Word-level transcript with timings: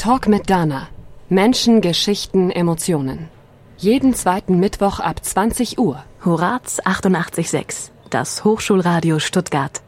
Talk 0.00 0.28
mit 0.28 0.48
Dana. 0.48 0.88
Menschen, 1.28 1.82
Geschichten, 1.82 2.50
Emotionen. 2.50 3.28
Jeden 3.76 4.14
zweiten 4.14 4.58
Mittwoch 4.58 4.98
ab 4.98 5.22
20 5.22 5.78
Uhr. 5.78 6.02
Horaz 6.24 6.80
88.6, 6.80 7.90
das 8.08 8.42
Hochschulradio 8.42 9.18
Stuttgart. 9.18 9.82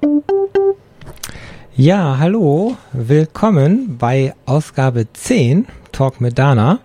Ja, 1.74 2.18
hallo, 2.18 2.76
willkommen 2.92 3.96
bei 3.96 4.34
Ausgabe 4.44 5.10
10 5.10 5.66
Talk 5.92 6.20
mit 6.20 6.38
Dana. 6.38 6.80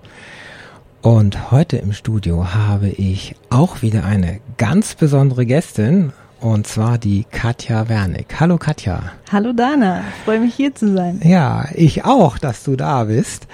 Und 1.01 1.51
heute 1.51 1.75
im 1.75 1.91
Studio 1.91 2.53
habe 2.53 2.87
ich 2.87 3.35
auch 3.49 3.81
wieder 3.81 4.05
eine 4.05 4.39
ganz 4.55 4.95
besondere 4.95 5.45
Gästin, 5.45 6.13
und 6.39 6.67
zwar 6.67 6.97
die 6.97 7.25
Katja 7.31 7.89
Wernick. 7.89 8.39
Hallo 8.39 8.57
Katja. 8.57 9.11
Hallo 9.31 9.54
Dana, 9.54 10.04
freue 10.25 10.39
mich 10.39 10.55
hier 10.55 10.73
zu 10.73 10.93
sein. 10.93 11.21
Ja, 11.23 11.69
ich 11.73 12.05
auch, 12.05 12.37
dass 12.37 12.63
du 12.63 12.75
da 12.75 13.05
bist. 13.05 13.47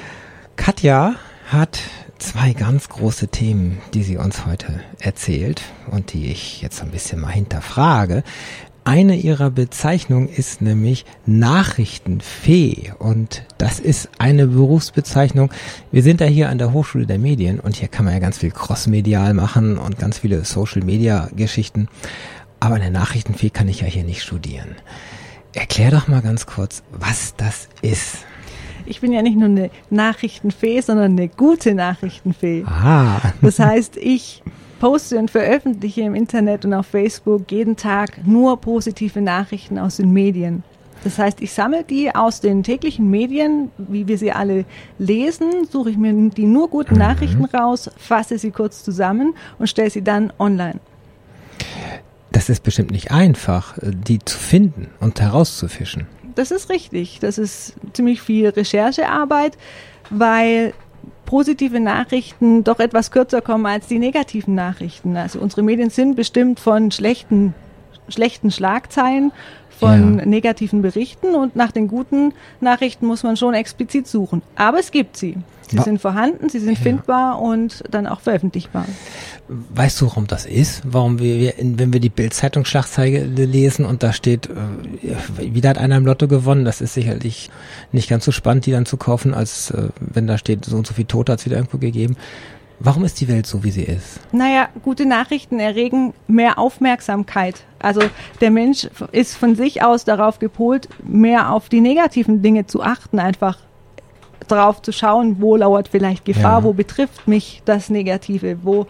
Katja 0.56 1.15
hat 1.47 1.79
zwei 2.18 2.54
ganz 2.54 2.89
große 2.89 3.28
Themen, 3.28 3.79
die 3.93 4.04
sie 4.04 4.18
uns 4.18 4.46
heute 4.46 4.82
erzählt 5.00 5.61
und 5.92 6.14
die 6.14 6.32
ich 6.32 6.61
jetzt 6.61 6.82
ein 6.82 6.92
bisschen 6.92 7.19
mal 7.19 7.32
hinterfrage. 7.32 8.23
Eine 8.86 9.15
ihrer 9.15 9.50
Bezeichnungen 9.50 10.28
ist 10.28 10.61
nämlich 10.61 11.06
Nachrichtenfee 11.25 12.92
und 13.00 13.43
das 13.57 13.79
ist 13.79 14.09
eine 14.20 14.47
Berufsbezeichnung. 14.47 15.51
Wir 15.92 16.04
sind 16.04 16.20
da 16.20 16.25
hier 16.25 16.50
an 16.50 16.57
der 16.57 16.73
Hochschule 16.73 17.06
der 17.06 17.18
Medien 17.18 17.61
und 17.61 17.78
hier 17.78 17.87
kann 17.87 18.04
man 18.04 18.14
ja 18.14 18.20
ganz 18.20 18.39
viel 18.39 18.51
crossmedial 18.51 19.34
machen 19.34 19.78
und 19.78 20.00
ganz 20.00 20.20
viele 20.20 20.43
Social 20.43 20.84
Media 20.84 21.29
Geschichten. 21.34 21.87
Aber 22.63 22.75
eine 22.75 22.91
Nachrichtenfee 22.91 23.49
kann 23.49 23.67
ich 23.67 23.81
ja 23.81 23.87
hier 23.87 24.05
nicht 24.05 24.23
studieren. 24.23 24.69
Erklär 25.53 25.91
doch 25.91 26.07
mal 26.07 26.21
ganz 26.21 26.45
kurz, 26.45 26.81
was 26.91 27.36
das 27.36 27.67
ist. 27.81 28.19
Ich 28.86 29.01
bin 29.01 29.11
ja 29.11 29.21
nicht 29.21 29.36
nur 29.36 29.49
eine 29.49 29.69
Nachrichtenfee, 29.89 30.79
sondern 30.79 31.11
eine 31.11 31.27
gute 31.27 31.73
Nachrichtenfee. 31.75 32.64
Aha. 32.66 33.33
Das 33.42 33.59
heißt, 33.59 33.97
ich 33.97 34.44
poste 34.80 35.20
und 35.20 35.30
veröffentliche 35.30 36.03
im 36.03 36.16
Internet 36.16 36.64
und 36.64 36.73
auf 36.73 36.88
Facebook 36.88 37.52
jeden 37.52 37.75
Tag 37.75 38.25
nur 38.25 38.55
positive 38.61 39.20
Nachrichten 39.20 39.77
aus 39.77 39.98
den 39.98 40.14
Medien. 40.14 40.64
Das 41.03 41.17
heißt, 41.17 41.42
ich 41.42 41.52
sammle 41.52 41.83
die 41.83 42.16
aus 42.16 42.39
den 42.39 42.64
täglichen 42.64 43.09
Medien, 43.09 43.72
wie 43.77 44.08
wir 44.08 44.17
sie 44.17 44.31
alle 44.31 44.64
lesen, 45.00 45.67
suche 45.70 45.89
ich 45.89 45.98
mir 45.98 46.14
die 46.30 46.45
nur 46.45 46.70
guten 46.70 46.94
mhm. 46.94 47.02
Nachrichten 47.02 47.44
raus, 47.44 47.89
fasse 47.98 48.38
sie 48.38 48.52
kurz 48.52 48.86
zusammen 48.86 49.33
und 49.59 49.67
stelle 49.67 49.89
sie 49.89 50.02
dann 50.02 50.31
online. 50.39 50.80
Das 52.34 52.50
ist 52.50 52.64
bestimmt 52.64 52.92
nicht 52.92 53.12
einfach, 53.12 53.78
äh, 53.78 53.92
die 53.94 54.20
zu 54.20 54.38
finden 54.38 54.89
und 55.00 55.22
herauszufischen. 55.22 56.08
Das 56.36 56.52
ist 56.52 56.70
richtig. 56.70 57.20
Das 57.22 57.38
ist 57.38 57.76
ziemlich 57.94 58.22
viel 58.22 58.50
Recherchearbeit, 58.50 59.58
weil 60.09 60.73
positive 61.26 61.80
Nachrichten 61.80 62.64
doch 62.64 62.80
etwas 62.80 63.11
kürzer 63.11 63.42
kommen 63.42 63.66
als 63.67 63.88
die 63.88 64.00
negativen 64.00 64.56
Nachrichten. 64.56 65.16
Also 65.16 65.39
unsere 65.39 65.61
Medien 65.61 65.89
sind 65.89 66.16
bestimmt 66.16 66.59
von 66.59 66.92
schlechten, 66.92 67.54
schlechten 68.09 68.52
Schlagzeilen, 68.52 69.31
von 69.80 70.20
ja. 70.20 70.26
negativen 70.26 70.82
Berichten 70.82 71.36
und 71.36 71.56
nach 71.56 71.72
den 71.72 71.88
guten 71.88 72.34
Nachrichten 72.62 73.06
muss 73.06 73.24
man 73.24 73.38
schon 73.38 73.54
explizit 73.54 74.08
suchen. 74.08 74.42
Aber 74.56 74.80
es 74.80 74.92
gibt 74.92 75.18
sie. 75.18 75.38
Sie 75.70 75.78
Wa 75.78 75.84
sind 75.84 76.02
vorhanden, 76.02 76.50
sie 76.50 76.60
sind 76.60 76.78
ja. 76.78 76.84
findbar 76.84 77.42
und 77.42 77.84
dann 77.90 78.06
auch 78.06 78.20
veröffentlichbar. 78.20 78.86
Weißt 79.48 80.00
du, 80.02 80.06
warum 80.08 80.28
das 80.28 80.46
ist? 80.46 80.82
Warum 80.86 81.20
wir, 81.20 81.54
wenn 81.58 81.92
wir 81.94 82.00
die 82.00 82.10
Bild-Zeitung-Schlagzeile 82.10 83.26
lesen 83.26 83.86
und 83.86 84.04
da 84.04 84.14
steht, 84.14 84.50
äh, 84.50 85.54
wieder 85.54 85.70
hat 85.70 85.78
einer 85.78 85.98
im 85.98 86.06
Lotto 86.06 86.28
gewonnen, 86.28 86.66
das 86.66 86.82
ist 86.82 86.94
sicherlich 86.94 87.50
nicht 87.92 88.10
ganz 88.10 88.26
so 88.26 88.32
spannend, 88.32 88.66
die 88.66 88.72
dann 88.72 88.86
zu 88.86 88.98
kaufen, 88.98 89.34
als 89.34 89.72
äh, 89.72 89.90
wenn 90.00 90.28
da 90.28 90.38
steht, 90.38 90.66
so 90.66 90.78
und 90.78 90.86
so 90.86 90.94
viel 90.94 91.06
Tote 91.06 91.32
hat 91.32 91.40
es 91.40 91.46
wieder 91.46 91.58
irgendwo 91.58 91.78
gegeben. 91.78 92.18
Warum 92.86 93.06
ist 93.06 93.22
die 93.22 93.30
Welt 93.30 93.48
so, 93.48 93.64
wie 93.64 93.72
sie 93.72 93.84
ist? 93.84 94.20
Naja, 94.34 94.67
gute 94.84 95.06
Nachrichten 95.06 95.58
erregen 95.62 96.14
mehr 96.28 96.60
Aufmerksamkeit. 96.60 97.64
Also 97.80 98.02
der 98.42 98.52
Mensch 98.52 98.89
ist 99.14 99.38
von 99.38 99.55
sich 99.55 99.82
aus 99.82 100.04
darauf 100.04 100.39
gepolt, 100.39 100.89
mehr 101.02 101.54
auf 101.54 101.70
die 101.70 101.80
negativen 101.80 102.42
Dinge 102.42 102.66
zu 102.66 102.83
achten, 102.83 103.20
einfach 103.20 103.58
drauf 104.49 104.82
zu 104.82 104.92
schauen, 104.92 105.38
wo 105.39 105.55
lauert 105.55 105.88
vielleicht 105.88 106.26
Gefahr, 106.26 106.60
ja. 106.60 106.64
wo 106.66 106.73
betrifft 106.73 107.26
mich 107.26 107.61
das 107.64 107.89
Negative, 107.89 108.58
wo 108.64 108.88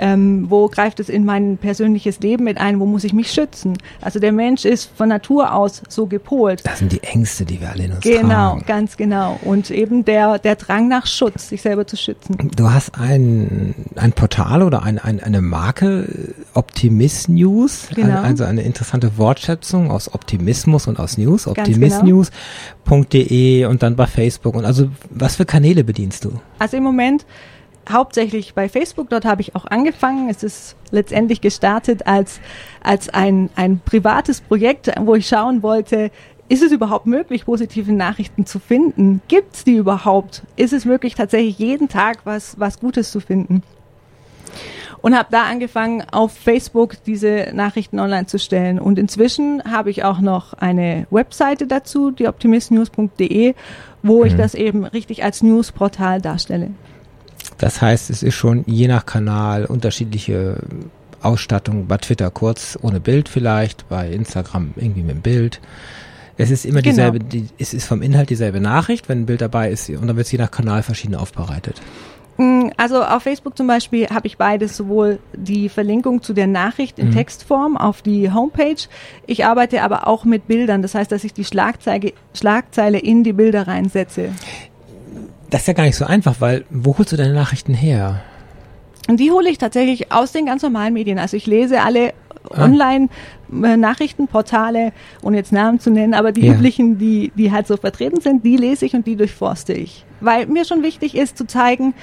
ähm, 0.00 0.46
wo 0.48 0.66
greift 0.68 0.98
es 0.98 1.10
in 1.10 1.26
mein 1.26 1.58
persönliches 1.58 2.20
Leben 2.20 2.44
mit 2.44 2.56
ein, 2.58 2.80
wo 2.80 2.86
muss 2.86 3.04
ich 3.04 3.12
mich 3.12 3.30
schützen. 3.30 3.76
Also 4.00 4.18
der 4.18 4.32
Mensch 4.32 4.64
ist 4.64 4.90
von 4.96 5.10
Natur 5.10 5.52
aus 5.52 5.82
so 5.88 6.06
gepolt. 6.06 6.62
Das 6.64 6.78
sind 6.78 6.92
die 6.92 7.02
Ängste, 7.02 7.44
die 7.44 7.60
wir 7.60 7.68
alle 7.68 7.84
in 7.84 7.92
uns 7.92 8.00
genau, 8.00 8.20
tragen. 8.20 8.60
Genau, 8.60 8.66
ganz 8.66 8.96
genau. 8.96 9.38
Und 9.44 9.70
eben 9.70 10.06
der, 10.06 10.38
der 10.38 10.56
Drang 10.56 10.88
nach 10.88 11.06
Schutz, 11.06 11.50
sich 11.50 11.60
selber 11.60 11.86
zu 11.86 11.98
schützen. 11.98 12.50
Du 12.56 12.72
hast 12.72 12.98
ein, 12.98 13.74
ein 13.94 14.12
Portal 14.12 14.62
oder 14.62 14.82
ein, 14.82 14.98
ein, 14.98 15.20
eine 15.20 15.42
Marke, 15.42 16.32
Optimist 16.54 17.28
News, 17.28 17.88
genau. 17.94 18.22
also 18.22 18.44
eine 18.44 18.62
interessante 18.62 19.18
Wortschätzung 19.18 19.90
aus 19.90 20.14
Optimismus 20.14 20.86
und 20.86 20.98
aus 20.98 21.18
News, 21.18 21.46
optimistnews.de 21.46 23.58
genau. 23.58 23.70
und 23.70 23.82
dann 23.82 23.96
bei 23.96 24.06
Facebook. 24.06 24.54
Und 24.54 24.64
also 24.64 24.88
was 25.10 25.36
für 25.36 25.44
Kanäle 25.44 25.84
bedienst 25.84 26.24
du? 26.24 26.40
Also 26.58 26.78
im 26.78 26.84
Moment 26.84 27.26
hauptsächlich 27.92 28.54
bei 28.54 28.68
Facebook. 28.68 29.10
Dort 29.10 29.24
habe 29.24 29.42
ich 29.42 29.54
auch 29.54 29.66
angefangen. 29.66 30.28
Es 30.28 30.42
ist 30.42 30.76
letztendlich 30.90 31.40
gestartet 31.40 32.06
als, 32.06 32.40
als 32.82 33.08
ein, 33.08 33.50
ein 33.56 33.80
privates 33.84 34.40
Projekt, 34.40 34.90
wo 35.00 35.14
ich 35.14 35.26
schauen 35.26 35.62
wollte, 35.62 36.10
ist 36.50 36.64
es 36.64 36.72
überhaupt 36.72 37.06
möglich, 37.06 37.44
positive 37.44 37.92
Nachrichten 37.92 38.44
zu 38.44 38.58
finden? 38.58 39.22
Gibt 39.28 39.54
es 39.54 39.64
die 39.64 39.76
überhaupt? 39.76 40.42
Ist 40.56 40.72
es 40.72 40.84
möglich, 40.84 41.14
tatsächlich 41.14 41.56
jeden 41.60 41.88
Tag 41.88 42.18
was, 42.24 42.58
was 42.58 42.80
Gutes 42.80 43.12
zu 43.12 43.20
finden? 43.20 43.62
Und 45.00 45.16
habe 45.16 45.28
da 45.30 45.44
angefangen, 45.44 46.02
auf 46.10 46.32
Facebook 46.32 46.96
diese 47.04 47.50
Nachrichten 47.54 48.00
online 48.00 48.26
zu 48.26 48.40
stellen. 48.40 48.80
Und 48.80 48.98
inzwischen 48.98 49.62
habe 49.62 49.90
ich 49.90 50.02
auch 50.02 50.18
noch 50.18 50.52
eine 50.54 51.06
Webseite 51.12 51.68
dazu, 51.68 52.10
die 52.10 52.26
optimistnews.de, 52.26 53.54
wo 54.02 54.18
mhm. 54.18 54.26
ich 54.26 54.34
das 54.34 54.56
eben 54.56 54.84
richtig 54.84 55.22
als 55.22 55.44
Newsportal 55.44 56.20
darstelle. 56.20 56.72
Das 57.60 57.82
heißt, 57.82 58.08
es 58.08 58.22
ist 58.22 58.34
schon 58.34 58.64
je 58.66 58.88
nach 58.88 59.04
Kanal 59.04 59.66
unterschiedliche 59.66 60.56
Ausstattung. 61.20 61.86
Bei 61.86 61.98
Twitter 61.98 62.30
kurz 62.30 62.78
ohne 62.80 63.00
Bild 63.00 63.28
vielleicht, 63.28 63.86
bei 63.90 64.10
Instagram 64.10 64.72
irgendwie 64.76 65.02
mit 65.02 65.16
dem 65.16 65.20
Bild. 65.20 65.60
Es 66.38 66.50
ist 66.50 66.64
immer 66.64 66.80
genau. 66.80 66.94
dieselbe, 66.94 67.18
die, 67.18 67.48
es 67.58 67.74
ist 67.74 67.86
vom 67.86 68.00
Inhalt 68.00 68.30
dieselbe 68.30 68.60
Nachricht, 68.60 69.10
wenn 69.10 69.20
ein 69.20 69.26
Bild 69.26 69.42
dabei 69.42 69.70
ist 69.70 69.90
und 69.90 70.06
dann 70.06 70.16
wird 70.16 70.24
es 70.24 70.32
je 70.32 70.38
nach 70.38 70.50
Kanal 70.50 70.82
verschieden 70.82 71.14
aufbereitet. 71.14 71.82
Mm, 72.38 72.68
also 72.78 73.04
auf 73.04 73.24
Facebook 73.24 73.58
zum 73.58 73.66
Beispiel 73.66 74.08
habe 74.08 74.26
ich 74.26 74.38
beides, 74.38 74.74
sowohl 74.74 75.18
die 75.34 75.68
Verlinkung 75.68 76.22
zu 76.22 76.32
der 76.32 76.46
Nachricht 76.46 76.98
in 76.98 77.08
mhm. 77.08 77.12
Textform 77.12 77.76
auf 77.76 78.00
die 78.00 78.32
Homepage. 78.32 78.88
Ich 79.26 79.44
arbeite 79.44 79.82
aber 79.82 80.06
auch 80.06 80.24
mit 80.24 80.48
Bildern, 80.48 80.80
das 80.80 80.94
heißt, 80.94 81.12
dass 81.12 81.24
ich 81.24 81.34
die 81.34 81.44
Schlagzeile, 81.44 82.14
Schlagzeile 82.32 82.98
in 82.98 83.22
die 83.22 83.34
Bilder 83.34 83.68
reinsetze. 83.68 84.30
Das 85.50 85.60
ist 85.62 85.66
ja 85.66 85.72
gar 85.74 85.84
nicht 85.84 85.96
so 85.96 86.04
einfach, 86.04 86.40
weil 86.40 86.64
wo 86.70 86.96
holst 86.96 87.10
du 87.12 87.16
deine 87.16 87.34
Nachrichten 87.34 87.74
her? 87.74 88.22
Und 89.08 89.18
die 89.18 89.32
hole 89.32 89.50
ich 89.50 89.58
tatsächlich 89.58 90.12
aus 90.12 90.30
den 90.32 90.46
ganz 90.46 90.62
normalen 90.62 90.94
Medien. 90.94 91.18
Also 91.18 91.36
ich 91.36 91.46
lese 91.46 91.82
alle 91.82 92.14
ah. 92.50 92.64
Online-Nachrichtenportale, 92.64 94.92
ohne 95.22 95.36
jetzt 95.36 95.52
Namen 95.52 95.80
zu 95.80 95.90
nennen, 95.90 96.14
aber 96.14 96.30
die 96.30 96.46
ja. 96.46 96.54
üblichen, 96.54 96.98
die, 96.98 97.32
die 97.34 97.50
halt 97.50 97.66
so 97.66 97.76
vertreten 97.76 98.20
sind, 98.20 98.44
die 98.44 98.56
lese 98.56 98.86
ich 98.86 98.94
und 98.94 99.08
die 99.08 99.16
durchforste 99.16 99.72
ich. 99.72 100.04
Weil 100.20 100.46
mir 100.46 100.64
schon 100.64 100.84
wichtig 100.84 101.16
ist 101.16 101.36
zu 101.36 101.44
zeigen, 101.46 101.94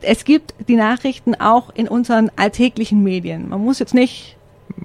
es 0.00 0.24
gibt 0.24 0.54
die 0.66 0.76
Nachrichten 0.76 1.34
auch 1.34 1.68
in 1.74 1.88
unseren 1.88 2.30
alltäglichen 2.36 3.02
Medien. 3.02 3.50
Man 3.50 3.62
muss 3.62 3.78
jetzt 3.78 3.92
nicht 3.92 4.38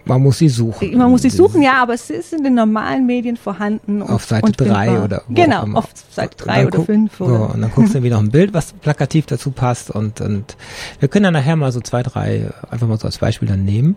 man 0.06 0.22
muss 0.22 0.38
sie 0.38 0.50
suchen. 0.50 0.98
Man 0.98 1.10
muss 1.10 1.24
sie 1.24 1.30
suchen, 1.30 1.62
ja, 1.62 1.82
aber 1.82 1.94
es 1.94 2.10
ist 2.10 2.34
in 2.34 2.44
den 2.44 2.54
normalen 2.54 3.06
Medien 3.06 3.38
vorhanden. 3.38 4.02
Und, 4.02 4.10
auf 4.10 4.26
Seite 4.26 4.52
3 4.52 5.02
oder 5.02 5.24
Genau, 5.30 5.66
auf 5.74 5.88
Seite 6.12 6.38
3 6.38 6.68
oder 6.68 6.82
5. 6.82 7.18
So, 7.18 7.26
und 7.26 7.62
dann 7.62 7.72
guckst 7.72 7.96
du 7.96 8.04
wieder 8.04 8.20
ein 8.20 8.30
Bild, 8.30 8.54
was 8.54 8.74
plakativ 8.74 9.26
dazu 9.26 9.52
passt. 9.52 9.90
Und, 9.90 10.22
und 10.22 10.58
wir 11.00 11.10
können 11.10 11.24
dann 11.24 11.34
nachher 11.34 11.56
mal 11.56 11.72
so 11.72 11.82
zwei, 11.82 12.04
drei 12.04 12.52
einfach 12.70 12.88
mal 12.88 13.00
so 13.00 13.08
als 13.08 13.18
Beispiel 13.18 13.48
dann 13.48 13.66
nehmen. 13.66 13.96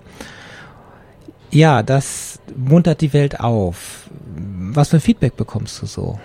Ja, 1.50 1.82
das 1.82 2.40
muntert 2.56 3.00
die 3.00 3.12
Welt 3.12 3.40
auf. 3.40 4.08
Was 4.70 4.90
für 4.90 4.96
ein 4.98 5.00
Feedback 5.00 5.36
bekommst 5.36 5.82
du 5.82 5.86
so? 5.86 6.18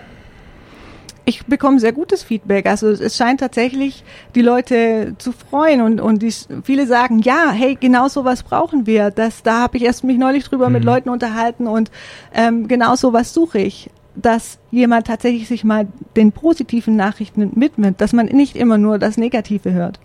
Ich 1.26 1.46
bekomme 1.46 1.80
sehr 1.80 1.94
gutes 1.94 2.24
Feedback. 2.24 2.66
Also 2.66 2.90
es 2.90 3.16
scheint 3.16 3.40
tatsächlich 3.40 4.04
die 4.36 4.42
Leute 4.42 5.16
zu 5.18 5.32
freuen 5.32 5.82
und, 5.82 6.02
und 6.02 6.22
die, 6.22 6.34
viele 6.64 6.86
sagen, 6.86 7.20
ja, 7.20 7.52
hey, 7.52 7.78
genau 7.80 8.08
sowas 8.08 8.44
brauchen 8.44 8.86
wir. 8.86 9.12
Das, 9.12 9.44
da 9.44 9.62
habe 9.62 9.78
ich 9.78 9.84
erst 9.84 10.04
mich 10.04 10.18
neulich 10.18 10.44
drüber 10.44 10.68
mhm. 10.68 10.74
mit 10.74 10.84
Leuten 10.84 11.10
unterhalten 11.10 11.68
und 11.68 11.92
ähm, 12.34 12.68
genau 12.68 12.96
sowas 12.96 13.34
suche 13.34 13.60
ich. 13.60 13.90
Dass 14.16 14.60
jemand 14.70 15.08
tatsächlich 15.08 15.48
sich 15.48 15.64
mal 15.64 15.88
den 16.16 16.32
positiven 16.32 16.96
Nachrichten 16.96 17.52
widmet, 17.56 18.00
dass 18.00 18.14
man 18.14 18.28
nicht 18.28 18.56
immer 18.56 18.78
nur 18.78 19.00
das 19.00 19.18
Negative 19.18 19.72
hört. 19.72 20.00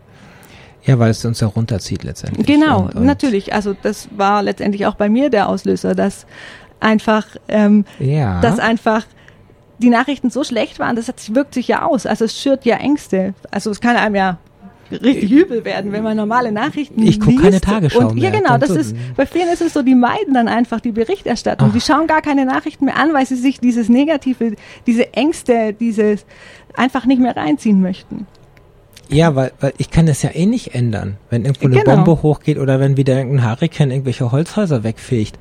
Ja, 0.84 0.98
weil 0.98 1.10
es 1.10 1.22
uns 1.26 1.40
ja 1.40 1.48
runterzieht 1.48 2.04
letztendlich. 2.04 2.46
Genau, 2.46 2.84
und, 2.84 2.94
und 2.94 3.04
natürlich. 3.04 3.52
Also 3.52 3.74
das 3.82 4.08
war 4.16 4.42
letztendlich 4.42 4.86
auch 4.86 4.94
bei 4.94 5.10
mir 5.10 5.28
der 5.28 5.50
Auslöser, 5.50 5.94
dass 5.94 6.24
einfach, 6.80 7.26
ähm, 7.48 7.84
ja. 7.98 8.40
dass 8.40 8.58
einfach 8.58 9.04
die 9.78 9.90
Nachrichten 9.90 10.30
so 10.30 10.44
schlecht 10.44 10.78
waren, 10.78 10.96
das 10.96 11.08
hat, 11.08 11.34
wirkt 11.34 11.54
sich 11.54 11.68
ja 11.68 11.82
aus. 11.82 12.06
Also 12.06 12.24
es 12.24 12.40
schürt 12.40 12.64
ja 12.64 12.76
Ängste. 12.76 13.34
Also 13.50 13.70
es 13.70 13.80
kann 13.80 13.96
einem 13.96 14.14
ja 14.14 14.38
richtig 14.90 15.30
übel 15.30 15.64
werden, 15.64 15.92
wenn 15.92 16.02
man 16.02 16.16
normale 16.16 16.50
Nachrichten 16.52 17.02
Ich 17.02 17.20
gucke 17.20 17.42
keine 17.42 17.60
Tagesschau 17.60 18.08
und, 18.08 18.14
mehr. 18.14 18.24
Ja, 18.24 18.30
genau. 18.30 18.58
Das 18.58 18.70
ist, 18.70 18.96
bei 19.16 19.26
vielen 19.26 19.48
ist 19.48 19.60
es 19.60 19.74
so, 19.74 19.82
die 19.82 19.94
meiden 19.94 20.34
dann 20.34 20.48
einfach 20.48 20.80
die 20.80 20.92
Berichterstattung. 20.92 21.72
Die 21.72 21.80
schauen 21.80 22.06
gar 22.06 22.22
keine 22.22 22.44
Nachrichten 22.44 22.86
mehr 22.86 22.96
an, 22.96 23.12
weil 23.12 23.26
sie 23.26 23.36
sich 23.36 23.60
dieses 23.60 23.88
Negative, 23.88 24.56
diese 24.86 25.12
Ängste, 25.12 25.74
dieses 25.78 26.24
einfach 26.74 27.04
nicht 27.04 27.20
mehr 27.20 27.36
reinziehen 27.36 27.80
möchten. 27.82 28.26
Ja, 29.10 29.34
weil, 29.34 29.52
weil 29.60 29.72
ich 29.78 29.90
kann 29.90 30.04
das 30.06 30.22
ja 30.22 30.30
eh 30.34 30.44
nicht 30.44 30.74
ändern, 30.74 31.16
wenn 31.30 31.44
irgendwo 31.44 31.66
eine 31.66 31.76
Genau. 31.82 31.96
Bombe 31.96 32.22
hochgeht 32.22 32.58
oder 32.58 32.78
wenn 32.78 32.98
wieder 32.98 33.16
irgendein 33.16 33.50
Hurrikan 33.50 33.90
irgendwelche 33.90 34.30
Holzhäuser 34.32 34.84
wegfegt. 34.84 35.38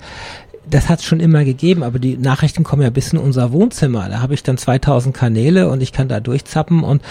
Das 0.69 0.89
hat 0.89 0.99
es 0.99 1.05
schon 1.05 1.19
immer 1.19 1.45
gegeben, 1.45 1.83
aber 1.83 1.99
die 1.99 2.17
Nachrichten 2.17 2.63
kommen 2.63 2.81
ja 2.81 2.89
bis 2.89 3.13
in 3.13 3.19
unser 3.19 3.51
Wohnzimmer. 3.51 4.09
Da 4.09 4.19
habe 4.19 4.33
ich 4.33 4.43
dann 4.43 4.57
2000 4.57 5.15
Kanäle 5.15 5.69
und 5.69 5.81
ich 5.81 5.93
kann 5.93 6.07
da 6.07 6.19
durchzappen 6.19 6.83
und 6.83 7.01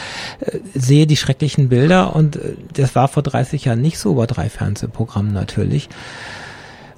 äh, 0.40 0.58
sehe 0.74 1.06
die 1.06 1.16
schrecklichen 1.16 1.68
Bilder 1.68 2.14
und 2.14 2.36
äh, 2.36 2.54
das 2.74 2.94
war 2.94 3.08
vor 3.08 3.22
30 3.22 3.64
Jahren 3.64 3.80
nicht 3.80 3.98
so 3.98 4.14
bei 4.14 4.26
drei 4.26 4.48
Fernsehprogrammen 4.48 5.32
natürlich. 5.32 5.88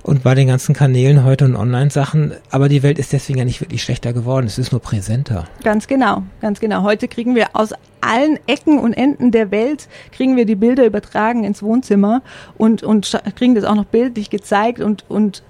Und 0.02 0.22
bei 0.22 0.34
den 0.34 0.48
ganzen 0.48 0.74
Kanälen 0.74 1.24
heute 1.24 1.44
und 1.44 1.54
Online-Sachen, 1.54 2.32
aber 2.50 2.70
die 2.70 2.82
Welt 2.82 2.98
ist 2.98 3.12
deswegen 3.12 3.40
ja 3.40 3.44
nicht 3.44 3.60
wirklich 3.60 3.82
schlechter 3.82 4.14
geworden, 4.14 4.46
es 4.46 4.56
ist 4.56 4.72
nur 4.72 4.80
präsenter. 4.80 5.44
Ganz 5.62 5.86
genau, 5.86 6.22
ganz 6.40 6.60
genau. 6.60 6.82
Heute 6.82 7.08
kriegen 7.08 7.34
wir 7.34 7.48
aus 7.52 7.74
allen 8.00 8.38
Ecken 8.46 8.78
und 8.78 8.94
Enden 8.94 9.32
der 9.32 9.50
Welt 9.50 9.88
kriegen 10.12 10.36
wir 10.36 10.46
die 10.46 10.54
Bilder 10.54 10.86
übertragen 10.86 11.44
ins 11.44 11.62
Wohnzimmer 11.62 12.22
und 12.56 12.82
und 12.82 13.20
kriegen 13.36 13.54
das 13.54 13.64
auch 13.64 13.74
noch 13.74 13.84
bildlich 13.84 14.30
gezeigt 14.30 14.80
und 14.80 15.04
und 15.08 15.42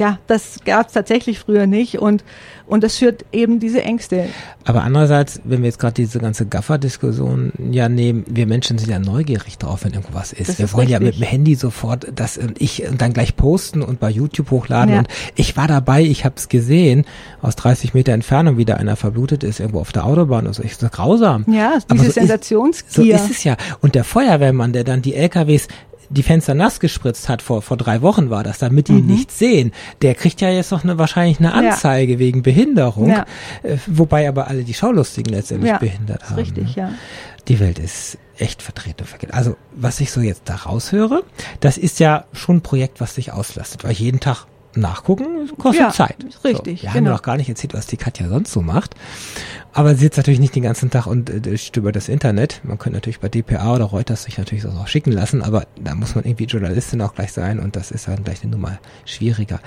ja, 0.00 0.18
das 0.26 0.58
gab 0.64 0.88
es 0.88 0.94
tatsächlich 0.94 1.38
früher 1.38 1.66
nicht 1.66 1.98
und 2.00 2.24
und 2.66 2.84
das 2.84 2.96
schürt 2.98 3.24
eben 3.32 3.58
diese 3.58 3.82
Ängste. 3.82 4.26
Aber 4.64 4.84
andererseits, 4.84 5.40
wenn 5.42 5.60
wir 5.62 5.66
jetzt 5.66 5.80
gerade 5.80 5.94
diese 5.94 6.20
ganze 6.20 6.46
Gaffer-Diskussion 6.46 7.52
ja 7.70 7.88
nehmen, 7.88 8.24
wir 8.28 8.46
Menschen 8.46 8.78
sind 8.78 8.88
ja 8.90 9.00
neugierig 9.00 9.58
drauf, 9.58 9.84
wenn 9.84 9.92
irgendwas 9.92 10.32
ist. 10.32 10.50
Das 10.50 10.58
wir 10.58 10.64
ist 10.66 10.74
wollen 10.74 10.88
ja 10.88 10.98
mit 11.00 11.08
richtig. 11.08 11.26
dem 11.26 11.30
Handy 11.30 11.54
sofort 11.56 12.06
das 12.14 12.38
und 12.38 12.60
ich 12.60 12.86
und 12.88 13.02
dann 13.02 13.12
gleich 13.12 13.34
posten 13.36 13.82
und 13.82 13.98
bei 14.00 14.08
YouTube 14.10 14.50
hochladen 14.52 14.94
Ja. 14.94 14.98
und 15.00 15.08
ich 15.34 15.56
war 15.56 15.66
dabei, 15.66 16.02
ich 16.02 16.24
habe 16.24 16.36
es 16.38 16.48
gesehen, 16.48 17.04
aus 17.42 17.56
30 17.56 17.92
Meter 17.94 18.12
Entfernung 18.12 18.56
wieder 18.56 18.76
einer 18.78 18.94
verblutet 18.96 19.42
ist 19.44 19.58
irgendwo 19.60 19.80
auf 19.80 19.90
der 19.92 20.04
Autobahn 20.06 20.46
und 20.46 20.54
so. 20.54 20.62
Ich 20.62 20.76
so 20.76 20.88
grausam. 20.88 21.44
Ja, 21.48 21.78
diese 21.90 22.02
so 22.04 22.08
ist- 22.08 22.14
So 22.14 22.20
Sensationsgier. 22.20 23.14
ist 23.16 23.30
es 23.30 23.44
ja. 23.44 23.56
Und 23.80 23.94
der 23.96 24.04
Feuerwehrmann, 24.04 24.72
der 24.72 24.84
dann 24.84 25.02
die 25.02 25.14
LKWs 25.14 25.66
die 26.10 26.22
Fenster 26.22 26.54
nass 26.54 26.80
gespritzt 26.80 27.28
hat, 27.28 27.40
vor, 27.40 27.62
vor 27.62 27.76
drei 27.76 28.02
Wochen 28.02 28.30
war 28.30 28.42
das, 28.44 28.58
damit 28.58 28.88
die 28.88 29.00
nichts 29.00 29.38
sehen, 29.38 29.72
der 30.02 30.14
kriegt 30.14 30.40
ja 30.40 30.50
jetzt 30.50 30.72
noch 30.72 30.82
eine, 30.84 30.98
wahrscheinlich 30.98 31.38
eine 31.38 31.48
Mhm. 31.54 31.62
Ja. 31.64 31.70
Anzeige 31.70 32.18
wegen 32.18 32.42
Behinderung, 32.42 33.08
Ja. 33.10 33.24
äh, 33.62 33.76
wobei 33.86 34.28
aber 34.28 34.48
alle 34.48 34.64
die 34.64 34.74
Schaulustigen 34.74 35.32
letztendlich 35.32 35.70
ja, 35.70 35.78
behindert 35.78 36.22
ist 36.22 36.30
haben. 36.30 36.36
richtig, 36.38 36.76
ne? 36.76 36.82
ja. 36.82 36.90
Die 37.48 37.58
Welt 37.60 37.78
ist 37.78 38.18
echt 38.36 38.60
vertreten. 38.62 39.04
Also, 39.32 39.56
was 39.74 40.00
ich 40.00 40.10
so 40.10 40.20
jetzt 40.20 40.42
da 40.46 40.56
raushöre, 40.56 41.22
das 41.60 41.78
ist 41.78 42.00
ja 42.00 42.24
schon 42.32 42.56
ein 42.56 42.60
Projekt, 42.60 43.00
was 43.00 43.14
sich 43.14 43.32
auslastet, 43.32 43.84
weil 43.84 43.92
jeden 43.92 44.20
Tag 44.20 44.46
nachgucken 44.74 45.48
kostet 45.58 45.80
Ja, 45.82 45.90
Zeit. 45.90 46.16
richtig, 46.44 46.80
So, 46.80 46.82
wir 46.84 46.90
haben 46.90 47.04
genau. 47.04 47.10
noch 47.12 47.22
gar 47.22 47.36
nicht 47.36 47.48
erzählt, 47.48 47.74
was 47.74 47.86
die 47.86 47.96
Katja 47.96 48.28
sonst 48.28 48.52
so 48.52 48.62
macht. 48.62 48.94
Aber 49.72 49.94
sie 49.94 50.00
sitzt 50.02 50.16
natürlich 50.16 50.40
nicht 50.40 50.54
den 50.54 50.62
ganzen 50.62 50.90
Tag 50.90 51.06
und 51.06 51.30
äh, 51.30 51.56
über 51.76 51.92
das 51.92 52.08
Internet. 52.08 52.60
Man 52.64 52.78
könnte 52.78 52.96
natürlich 52.96 53.20
bei 53.20 53.28
dpa 53.28 53.74
oder 53.74 53.84
Reuters 53.84 54.24
sich 54.24 54.38
natürlich 54.38 54.64
das 54.64 54.74
auch 54.76 54.88
schicken 54.88 55.12
lassen, 55.12 55.42
aber 55.42 55.66
da 55.80 55.94
muss 55.94 56.14
man 56.14 56.24
irgendwie 56.24 56.44
Journalistin 56.44 57.02
auch 57.02 57.14
gleich 57.14 57.32
sein 57.32 57.60
und 57.60 57.76
das 57.76 57.90
ist 57.90 58.08
dann 58.08 58.24
gleich 58.24 58.42
eine 58.42 58.52
Nummer 58.52 58.78
schwieriger. 59.04 59.60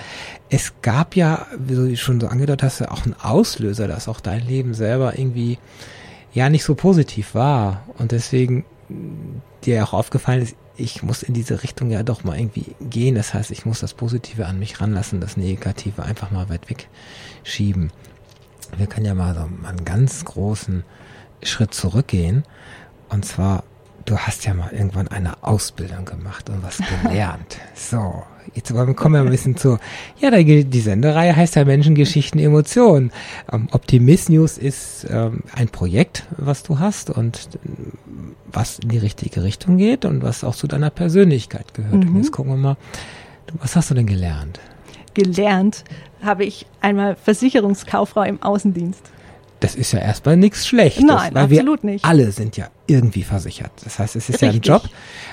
Es 0.50 0.74
gab 0.82 1.16
ja, 1.16 1.46
wie 1.58 1.76
du 1.76 1.96
schon 1.98 2.20
so 2.20 2.28
angedeutet 2.28 2.64
hast, 2.64 2.82
auch 2.90 3.06
einen 3.06 3.16
Auslöser, 3.22 3.88
dass 3.88 4.08
auch 4.08 4.20
dein 4.20 4.46
Leben 4.46 4.74
selber 4.74 5.18
irgendwie 5.18 5.58
ja 6.34 6.50
nicht 6.50 6.64
so 6.64 6.76
positiv 6.76 7.36
war 7.36 7.84
und 7.98 8.12
deswegen 8.12 8.66
mh, 8.90 8.96
dir 9.66 9.84
auch 9.84 9.94
aufgefallen 9.94 10.42
ist, 10.42 10.56
ich 10.76 11.04
muss 11.04 11.24
in 11.24 11.34
diese 11.34 11.64
Richtung 11.64 11.90
ja 11.92 12.04
doch 12.04 12.24
mal 12.24 12.38
irgendwie 12.38 12.76
gehen. 12.82 13.16
Das 13.16 13.34
heißt, 13.34 13.52
ich 13.52 13.66
muss 13.66 13.80
das 13.80 13.94
Positive 13.94 14.46
an 14.46 14.60
mich 14.60 14.82
ranlassen, 14.82 15.22
das 15.22 15.38
Negative 15.38 16.04
einfach 16.04 16.32
mal 16.32 16.50
weit 16.50 16.68
wegschieben. 16.70 17.92
Wir 18.78 18.88
können 18.88 19.06
ja 19.06 19.14
mal 19.14 19.36
so 19.36 19.42
einen 19.42 19.86
ganz 19.86 20.26
großen 20.26 20.84
Schritt 21.44 21.74
zurückgehen. 21.74 22.44
Und 23.10 23.26
zwar, 23.26 23.64
du 24.06 24.18
hast 24.18 24.46
ja 24.46 24.54
mal 24.54 24.72
irgendwann 24.72 25.08
eine 25.08 25.44
Ausbildung 25.44 26.06
gemacht 26.06 26.50
und 26.50 26.64
was 26.64 26.78
gelernt. 27.04 27.58
so, 27.76 28.24
jetzt 28.54 28.74
kommen 28.96 29.16
wir 29.16 29.22
ein 29.22 29.30
bisschen 29.30 29.56
zu, 29.58 29.78
ja, 30.20 30.32
die, 30.32 30.80
Sendereihe 30.80 31.36
heißt 31.36 31.56
ja 31.56 31.66
Menschengeschichten, 31.66 32.40
Emotionen. 32.40 33.12
Ähm, 33.52 33.68
Optimist 33.72 34.30
News 34.30 34.58
ist 34.58 35.06
ähm, 35.10 35.44
ein 35.56 35.70
Projekt, 35.70 36.26
was 36.38 36.64
du 36.64 36.80
hast 36.80 37.10
und 37.10 37.50
ähm, 37.66 38.36
was 38.52 38.80
in 38.80 38.90
die 38.90 38.98
richtige 38.98 39.44
Richtung 39.44 39.78
geht 39.78 40.06
und 40.06 40.22
was 40.24 40.44
auch 40.44 40.56
zu 40.56 40.68
deiner 40.68 40.90
Persönlichkeit 40.90 41.74
gehört. 41.74 41.94
Und 41.94 42.12
Mhm. 42.12 42.18
jetzt 42.18 42.32
gucken 42.32 42.54
wir 42.54 42.58
mal, 42.58 42.78
was 43.60 43.76
hast 43.76 43.90
du 43.90 43.94
denn 43.96 44.08
gelernt? 44.08 44.60
Gelernt 45.14 45.84
habe 46.24 46.46
ich 46.46 46.66
einmal 46.82 47.16
Versicherungskauffrau 47.16 48.24
im 48.24 48.42
Außendienst. 48.42 49.02
Das 49.60 49.76
ist 49.76 49.94
ja 49.94 50.00
erstmal 50.00 50.36
nichts 50.36 50.68
Schlechtes. 50.68 51.06
Nein, 51.06 51.34
weil 51.34 51.44
absolut 51.46 51.84
wir 51.84 51.92
nicht. 51.92 52.04
Alle 52.04 52.32
sind 52.32 52.58
ja 52.58 52.68
irgendwie 52.86 53.24
versichert. 53.24 53.72
Das 53.84 53.98
heißt, 53.98 54.16
es 54.18 54.28
ist 54.28 54.42
ja 54.42 54.50
ein 54.50 54.56
Richtig. 54.56 54.68
Job. 54.68 54.84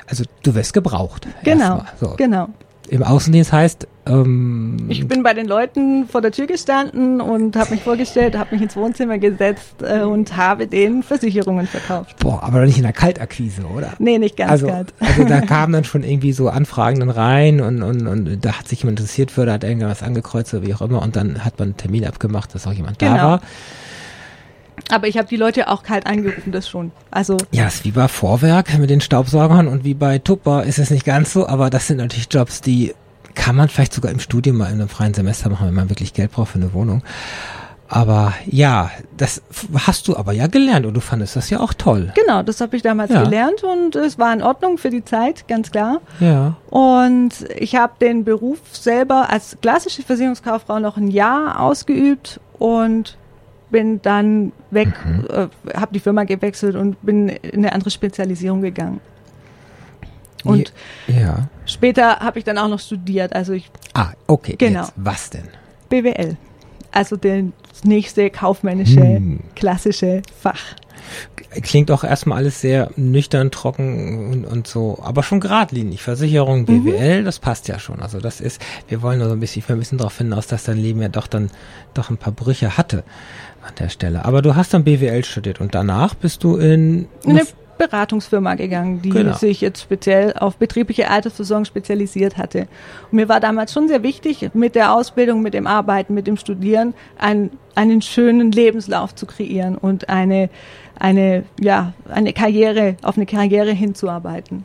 Also 0.06 0.23
du 0.45 0.55
wirst 0.55 0.73
gebraucht. 0.73 1.27
Genau. 1.43 1.85
So. 1.99 2.15
genau. 2.17 2.49
Im 2.88 3.05
Außendienst 3.05 3.53
heißt, 3.53 3.87
ähm, 4.06 4.87
Ich 4.88 5.06
bin 5.06 5.23
bei 5.23 5.32
den 5.32 5.47
Leuten 5.47 6.09
vor 6.09 6.21
der 6.23 6.32
Tür 6.32 6.47
gestanden 6.47 7.21
und 7.21 7.55
habe 7.55 7.71
mich 7.73 7.82
vorgestellt, 7.82 8.37
habe 8.37 8.53
mich 8.55 8.62
ins 8.62 8.75
Wohnzimmer 8.75 9.19
gesetzt 9.19 9.77
äh, 9.82 10.00
und 10.03 10.37
habe 10.37 10.67
denen 10.67 11.03
Versicherungen 11.05 11.69
verkauft. 11.69 12.17
boah, 12.19 12.43
aber 12.43 12.65
nicht 12.65 12.79
in 12.79 12.82
der 12.82 12.93
Kaltakquise, 12.93 13.62
oder? 13.65 13.93
Nee, 14.00 14.19
nicht 14.19 14.37
ganz 14.37 14.50
also, 14.50 14.67
kalt. 14.67 14.93
also 14.99 15.25
da 15.25 15.41
kamen 15.47 15.73
dann 15.73 15.85
schon 15.85 16.03
irgendwie 16.03 16.32
so 16.32 16.49
Anfragen 16.49 16.99
dann 17.00 17.11
rein 17.11 17.61
und, 17.61 17.82
und, 17.82 18.06
und 18.09 18.44
da 18.44 18.59
hat 18.59 18.67
sich 18.67 18.81
jemand 18.82 18.99
interessiert 18.99 19.31
für, 19.31 19.47
da 19.47 19.53
hat 19.53 19.62
irgendwas 19.65 20.03
angekreuzt 20.03 20.53
oder 20.55 20.67
wie 20.67 20.75
auch 20.75 20.81
immer 20.82 21.00
und 21.03 21.15
dann 21.15 21.44
hat 21.44 21.59
man 21.61 21.69
einen 21.69 21.77
Termin 21.77 22.05
abgemacht, 22.06 22.55
dass 22.55 22.67
auch 22.67 22.73
jemand 22.73 23.00
da 23.03 23.06
Genau. 23.12 23.23
war. 23.23 23.41
Aber 24.91 25.06
ich 25.09 25.17
habe 25.19 25.29
die 25.29 25.37
Leute 25.37 25.69
auch 25.69 25.82
kalt 25.82 26.06
angerufen, 26.06 26.53
das 26.53 26.69
schon. 26.69 26.93
Also 27.11 27.37
Ja, 27.53 27.67
ist 27.67 27.85
wie 27.85 27.91
bei 27.91 28.09
Vorwerk 28.09 28.77
mit 28.79 28.91
den 28.91 29.00
Staubsaugern 29.00 29.69
und 29.69 29.85
wie 29.85 29.94
bei 29.94 30.19
Tupper 30.19 30.65
ist 30.65 30.79
es 30.79 30.91
nicht 30.91 31.05
ganz 31.05 31.32
so, 31.32 31.47
aber 31.47 31.71
das 31.71 31.87
sind 31.87 31.99
natürlich 31.99 32.29
Jobs, 32.31 32.61
die 32.61 32.94
kann 33.35 33.55
man 33.56 33.69
vielleicht 33.69 33.93
sogar 33.93 34.11
im 34.11 34.19
Studium 34.21 34.56
mal 34.56 34.67
in 34.67 34.75
einem 34.81 34.88
freien 34.88 35.15
Semester 35.15 35.49
machen, 35.50 35.67
wenn 35.69 35.75
man 35.75 35.88
wirklich 35.91 36.12
Geld 36.15 36.32
braucht 36.32 36.50
für 36.53 36.59
eine 36.59 36.73
Wohnung. 36.75 37.03
Aber 37.93 38.35
ja, 38.47 38.91
das 39.17 39.43
hast 39.85 40.06
du 40.06 40.17
aber 40.17 40.32
ja 40.32 40.47
gelernt 40.47 40.87
und 40.87 40.94
du 40.94 41.00
fandest 41.00 41.35
das 41.35 41.50
ja 41.50 41.59
auch 41.59 41.75
toll. 41.75 42.12
genau, 42.15 42.43
das 42.44 42.60
habe 42.60 42.77
ich 42.77 42.82
damals 42.82 43.10
Ja. 43.10 43.25
gelernt 43.25 43.65
und 43.65 43.96
es 43.96 44.17
war 44.17 44.32
in 44.32 44.43
Ordnung 44.43 44.79
für 44.79 44.91
die 44.91 45.05
Zeit, 45.05 45.49
ganz 45.49 45.72
klar. 45.72 46.01
Ja. 46.20 46.55
Und 46.70 47.31
ich 47.56 47.75
habe 47.75 47.94
den 48.01 48.22
Beruf 48.25 48.60
selber 48.72 49.29
als 49.31 49.56
klassische 49.60 50.03
Versicherungskauffrau 50.03 50.79
noch 50.79 50.96
ein 50.99 51.08
Jahr 51.08 51.58
ausgeübt 51.58 52.39
und 52.60 53.17
bin 53.70 54.00
dann 54.03 54.53
weg, 54.70 54.89
Mhm. 55.05 55.27
äh, 55.31 55.48
habe 55.77 55.93
die 55.93 56.00
Firma 56.00 56.24
gewechselt 56.24 56.77
und 56.77 57.00
bin 57.03 57.29
in 57.29 57.60
eine 57.60 57.72
andere 57.72 57.91
Spezialisierung 57.91 58.60
gegangen. 58.62 59.00
Und 60.44 60.72
Ja. 61.06 61.48
später 61.67 62.20
habe 62.20 62.39
ich 62.39 62.44
dann 62.44 62.56
auch 62.58 62.69
noch 62.69 62.81
studiert, 62.81 63.34
also 63.34 63.53
ich 63.53 63.70
Ah, 63.94 64.10
okay. 64.27 64.55
Genau. 64.56 64.81
Jetzt, 64.81 64.93
was 64.96 65.31
denn? 65.31 65.48
BWL, 65.89 66.36
also 66.93 67.17
das 67.70 67.84
nächste 67.84 68.31
kaufmännische, 68.31 69.00
Hm. 69.00 69.41
klassische 69.55 70.22
Fach. 70.41 70.60
Klingt 71.62 71.91
auch 71.91 72.05
erstmal 72.05 72.39
alles 72.39 72.60
sehr 72.60 72.91
nüchtern, 72.96 73.50
trocken 73.50 74.31
und, 74.31 74.44
und 74.44 74.67
so, 74.69 75.00
aber 75.03 75.22
schon 75.24 75.41
geradlinig. 75.41 76.03
Versicherung, 76.03 76.67
BWL, 76.67 77.24
das 77.24 77.41
passt 77.41 77.67
ja 77.67 77.79
schon. 77.81 78.00
Also 78.00 78.20
das 78.20 78.41
ist, 78.41 78.60
wir 78.89 79.03
wollen 79.03 79.19
nur 79.19 79.27
so 79.29 79.34
ein 79.34 79.41
bisschen, 79.41 79.65
wir 79.67 79.74
müssen 79.74 79.98
darauf 79.98 80.17
hinaus, 80.19 80.46
dass 80.46 80.65
dein 80.65 80.77
Leben 80.77 81.03
ja 81.03 81.08
doch 81.08 81.27
dann 81.27 81.50
doch 81.94 82.10
ein 82.10 82.17
paar 82.19 82.32
Brüche 82.32 82.77
hatte 82.77 83.03
an 83.67 83.72
der 83.81 83.89
Stelle. 83.89 84.24
Aber 84.24 84.43
du 84.43 84.55
hast 84.55 84.72
dann 84.72 84.84
BWL 84.84 85.24
studiert 85.24 85.60
und 85.60 85.74
danach 85.74 86.15
bist 86.15 86.44
du 86.44 86.56
in, 86.56 87.08
In 87.24 87.31
eine 87.31 87.43
Beratungsfirma 87.81 88.55
gegangen, 88.55 89.01
die 89.03 89.08
Genau. 89.10 89.34
sich 89.37 89.60
jetzt 89.60 89.81
speziell 89.81 90.34
auf 90.34 90.56
betriebliche 90.56 91.10
Altersversorgung 91.10 91.65
spezialisiert 91.65 92.37
hatte. 92.37 92.69
Und 93.10 93.17
mir 93.17 93.29
war 93.29 93.41
damals 93.41 93.72
schon 93.72 93.89
sehr 93.89 94.03
wichtig, 94.03 94.51
mit 94.55 94.75
der 94.75 94.94
Ausbildung, 94.94 95.43
mit 95.43 95.55
dem 95.55 95.67
Arbeiten, 95.67 96.15
mit 96.15 96.27
dem 96.27 96.37
Studieren, 96.37 96.94
ein, 97.19 97.51
einen 97.75 98.03
schönen 98.03 98.53
Lebenslauf 98.53 99.15
zu 99.15 99.27
kreieren 99.27 99.77
und 99.77 100.08
eine, 100.08 100.51
eine, 100.99 101.44
ja, 101.58 101.94
eine 102.08 102.32
Karriere, 102.32 102.96
auf 103.03 103.17
eine 103.17 103.27
Karriere 103.27 103.72
hinzuarbeiten. 103.72 104.65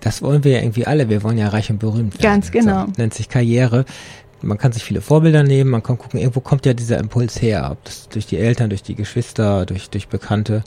das 0.00 0.22
wollen 0.22 0.44
wir 0.44 0.52
ja 0.52 0.58
irgendwie 0.60 0.86
alle. 0.86 1.08
Wir 1.08 1.22
wollen 1.24 1.38
ja 1.38 1.48
reich 1.48 1.70
und 1.70 1.78
berühmt 1.78 2.14
werden. 2.14 2.22
Ganz 2.22 2.50
genau. 2.52 2.86
So, 2.86 2.92
nennt 2.98 3.14
sich 3.14 3.28
Karriere. 3.28 3.84
Man 4.40 4.56
kann 4.56 4.70
sich 4.70 4.84
viele 4.84 5.00
Vorbilder 5.00 5.42
nehmen, 5.42 5.70
man 5.70 5.82
kann 5.82 5.98
gucken, 5.98 6.20
irgendwo 6.20 6.38
kommt 6.38 6.64
ja 6.64 6.72
dieser 6.72 6.98
Impuls 6.98 7.42
her, 7.42 7.70
ob 7.72 7.84
das 7.84 8.08
durch 8.08 8.24
die 8.26 8.36
Eltern, 8.36 8.70
durch 8.70 8.84
die 8.84 8.94
Geschwister, 8.94 9.66
durch, 9.66 9.90
durch 9.90 10.06
Bekannte 10.06 10.62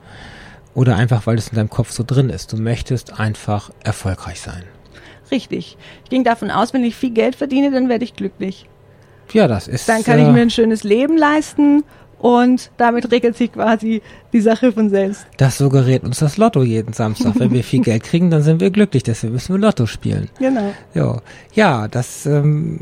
oder 0.73 0.95
einfach, 0.95 1.27
weil 1.27 1.37
es 1.37 1.49
in 1.49 1.55
deinem 1.55 1.69
Kopf 1.69 1.91
so 1.91 2.03
drin 2.05 2.29
ist. 2.29 2.53
Du 2.53 2.57
möchtest 2.57 3.19
einfach 3.19 3.71
erfolgreich 3.83 4.39
sein. 4.41 4.63
Richtig. 5.31 5.77
Ich 6.03 6.09
ging 6.09 6.23
davon 6.23 6.51
aus, 6.51 6.73
wenn 6.73 6.83
ich 6.83 6.95
viel 6.95 7.11
Geld 7.11 7.35
verdiene, 7.35 7.71
dann 7.71 7.89
werde 7.89 8.03
ich 8.03 8.15
glücklich. 8.15 8.67
Ja, 9.31 9.47
das 9.47 9.67
ist. 9.67 9.87
Dann 9.87 10.03
kann 10.03 10.19
äh, 10.19 10.23
ich 10.23 10.29
mir 10.29 10.41
ein 10.41 10.49
schönes 10.49 10.83
Leben 10.83 11.17
leisten 11.17 11.83
und 12.19 12.69
damit 12.77 13.11
regelt 13.11 13.37
sich 13.37 13.53
quasi 13.53 14.01
die 14.33 14.41
Sache 14.41 14.71
von 14.71 14.89
selbst. 14.89 15.25
Das 15.37 15.57
suggeriert 15.57 16.03
uns 16.03 16.19
das 16.19 16.37
Lotto 16.37 16.63
jeden 16.63 16.93
Samstag. 16.93 17.33
Wenn 17.39 17.51
wir 17.51 17.63
viel 17.63 17.81
Geld 17.83 18.03
kriegen, 18.03 18.29
dann 18.29 18.43
sind 18.43 18.59
wir 18.59 18.69
glücklich, 18.69 19.03
deswegen 19.03 19.33
müssen 19.33 19.55
wir 19.55 19.59
Lotto 19.59 19.85
spielen. 19.85 20.29
Genau. 20.37 20.73
Ja, 20.93 21.21
ja 21.53 21.87
das, 21.87 22.25
ähm, 22.25 22.79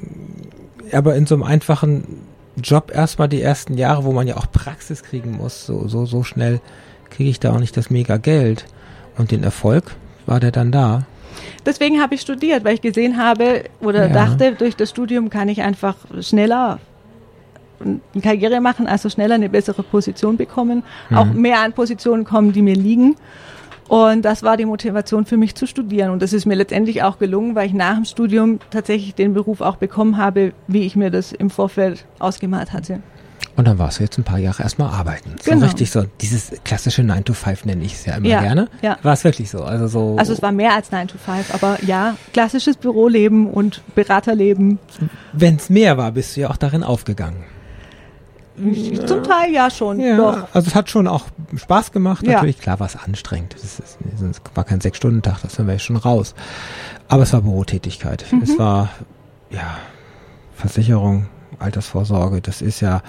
aber 0.92 1.16
in 1.16 1.26
so 1.26 1.36
einem 1.36 1.44
einfachen 1.44 2.04
Job 2.62 2.92
erstmal 2.94 3.30
die 3.30 3.42
ersten 3.42 3.78
Jahre, 3.78 4.04
wo 4.04 4.12
man 4.12 4.28
ja 4.28 4.38
auch 4.38 4.52
Praxis 4.52 5.04
kriegen 5.04 5.32
muss, 5.38 5.66
so, 5.66 5.88
so, 5.88 6.06
so 6.06 6.24
schnell 6.24 6.60
kriege 7.10 7.30
ich 7.30 7.40
da 7.40 7.54
auch 7.54 7.60
nicht 7.60 7.76
das 7.78 7.90
mega 7.90 8.18
Geld. 8.18 8.66
Und 9.18 9.32
den 9.32 9.44
Erfolg 9.44 9.96
war 10.26 10.40
der 10.40 10.52
dann 10.52 10.72
da. 10.72 11.04
Deswegen 11.66 12.02
habe 12.02 12.16
ich 12.16 12.22
studiert, 12.22 12.64
weil 12.64 12.76
ich 12.76 12.82
gesehen 12.82 13.18
habe 13.18 13.64
oder 13.82 14.08
Ja. 14.08 14.14
dachte, 14.14 14.54
durch 14.54 14.76
das 14.76 14.90
Studium 14.90 15.30
kann 15.30 15.50
ich 15.50 15.62
einfach 15.62 15.96
schneller 16.22 16.80
eine 17.82 18.22
Karriere 18.22 18.60
machen, 18.60 18.88
also 18.88 19.10
schneller 19.10 19.36
eine 19.36 19.50
bessere 19.50 19.84
Position 19.84 20.36
bekommen, 20.38 20.84
auch 21.16 21.26
mehr 21.26 21.62
an 21.62 21.72
Positionen 21.74 22.26
kommen, 22.26 22.52
die 22.52 22.62
mir 22.62 22.76
liegen. 22.76 23.16
Und 23.88 24.24
das 24.24 24.44
war 24.44 24.56
die 24.58 24.66
Motivation 24.66 25.26
für 25.26 25.38
mich 25.38 25.56
zu 25.56 25.66
studieren. 25.66 26.12
Und 26.12 26.22
das 26.22 26.32
ist 26.34 26.46
mir 26.46 26.56
letztendlich 26.56 27.02
auch 27.04 27.18
gelungen, 27.20 27.56
weil 27.56 27.68
ich 27.68 27.74
nach 27.74 27.96
dem 27.96 28.06
Studium 28.06 28.60
tatsächlich 28.70 29.16
den 29.16 29.34
Beruf 29.34 29.62
auch 29.62 29.78
bekommen 29.78 30.18
habe, 30.18 30.52
wie 30.68 30.82
ich 30.86 30.96
mir 30.96 31.10
das 31.10 31.32
im 31.32 31.50
Vorfeld 31.50 32.06
ausgemalt 32.20 32.72
hatte. 32.74 33.00
Und 33.56 33.68
dann 33.68 33.78
warst 33.78 34.00
du 34.00 34.04
jetzt 34.04 34.18
ein 34.18 34.24
paar 34.24 34.38
Jahre 34.38 34.64
erstmal 34.64 34.90
arbeiten. 34.94 35.36
So 35.42 35.52
Genau. 35.52 35.66
richtig 35.66 35.92
so, 35.92 36.06
dieses 36.22 36.52
klassische 36.64 37.04
9 37.04 37.26
to 37.26 37.34
5 37.34 37.66
nenne 37.66 37.84
ich 37.84 37.94
es 37.94 38.06
ja 38.06 38.16
immer 38.16 38.28
Ja, 38.28 38.42
gerne. 38.42 38.70
ja. 38.82 38.98
War 39.04 39.14
es 39.14 39.24
wirklich 39.26 39.50
so? 39.50 39.64
Also 39.64 39.88
so. 39.88 40.16
Also 40.18 40.32
es 40.34 40.42
war 40.42 40.52
mehr 40.54 40.74
als 40.74 40.92
9 40.92 41.08
to 41.10 41.18
5, 41.18 41.54
aber 41.54 41.78
ja, 41.84 42.16
klassisches 42.32 42.78
Büroleben 42.78 43.48
und 43.50 43.82
Beraterleben. 43.96 44.80
Wenn 45.34 45.58
es 45.58 45.70
mehr 45.70 45.98
war, 45.98 46.12
bist 46.14 46.38
du 46.38 46.42
ja 46.42 46.50
auch 46.50 46.58
darin 46.58 46.84
aufgegangen. 46.84 47.44
Zum 49.06 49.24
Teil 49.24 49.54
ja 49.54 49.70
schon. 49.72 50.02
Ja, 50.02 50.18
Doch. 50.18 50.48
also 50.54 50.68
es 50.68 50.76
hat 50.76 50.90
schon 50.90 51.08
auch 51.08 51.26
Spaß 51.56 51.94
gemacht. 51.94 52.26
Ja. 52.26 52.34
Natürlich, 52.34 52.60
klar 52.60 52.80
war 52.82 52.88
es 52.88 52.98
anstrengend. 52.98 53.54
Das, 53.54 53.64
ist, 53.64 53.98
das 54.20 54.42
war 54.54 54.66
kein 54.66 54.82
Sechs-Stunden-Tag, 54.82 55.42
das 55.44 55.54
sind 55.56 55.66
wir 55.68 55.74
ja 55.74 55.80
schon 55.80 55.96
raus. 55.96 56.36
Aber 57.08 57.24
es 57.24 57.32
war 57.32 57.42
Bürotätigkeit. 57.42 58.26
Mhm. 58.32 58.42
Es 58.42 58.60
war, 58.60 58.90
ja, 59.50 59.78
Versicherung, 60.56 61.28
Altersvorsorge, 61.60 62.42
das 62.42 62.62
ist 62.62 62.82
ja 62.82 63.02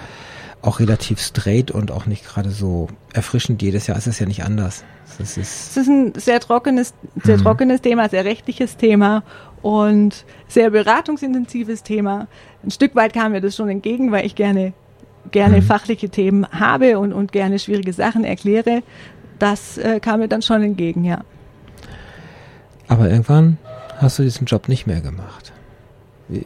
auch 0.62 0.78
relativ 0.80 1.20
straight 1.20 1.70
und 1.70 1.90
auch 1.90 2.04
nicht 2.06 2.26
gerade 2.26 2.50
so 2.50 2.88
erfrischend. 3.14 3.62
Jedes 3.62 3.86
Jahr 3.86 3.96
ist 3.96 4.06
es 4.06 4.18
ja 4.18 4.26
nicht 4.26 4.44
anders. 4.44 4.84
Das 5.18 5.36
ist, 5.38 5.70
Es 5.70 5.76
ist 5.78 5.88
ein 5.88 6.12
sehr 6.16 6.38
trockenes, 6.40 6.92
sehr 7.22 7.38
Mhm. 7.38 7.42
trockenes 7.42 7.80
Thema, 7.80 8.08
sehr 8.08 8.24
rechtliches 8.24 8.76
Thema 8.76 9.22
und 9.62 10.24
sehr 10.48 10.70
beratungsintensives 10.70 11.82
Thema. 11.82 12.26
Ein 12.62 12.70
Stück 12.70 12.94
weit 12.94 13.12
kam 13.14 13.32
mir 13.32 13.40
das 13.40 13.56
schon 13.56 13.68
entgegen, 13.70 14.12
weil 14.12 14.26
ich 14.26 14.34
gerne, 14.34 14.72
gerne 15.30 15.58
Mhm. 15.58 15.62
fachliche 15.62 16.10
Themen 16.10 16.46
habe 16.50 16.98
und, 16.98 17.12
und 17.14 17.32
gerne 17.32 17.58
schwierige 17.58 17.92
Sachen 17.94 18.24
erkläre. 18.24 18.82
Das 19.38 19.78
äh, 19.78 19.98
kam 20.00 20.20
mir 20.20 20.28
dann 20.28 20.42
schon 20.42 20.62
entgegen, 20.62 21.04
ja. 21.04 21.20
aber 22.88 23.08
irgendwann 23.08 23.56
hast 23.98 24.18
du 24.18 24.22
diesen 24.22 24.46
Job 24.46 24.68
nicht 24.68 24.86
mehr 24.86 25.00
gemacht. 25.00 25.52
Wie, 26.28 26.44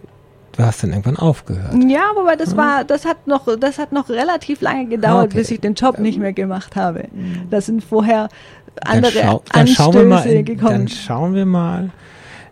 du 0.57 0.63
hast 0.65 0.83
dann 0.83 0.91
irgendwann 0.91 1.17
aufgehört. 1.17 1.75
Ja, 1.89 2.11
wobei 2.15 2.37
das 2.37 2.57
war, 2.57 2.85
das 2.85 3.05
hat 3.05 3.27
noch, 3.27 3.47
das 3.59 3.79
hat 3.79 3.93
noch 3.93 4.09
relativ 4.09 4.61
lange 4.61 4.87
gedauert, 4.87 5.27
Okay. 5.27 5.39
bis 5.39 5.51
ich 5.51 5.61
den 5.61 5.75
Job 5.75 5.99
nicht 5.99 6.19
mehr 6.19 6.33
gemacht 6.33 6.77
habe. 6.77 7.09
Da 7.51 7.61
sind 7.61 7.83
vorher 7.85 8.29
Dann, 8.77 8.97
andere 8.99 9.13
schau, 9.13 9.43
dann, 9.53 9.61
Anstöße 9.63 9.77
schauen 9.83 9.95
wir 9.95 10.05
mal 10.05 10.27
in, 10.27 10.45
gekommen. 10.45 10.71
dann 10.71 10.89
schauen 10.89 11.35
wir 11.35 11.47
mal 11.47 11.91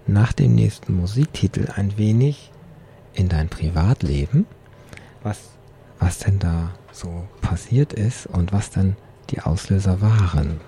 nach 0.06 0.32
dem 0.32 0.54
nächsten 0.54 0.96
Musiktitel 0.96 1.68
ein 1.76 1.96
wenig 1.96 2.50
in 3.14 3.28
dein 3.28 3.48
Privatleben, 3.48 4.46
was, 5.22 5.38
was 6.00 6.18
denn 6.20 6.38
da 6.38 6.70
so 6.92 7.24
passiert 7.40 7.92
ist 7.92 8.26
und 8.26 8.52
was 8.52 8.70
dann 8.70 8.96
die 9.30 9.40
Auslöser 9.42 10.00
waren. 10.00 10.60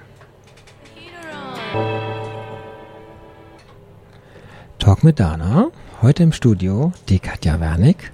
Talk 4.79 5.03
mit 5.05 5.19
Dana, 5.21 5.69
heute 6.05 6.23
im 6.23 6.33
Studio 6.33 6.93
die 7.09 7.19
Katja 7.19 7.61
Wernick. 7.61 8.13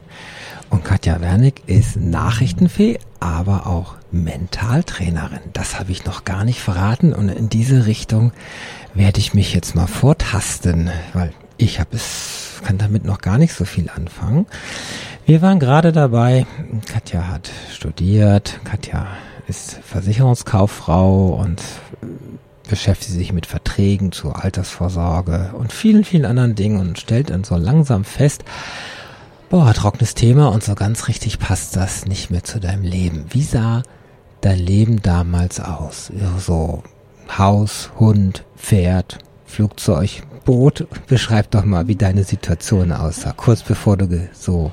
Und 0.69 0.85
Katja 0.85 1.21
Wernick 1.21 1.63
ist 1.67 1.97
Nachrichtenfee, 1.97 3.01
aber 3.19 3.67
auch 3.67 3.97
Mentaltrainerin. 4.13 5.41
Das 5.53 5.81
habe 5.81 5.91
ich 5.91 6.05
noch 6.05 6.25
gar 6.25 6.45
nicht 6.45 6.61
verraten 6.61 7.13
und 7.13 7.29
in 7.29 7.49
diese 7.49 7.87
Richtung 7.87 8.31
werde 8.95 9.19
ich 9.19 9.35
mich 9.35 9.53
jetzt 9.53 9.75
mal 9.75 9.89
vortasten, 9.89 10.89
weil 11.15 11.33
ich 11.57 11.81
habe 11.81 11.97
es, 11.97 12.61
kann 12.65 12.79
damit 12.79 13.05
noch 13.05 13.19
gar 13.19 13.39
nicht 13.39 13.55
so 13.55 13.65
viel 13.65 13.91
anfangen. 13.91 14.47
Wir 15.27 15.43
waren 15.43 15.59
gerade 15.59 15.91
dabei, 15.91 16.47
Katja 16.87 17.27
hat 17.27 17.51
studiert, 17.73 18.61
Katja 18.63 19.09
ist 19.49 19.81
Versicherungskauffrau 19.83 21.35
und 21.43 21.61
beschäftigt 22.71 23.13
sich 23.13 23.33
mit 23.33 23.47
Verträgen 23.47 24.13
zur 24.13 24.43
Altersvorsorge 24.43 25.51
und 25.53 25.73
vielen, 25.73 26.05
vielen 26.05 26.25
anderen 26.25 26.55
Dingen 26.55 26.81
und 26.81 26.99
stellt 26.99 27.31
dann 27.31 27.45
so 27.45 27.57
langsam 27.57 28.05
fest, 28.05 28.45
boah, 29.51 29.75
trockenes 29.75 30.15
Thema 30.15 30.49
und 30.49 30.63
so 30.63 30.75
ganz 30.75 31.09
richtig 31.09 31.39
passt 31.39 31.77
das 31.77 32.07
nicht 32.07 32.31
mehr 32.31 32.45
zu 32.45 32.61
deinem 32.61 32.85
Leben. 32.85 33.27
Wie 33.31 33.43
sah 33.43 33.83
dein 34.41 34.59
Leben 34.59 35.03
damals 35.03 35.61
aus? 35.61 36.11
So 36.39 36.83
Haus, 37.37 37.91
Hund, 37.99 38.45
Pferd, 38.57 39.19
Flugzeug, 39.45 40.23
Boot. 40.45 40.87
Beschreib 41.09 41.51
doch 41.51 41.65
mal, 41.65 41.89
wie 41.89 41.97
deine 41.97 42.25
Situation 42.25 42.93
aussah, 42.93 43.35
kurz 43.37 43.63
bevor 43.63 43.97
du 43.97 44.29
so 44.33 44.73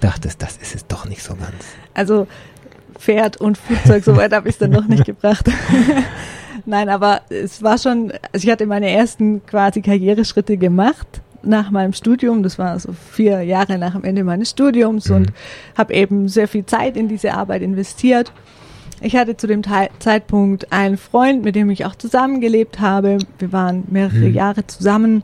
dachtest, 0.00 0.40
das 0.40 0.56
ist 0.56 0.74
es 0.74 0.86
doch 0.86 1.06
nicht 1.06 1.22
so 1.22 1.34
ganz. 1.34 1.64
Also 1.94 2.26
Pferd 2.98 3.36
und 3.38 3.58
Flugzeug, 3.58 4.04
so 4.04 4.16
weit 4.16 4.32
habe 4.32 4.48
ich 4.48 4.54
es 4.54 4.58
dann 4.58 4.70
noch 4.70 4.86
nicht 4.86 5.04
gebracht. 5.06 5.46
Nein, 6.66 6.88
aber 6.88 7.22
es 7.28 7.62
war 7.62 7.78
schon, 7.78 8.12
also 8.32 8.46
ich 8.46 8.50
hatte 8.50 8.66
meine 8.66 8.90
ersten 8.90 9.44
quasi 9.46 9.82
Karriereschritte 9.82 10.56
gemacht 10.56 11.20
nach 11.42 11.70
meinem 11.70 11.92
Studium. 11.92 12.42
Das 12.42 12.58
war 12.58 12.78
so 12.78 12.92
vier 12.92 13.42
Jahre 13.42 13.78
nach 13.78 13.92
dem 13.92 14.04
Ende 14.04 14.24
meines 14.24 14.50
Studiums 14.50 15.10
und 15.10 15.32
habe 15.76 15.92
eben 15.94 16.28
sehr 16.28 16.48
viel 16.48 16.64
Zeit 16.64 16.96
in 16.96 17.08
diese 17.08 17.34
Arbeit 17.34 17.62
investiert. 17.62 18.32
Ich 19.00 19.16
hatte 19.16 19.36
zu 19.36 19.46
dem 19.46 19.62
Teil 19.62 19.90
Zeitpunkt 19.98 20.72
einen 20.72 20.96
Freund, 20.96 21.44
mit 21.44 21.54
dem 21.56 21.68
ich 21.68 21.84
auch 21.84 21.94
zusammengelebt 21.94 22.80
habe. 22.80 23.18
Wir 23.38 23.52
waren 23.52 23.84
mehrere 23.90 24.28
Jahre 24.28 24.66
zusammen 24.66 25.22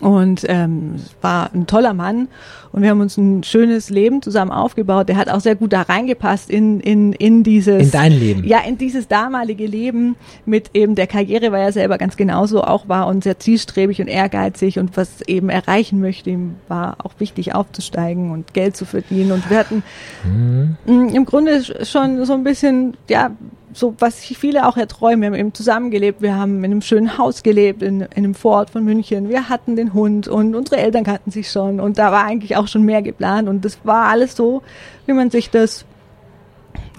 und 0.00 0.44
ähm, 0.48 0.96
war 1.20 1.50
ein 1.54 1.66
toller 1.66 1.94
Mann 1.94 2.28
und 2.72 2.82
wir 2.82 2.90
haben 2.90 3.00
uns 3.00 3.16
ein 3.18 3.42
schönes 3.42 3.90
Leben 3.90 4.22
zusammen 4.22 4.50
aufgebaut. 4.50 5.08
Der 5.08 5.16
hat 5.16 5.28
auch 5.28 5.40
sehr 5.40 5.54
gut 5.56 5.72
da 5.72 5.82
reingepasst 5.82 6.48
in, 6.50 6.80
in, 6.80 7.12
in 7.12 7.42
dieses 7.42 7.82
In 7.82 7.90
dein 7.90 8.12
Leben. 8.12 8.44
ja, 8.44 8.60
in 8.66 8.78
dieses 8.78 9.08
damalige 9.08 9.66
Leben 9.66 10.16
mit 10.46 10.70
eben 10.74 10.94
der 10.94 11.06
Karriere, 11.06 11.52
weil 11.52 11.62
er 11.62 11.72
selber 11.72 11.98
ganz 11.98 12.16
genauso 12.16 12.62
auch 12.64 12.88
war 12.88 13.06
und 13.08 13.24
sehr 13.24 13.38
zielstrebig 13.38 14.00
und 14.00 14.08
ehrgeizig 14.08 14.78
und 14.78 14.96
was 14.96 15.20
eben 15.26 15.48
erreichen 15.50 16.00
möchte. 16.00 16.30
Ihm 16.30 16.56
war 16.68 16.96
auch 17.04 17.12
wichtig 17.18 17.54
aufzusteigen 17.54 18.30
und 18.30 18.54
Geld 18.54 18.76
zu 18.76 18.84
verdienen. 18.86 19.32
Und 19.32 19.48
wir 19.50 19.58
hatten 19.58 19.82
Mhm. 20.24 20.76
mh, 20.86 21.12
im 21.12 21.24
Grunde 21.24 21.56
sch- 21.58 21.84
schon 21.84 22.24
so 22.24 22.32
ein 22.32 22.44
bisschen, 22.44 22.96
ja, 23.08 23.30
so 23.74 23.94
was 23.98 24.22
sich 24.22 24.38
viele 24.38 24.66
auch 24.68 24.76
erträumen. 24.76 25.20
Wir 25.22 25.26
haben 25.28 25.34
eben 25.34 25.54
zusammengelebt, 25.54 26.20
wir 26.22 26.36
haben 26.36 26.58
in 26.58 26.70
einem 26.72 26.82
schönen 26.82 27.16
Haus 27.18 27.42
gelebt, 27.42 27.82
in, 27.82 28.02
in 28.02 28.08
einem 28.16 28.34
Vorort 28.34 28.70
von 28.70 28.84
München. 28.84 29.28
Wir 29.28 29.48
hatten 29.48 29.76
den 29.76 29.92
Hund 29.94 30.28
und 30.28 30.54
unsere 30.54 30.76
Eltern 30.80 31.04
kannten 31.04 31.30
sich 31.30 31.50
schon 31.50 31.80
und 31.80 31.98
da 31.98 32.12
war 32.12 32.24
eigentlich 32.24 32.56
auch 32.56 32.68
schon 32.68 32.82
mehr 32.82 33.02
geplant 33.02 33.48
und 33.48 33.64
das 33.64 33.78
war 33.84 34.08
alles 34.08 34.36
so, 34.36 34.62
wie 35.06 35.12
man 35.12 35.30
sich 35.30 35.50
das 35.50 35.84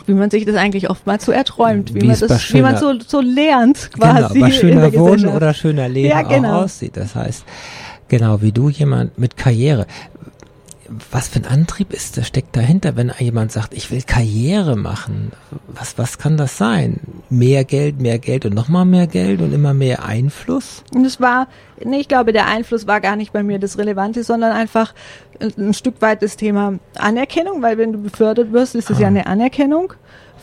wie 0.06 0.14
man 0.14 0.30
sich 0.30 0.44
das 0.44 0.56
eigentlich 0.58 0.90
oftmals 0.90 1.24
so 1.24 1.32
erträumt, 1.32 1.94
wie, 1.94 2.02
Wie 2.02 2.08
man 2.08 2.20
bei 2.20 2.28
das, 2.28 2.54
wie 2.54 2.62
man 2.62 2.76
so, 2.76 2.88
schöner- 2.92 3.04
so 3.08 3.22
lernt 3.22 3.90
Genau, 3.94 4.06
quasi. 4.08 4.40
bei 4.40 4.48
in 4.48 4.52
schöner 4.54 4.94
Wohnen 4.96 5.28
oder 5.28 5.54
schöner 5.54 5.88
Leben 5.88 6.10
Ja, 6.10 6.24
genau. 6.24 6.58
auch 6.60 6.64
aussieht. 6.64 6.98
Das 6.98 7.16
heißt, 7.16 7.46
genau 8.10 8.42
wie 8.42 8.52
du 8.52 8.68
jemand 8.68 9.18
mit 9.18 9.38
Karriere. 9.38 9.86
Was 11.12 11.28
für 11.30 11.40
ein 11.40 11.46
Antrieb 11.46 11.94
ist, 11.94 12.18
das 12.18 12.28
steckt 12.28 12.56
dahinter, 12.56 12.96
wenn 12.96 13.12
jemand 13.20 13.52
sagt, 13.52 13.74
ich 13.74 13.92
will 13.92 14.02
Karriere 14.02 14.76
machen? 14.76 15.32
Was, 15.68 15.98
was 15.98 16.18
kann 16.18 16.38
das 16.38 16.58
sein? 16.58 17.00
Mehr 17.30 17.64
Geld, 17.64 18.02
mehr 18.02 18.20
Geld 18.20 18.46
und 18.46 18.54
nochmal 18.54 18.86
mehr 18.86 19.08
Geld 19.08 19.42
und 19.42 19.54
immer 19.54 19.74
mehr 19.74 20.06
Einfluss? 20.06 20.84
Und 20.94 21.06
es 21.06 21.20
war, 21.20 21.48
nee, 21.84 22.00
ich 22.00 22.08
glaube, 22.08 22.34
der 22.34 22.48
Einfluss 22.48 22.88
war 22.88 23.02
gar 23.02 23.16
nicht 23.16 23.34
bei 23.34 23.44
mir 23.44 23.60
das 23.60 23.78
Relevante, 23.78 24.24
sondern 24.24 24.52
einfach 24.52 24.94
ein, 25.40 25.54
ein 25.58 25.74
Stück 25.74 26.02
weit 26.02 26.22
das 26.22 26.38
Thema 26.38 26.80
Anerkennung, 26.96 27.62
weil 27.62 27.78
wenn 27.78 27.94
du 27.94 28.02
befördert 28.02 28.52
wirst, 28.52 28.76
ist 28.76 28.90
es 28.90 29.00
ja 29.00 29.08
eine 29.08 29.26
Anerkennung 29.26 29.94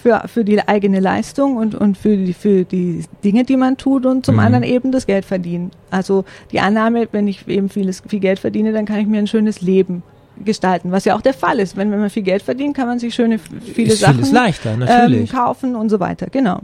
für, 0.03 0.23
für 0.27 0.45
die 0.45 0.67
eigene 0.67 1.01
Leistung 1.01 1.57
und, 1.57 1.75
und 1.75 1.99
für, 1.99 2.17
die, 2.17 2.33
für 2.33 2.65
die 2.65 3.05
Dinge, 3.23 3.45
die 3.45 3.57
man 3.57 3.77
tut 3.77 4.07
und 4.07 4.25
zum 4.25 4.37
Mhm. 4.37 4.41
anderen 4.41 4.65
eben 4.65 4.93
das 4.93 5.07
Geld 5.07 5.25
verdienen. 5.25 5.71
Also 5.91 6.25
die 6.53 6.61
Annahme, 6.61 7.09
wenn 7.13 7.29
ich 7.29 7.47
eben 7.49 7.69
vieles, 7.69 8.03
viel 8.09 8.21
Geld 8.21 8.39
verdiene, 8.39 8.73
dann 8.73 8.87
kann 8.87 8.99
ich 9.01 9.07
mir 9.07 9.19
ein 9.19 9.27
schönes 9.27 9.61
Leben 9.61 10.03
gestalten, 10.45 10.93
was 10.93 11.05
ja 11.05 11.17
auch 11.17 11.23
der 11.23 11.35
Fall 11.35 11.59
ist. 11.59 11.77
Wenn, 11.77 11.91
wenn 11.91 12.01
man 12.01 12.11
viel 12.11 12.23
Geld 12.23 12.43
verdient, 12.43 12.77
kann 12.77 12.87
man 12.87 12.99
sich 12.99 13.15
schöne, 13.15 13.39
viele 13.39 13.93
ist 13.93 14.01
Sachen 14.01 14.31
leichter, 14.33 14.77
ähm, 14.89 15.27
kaufen 15.29 15.77
und 15.77 15.89
so 15.89 16.01
weiter. 16.01 16.27
Genau. 16.31 16.61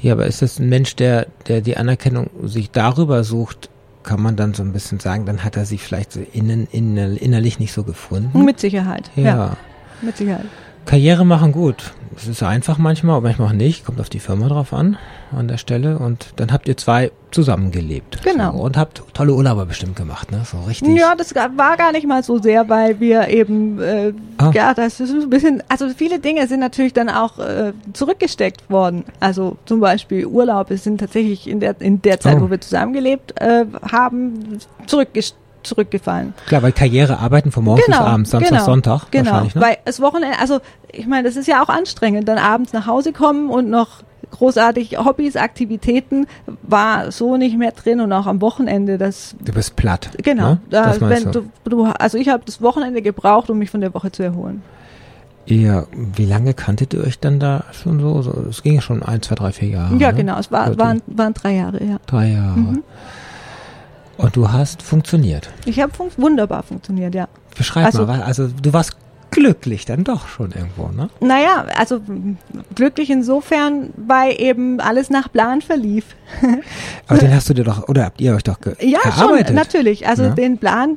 Ja, 0.00 0.12
aber 0.12 0.26
ist 0.26 0.42
das 0.42 0.58
ein 0.58 0.68
Mensch, 0.68 0.96
der, 0.96 1.26
der 1.48 1.60
die 1.60 1.76
Anerkennung 1.76 2.30
sich 2.44 2.70
darüber 2.70 3.24
sucht, 3.24 3.68
kann 4.04 4.22
man 4.22 4.36
dann 4.36 4.54
so 4.54 4.62
ein 4.62 4.72
bisschen 4.72 5.00
sagen, 5.00 5.26
dann 5.26 5.44
hat 5.44 5.56
er 5.56 5.64
sich 5.64 5.82
vielleicht 5.82 6.12
so 6.12 6.20
innen, 6.32 6.68
innen, 6.70 7.16
innerlich 7.16 7.58
nicht 7.58 7.72
so 7.72 7.82
gefunden? 7.82 8.44
Mit 8.44 8.60
Sicherheit. 8.60 9.10
ja. 9.16 9.56
Mit 10.00 10.16
Sicherheit. 10.16 10.46
Karriere 10.88 11.26
machen 11.26 11.52
gut. 11.52 11.92
Es 12.16 12.26
ist 12.26 12.42
einfach 12.42 12.78
manchmal, 12.78 13.16
aber 13.16 13.28
manchmal 13.28 13.48
auch 13.48 13.52
nicht. 13.52 13.84
Kommt 13.84 14.00
auf 14.00 14.08
die 14.08 14.18
Firma 14.20 14.48
drauf 14.48 14.72
an, 14.72 14.96
an 15.36 15.46
der 15.46 15.58
Stelle. 15.58 15.98
Und 15.98 16.32
dann 16.36 16.50
habt 16.50 16.66
ihr 16.66 16.76
zwei 16.78 17.12
zusammengelebt. 17.30 18.22
Genau. 18.24 18.52
So, 18.52 18.58
und 18.64 18.76
habt 18.78 19.02
tolle 19.12 19.34
Urlaube 19.34 19.66
bestimmt 19.66 19.96
gemacht, 19.96 20.32
ne? 20.32 20.40
So 20.50 20.58
richtig. 20.62 20.98
Ja, 20.98 21.14
das 21.14 21.34
war 21.34 21.76
gar 21.76 21.92
nicht 21.92 22.06
mal 22.06 22.22
so 22.22 22.38
sehr, 22.38 22.68
weil 22.70 22.98
wir 23.00 23.28
eben, 23.28 23.78
äh, 23.80 24.12
Ah. 24.38 24.50
ja, 24.54 24.72
das 24.72 24.98
ist 24.98 25.10
ein 25.12 25.28
bisschen, 25.28 25.62
also 25.68 25.90
viele 25.90 26.18
Dinge 26.20 26.46
sind 26.48 26.60
natürlich 26.60 26.94
dann 26.94 27.10
auch 27.10 27.38
äh, 27.38 27.72
zurückgesteckt 27.92 28.68
worden. 28.70 29.04
Also 29.20 29.58
zum 29.66 29.80
Beispiel 29.80 30.24
Urlaube 30.26 30.76
sind 30.78 30.98
tatsächlich 30.98 31.46
in 31.46 31.60
der, 31.60 31.78
in 31.80 32.00
der 32.02 32.18
Zeit, 32.18 32.38
Oh. 32.38 32.42
wo 32.46 32.50
wir 32.50 32.60
zusammengelebt 32.60 33.38
äh, 33.40 33.66
haben, 33.92 34.58
zurückgest 34.86 35.36
zurückgefallen. 35.62 36.34
Klar, 36.46 36.62
weil 36.62 36.72
Karriere, 36.72 37.18
arbeiten 37.18 37.50
von 37.52 37.64
morgens 37.64 37.86
bis 37.86 37.96
abends, 37.96 38.30
Samstag, 38.30 38.50
genau, 38.50 38.64
Sonntag 38.64 39.10
Genau, 39.10 39.30
wahrscheinlich, 39.30 39.54
ne? 39.54 39.60
weil 39.60 39.76
das 39.84 40.00
Wochenende, 40.00 40.38
also 40.38 40.60
ich 40.92 41.06
meine, 41.06 41.24
das 41.28 41.36
ist 41.36 41.46
ja 41.46 41.62
auch 41.62 41.68
anstrengend, 41.68 42.28
dann 42.28 42.38
abends 42.38 42.72
nach 42.72 42.86
Hause 42.86 43.12
kommen 43.12 43.50
und 43.50 43.68
noch 43.70 44.02
großartig 44.30 44.98
Hobbys, 44.98 45.36
Aktivitäten 45.36 46.26
war 46.62 47.10
so 47.12 47.36
nicht 47.36 47.56
mehr 47.56 47.72
drin 47.72 48.00
und 48.00 48.12
auch 48.12 48.26
am 48.26 48.40
Wochenende, 48.40 48.98
das 48.98 49.34
Du 49.42 49.52
bist 49.52 49.76
platt. 49.76 50.10
genau, 50.22 50.50
Ne? 50.50 50.60
da, 50.70 50.84
das 50.86 51.00
meinst 51.00 51.24
wenn 51.26 51.32
du. 51.32 51.44
du, 51.64 51.84
also 51.84 52.18
ich 52.18 52.28
habe 52.28 52.42
das 52.44 52.60
Wochenende 52.60 53.00
gebraucht, 53.02 53.48
um 53.50 53.58
mich 53.58 53.70
von 53.70 53.80
der 53.80 53.94
Woche 53.94 54.12
zu 54.12 54.22
erholen. 54.22 54.62
Ja, 55.46 55.84
wie 55.94 56.26
lange 56.26 56.52
kanntet 56.52 56.92
ihr 56.92 57.00
euch 57.00 57.18
dann 57.20 57.40
da 57.40 57.64
schon 57.72 58.00
so? 58.00 58.46
es 58.50 58.62
ging 58.62 58.74
ja 58.74 58.80
schon 58.82 59.02
ein, 59.02 59.22
zwei, 59.22 59.34
drei, 59.34 59.50
vier 59.52 59.68
Jahre. 59.68 59.96
ja, 59.96 60.10
ne? 60.12 60.18
genau, 60.18 60.38
es 60.38 60.52
war, 60.52 60.76
waren, 60.78 61.00
waren 61.06 61.32
drei 61.32 61.54
Jahre, 61.54 61.82
ja. 61.82 61.96
Drei 62.06 62.32
Jahre. 62.32 62.58
Mhm. 62.58 62.82
Und 64.18 64.36
du 64.36 64.50
hast 64.52 64.82
funktioniert. 64.82 65.48
Ich 65.64 65.80
habe 65.80 65.92
fun 65.94 66.10
wunderbar 66.16 66.62
funktioniert, 66.62 67.14
ja. 67.14 67.28
Beschreib 67.56 67.86
Also- 67.86 68.04
mal, 68.06 68.22
also 68.22 68.48
du 68.48 68.72
warst 68.72 68.96
glücklich 69.30 69.84
dann 69.84 70.04
doch 70.04 70.26
schon 70.26 70.52
irgendwo, 70.52 70.88
ne? 70.88 71.08
Naja, 71.20 71.66
also 71.76 72.00
glücklich 72.74 73.10
insofern, 73.10 73.90
weil 73.96 74.40
eben 74.40 74.80
alles 74.80 75.10
nach 75.10 75.30
Plan 75.30 75.60
verlief. 75.62 76.04
Aber 77.06 77.18
den 77.18 77.32
hast 77.34 77.48
du 77.48 77.54
dir 77.54 77.64
doch, 77.64 77.88
oder 77.88 78.04
habt 78.06 78.20
ihr 78.20 78.34
euch 78.34 78.42
doch 78.42 78.60
ge 78.60 78.74
Ja, 78.80 78.98
erarbeitet? 79.04 79.48
schon, 79.48 79.54
natürlich. 79.56 80.08
Also 80.08 80.24
Ja. 80.24 80.30
den 80.30 80.58
Plan, 80.58 80.96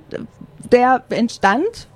der 0.71 1.03
entstand, 1.09 1.87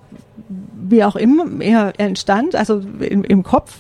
wie 0.87 1.03
auch 1.03 1.15
immer 1.15 1.45
er 1.61 1.93
entstand, 1.99 2.55
also 2.55 2.79
im, 2.99 3.23
im 3.23 3.41
Kopf. 3.43 3.77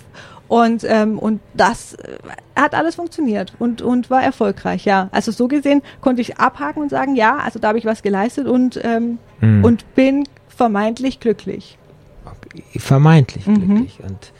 Und, 0.47 0.83
ähm, 0.87 1.17
und 1.17 1.41
das 1.55 1.95
äh, 1.95 2.17
hat 2.55 2.75
alles 2.75 2.95
funktioniert 2.95 3.53
und, 3.59 3.81
und 3.81 4.09
war 4.09 4.23
erfolgreich, 4.23 4.85
ja. 4.85 5.09
Also 5.11 5.31
so 5.31 5.47
gesehen 5.47 5.81
konnte 6.01 6.21
ich 6.21 6.37
abhaken 6.37 6.83
und 6.83 6.89
sagen, 6.89 7.15
ja, 7.15 7.37
also 7.37 7.57
da 7.59 7.69
habe 7.69 7.79
ich 7.79 7.85
was 7.85 8.03
geleistet 8.03 8.47
und, 8.47 8.79
ähm, 8.83 9.17
Hm. 9.39 9.63
und 9.63 9.95
bin 9.95 10.27
vermeintlich 10.47 11.19
glücklich. 11.19 11.77
vermeintlich 12.77 13.45
Mhm. 13.47 13.55
glücklich. 13.55 13.99
Und 14.07 14.31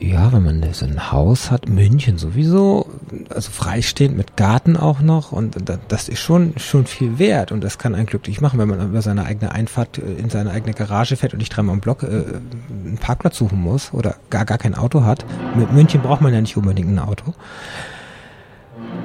ja, 0.00 0.32
wenn 0.32 0.42
man 0.42 0.72
so 0.72 0.84
ein 0.86 1.10
Haus 1.12 1.50
hat, 1.50 1.68
München 1.68 2.18
sowieso, 2.18 2.86
also 3.28 3.50
freistehend 3.50 4.16
mit 4.16 4.36
Garten 4.36 4.76
auch 4.76 5.00
noch 5.00 5.32
und 5.32 5.56
da- 5.68 5.78
das 5.88 6.08
ist 6.08 6.20
schon 6.20 6.54
schon 6.58 6.86
viel 6.86 7.18
wert 7.18 7.52
und 7.52 7.62
das 7.62 7.78
kann 7.78 7.94
einen 7.94 8.06
glücklich 8.06 8.40
machen, 8.40 8.58
wenn 8.58 8.68
man 8.68 8.80
über 8.88 9.02
seine 9.02 9.24
eigene 9.24 9.52
Einfahrt 9.52 9.98
äh, 9.98 10.02
in 10.20 10.30
seine 10.30 10.50
eigene 10.50 10.74
Garage 10.74 11.16
fährt 11.16 11.32
und 11.32 11.38
nicht 11.38 11.50
dreimal 11.56 11.74
im 11.74 11.80
Block 11.80 12.02
äh, 12.02 12.06
einen 12.06 12.98
Parkplatz 13.00 13.36
suchen 13.38 13.60
muss 13.60 13.92
oder 13.92 14.16
gar 14.30 14.44
gar 14.44 14.58
kein 14.58 14.74
Auto 14.74 15.04
hat. 15.04 15.24
Mit 15.54 15.72
München 15.72 16.02
braucht 16.02 16.20
man 16.20 16.32
ja 16.34 16.40
nicht 16.40 16.56
unbedingt 16.56 16.88
ein 16.90 16.98
Auto. 16.98 17.34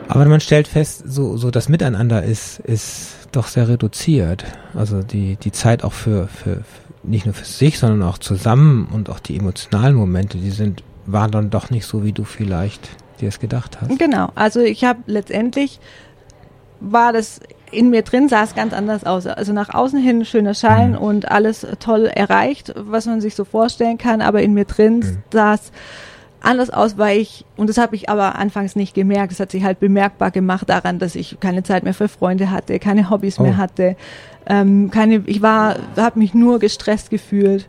Aber 0.08 0.26
man 0.26 0.42
stellt 0.42 0.68
fest, 0.68 1.04
so, 1.06 1.38
so 1.38 1.52
das 1.52 1.70
Miteinander 1.70 2.24
ist, 2.24 2.60
ist 2.60 3.14
doch 3.32 3.48
sehr 3.48 3.70
reduziert. 3.70 4.44
Also 4.74 5.04
die, 5.04 5.38
die 5.38 5.52
Zeit 5.54 5.84
auch 5.86 5.94
für, 5.94 6.28
für 6.28 6.64
nicht 7.04 7.26
nur 7.26 7.34
für 7.34 7.46
sich, 7.46 7.80
sondern 7.80 8.04
auch 8.08 8.18
zusammen 8.18 8.88
und 8.92 9.10
auch 9.10 9.20
die 9.20 9.38
emotionalen 9.38 9.96
Momente, 9.96 10.38
die 10.38 10.52
sind, 10.52 10.84
waren 11.06 11.32
dann 11.32 11.50
doch 11.50 11.70
nicht 11.70 11.86
so, 11.86 12.04
wie 12.04 12.12
du 12.14 12.24
vielleicht 12.24 12.90
dir 13.20 13.30
es 13.30 13.40
gedacht 13.40 13.80
hast. 13.82 13.98
Genau, 14.00 14.30
also 14.36 14.60
ich 14.60 14.84
habe 14.84 15.00
letztendlich 15.08 15.80
war 16.80 17.14
das 17.14 17.40
in 17.72 17.90
mir 17.90 18.02
drin 18.02 18.28
sah 18.28 18.44
es 18.44 18.54
ganz 18.54 18.74
anders 18.74 19.06
aus. 19.06 19.28
Also 19.28 19.54
nach 19.54 19.74
außen 19.74 19.98
hin 20.00 20.26
schöner 20.26 20.54
Schein 20.54 20.92
Mhm. 20.92 20.98
und 20.98 21.32
alles 21.32 21.66
toll 21.80 22.06
erreicht, 22.06 22.74
was 22.76 23.06
man 23.06 23.22
sich 23.22 23.34
so 23.36 23.46
vorstellen 23.46 23.98
kann, 23.98 24.22
aber 24.22 24.42
in 24.42 24.54
mir 24.54 24.66
drin 24.66 25.00
Mhm. 25.00 25.18
sah 25.32 25.54
es 25.54 25.72
anders 26.42 26.70
aus, 26.70 26.98
weil 26.98 27.20
ich, 27.20 27.46
und 27.56 27.68
das 27.70 27.78
habe 27.78 27.96
ich 27.96 28.10
aber 28.10 28.36
anfangs 28.36 28.76
nicht 28.76 28.94
gemerkt, 28.94 29.32
es 29.32 29.40
hat 29.40 29.52
sich 29.52 29.64
halt 29.64 29.80
bemerkbar 29.80 30.32
gemacht 30.32 30.70
daran, 30.70 31.00
dass 31.00 31.16
ich 31.16 31.40
keine 31.40 31.64
Zeit 31.64 31.84
mehr 31.84 31.94
für 31.94 32.08
Freunde 32.08 32.52
hatte, 32.52 32.80
keine 32.80 33.10
Hobbys 33.10 33.40
Oh. 33.40 33.44
mehr 33.44 33.58
hatte, 33.58 33.96
ähm, 34.48 34.90
keine, 34.92 35.24
ich 35.28 35.42
war, 35.42 35.78
habe 35.98 36.20
mich 36.20 36.34
nur 36.34 36.60
gestresst 36.60 37.10
gefühlt. 37.10 37.68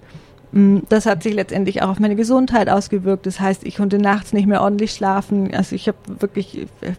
Mm, 0.53 0.79
Das 0.89 1.07
hat 1.07 1.23
sich 1.23 1.35
letztendlich 1.35 1.83
auch 1.83 1.89
auf 1.91 1.99
meine 2.01 2.17
Gesundheit 2.17 2.69
ausgewirkt. 2.69 3.27
Das 3.27 3.41
heißt, 3.41 3.65
ich 3.65 3.77
konnte 3.77 3.99
nachts 3.99 4.33
nicht 4.33 4.47
mehr 4.47 4.63
ordentlich 4.63 4.93
schlafen. 4.93 5.55
Also 5.55 5.75
ich 5.77 5.87
habe 5.89 5.99
wirklich 6.21 6.63
äh, 6.81 6.93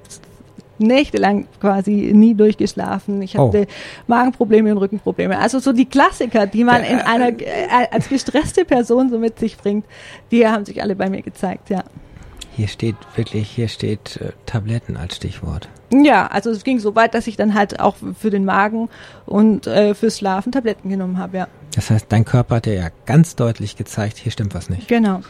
nächtelang 0.79 1.47
quasi 1.61 2.11
nie 2.13 2.33
durchgeschlafen. 2.35 3.21
Ich 3.21 3.37
Oh. 3.37 3.47
hatte 3.47 3.67
Magenprobleme 4.07 4.71
und 4.71 4.77
Rückenprobleme. 4.79 5.37
Also 5.39 5.59
so 5.59 5.71
die 5.73 5.85
Klassiker, 5.85 6.47
die 6.47 6.63
man 6.63 6.83
in 6.83 6.99
einer 6.99 7.29
äh, 7.29 7.67
als 7.91 8.09
gestresste 8.09 8.65
Person 8.65 9.09
so 9.09 9.19
mit 9.19 9.39
sich 9.39 9.57
bringt, 9.57 9.85
die 10.31 10.47
haben 10.47 10.65
sich 10.65 10.81
alle 10.81 10.95
bei 10.95 11.09
mir 11.09 11.21
gezeigt, 11.21 11.69
ja. 11.69 11.83
Hier 12.55 12.67
steht 12.67 12.95
wirklich, 13.15 13.49
hier 13.49 13.67
steht 13.67 14.17
äh, 14.17 14.31
Tabletten 14.45 14.95
als 14.95 15.15
Stichwort. 15.15 15.69
Ja, 15.91 16.27
also 16.27 16.51
es 16.51 16.63
ging 16.63 16.79
so 16.79 16.95
weit, 16.95 17.13
dass 17.15 17.25
ich 17.27 17.35
dann 17.35 17.53
halt 17.55 17.79
auch 17.79 17.95
für 18.19 18.29
den 18.29 18.45
Magen 18.45 18.89
und 19.25 19.65
äh, 19.67 19.95
fürs 19.95 20.19
Schlafen 20.19 20.51
Tabletten 20.51 20.89
genommen 20.89 21.17
habe, 21.17 21.37
ja. 21.37 21.47
Das 21.75 21.89
heißt, 21.89 22.05
dein 22.09 22.25
Körper 22.25 22.57
hat 22.57 22.65
dir 22.67 22.75
ja 22.75 22.89
ganz 23.07 23.35
deutlich 23.35 23.75
gezeigt, 23.75 24.17
hier 24.17 24.31
stimmt 24.31 24.53
was 24.53 24.69
nicht. 24.69 24.87
Genau, 24.87 25.21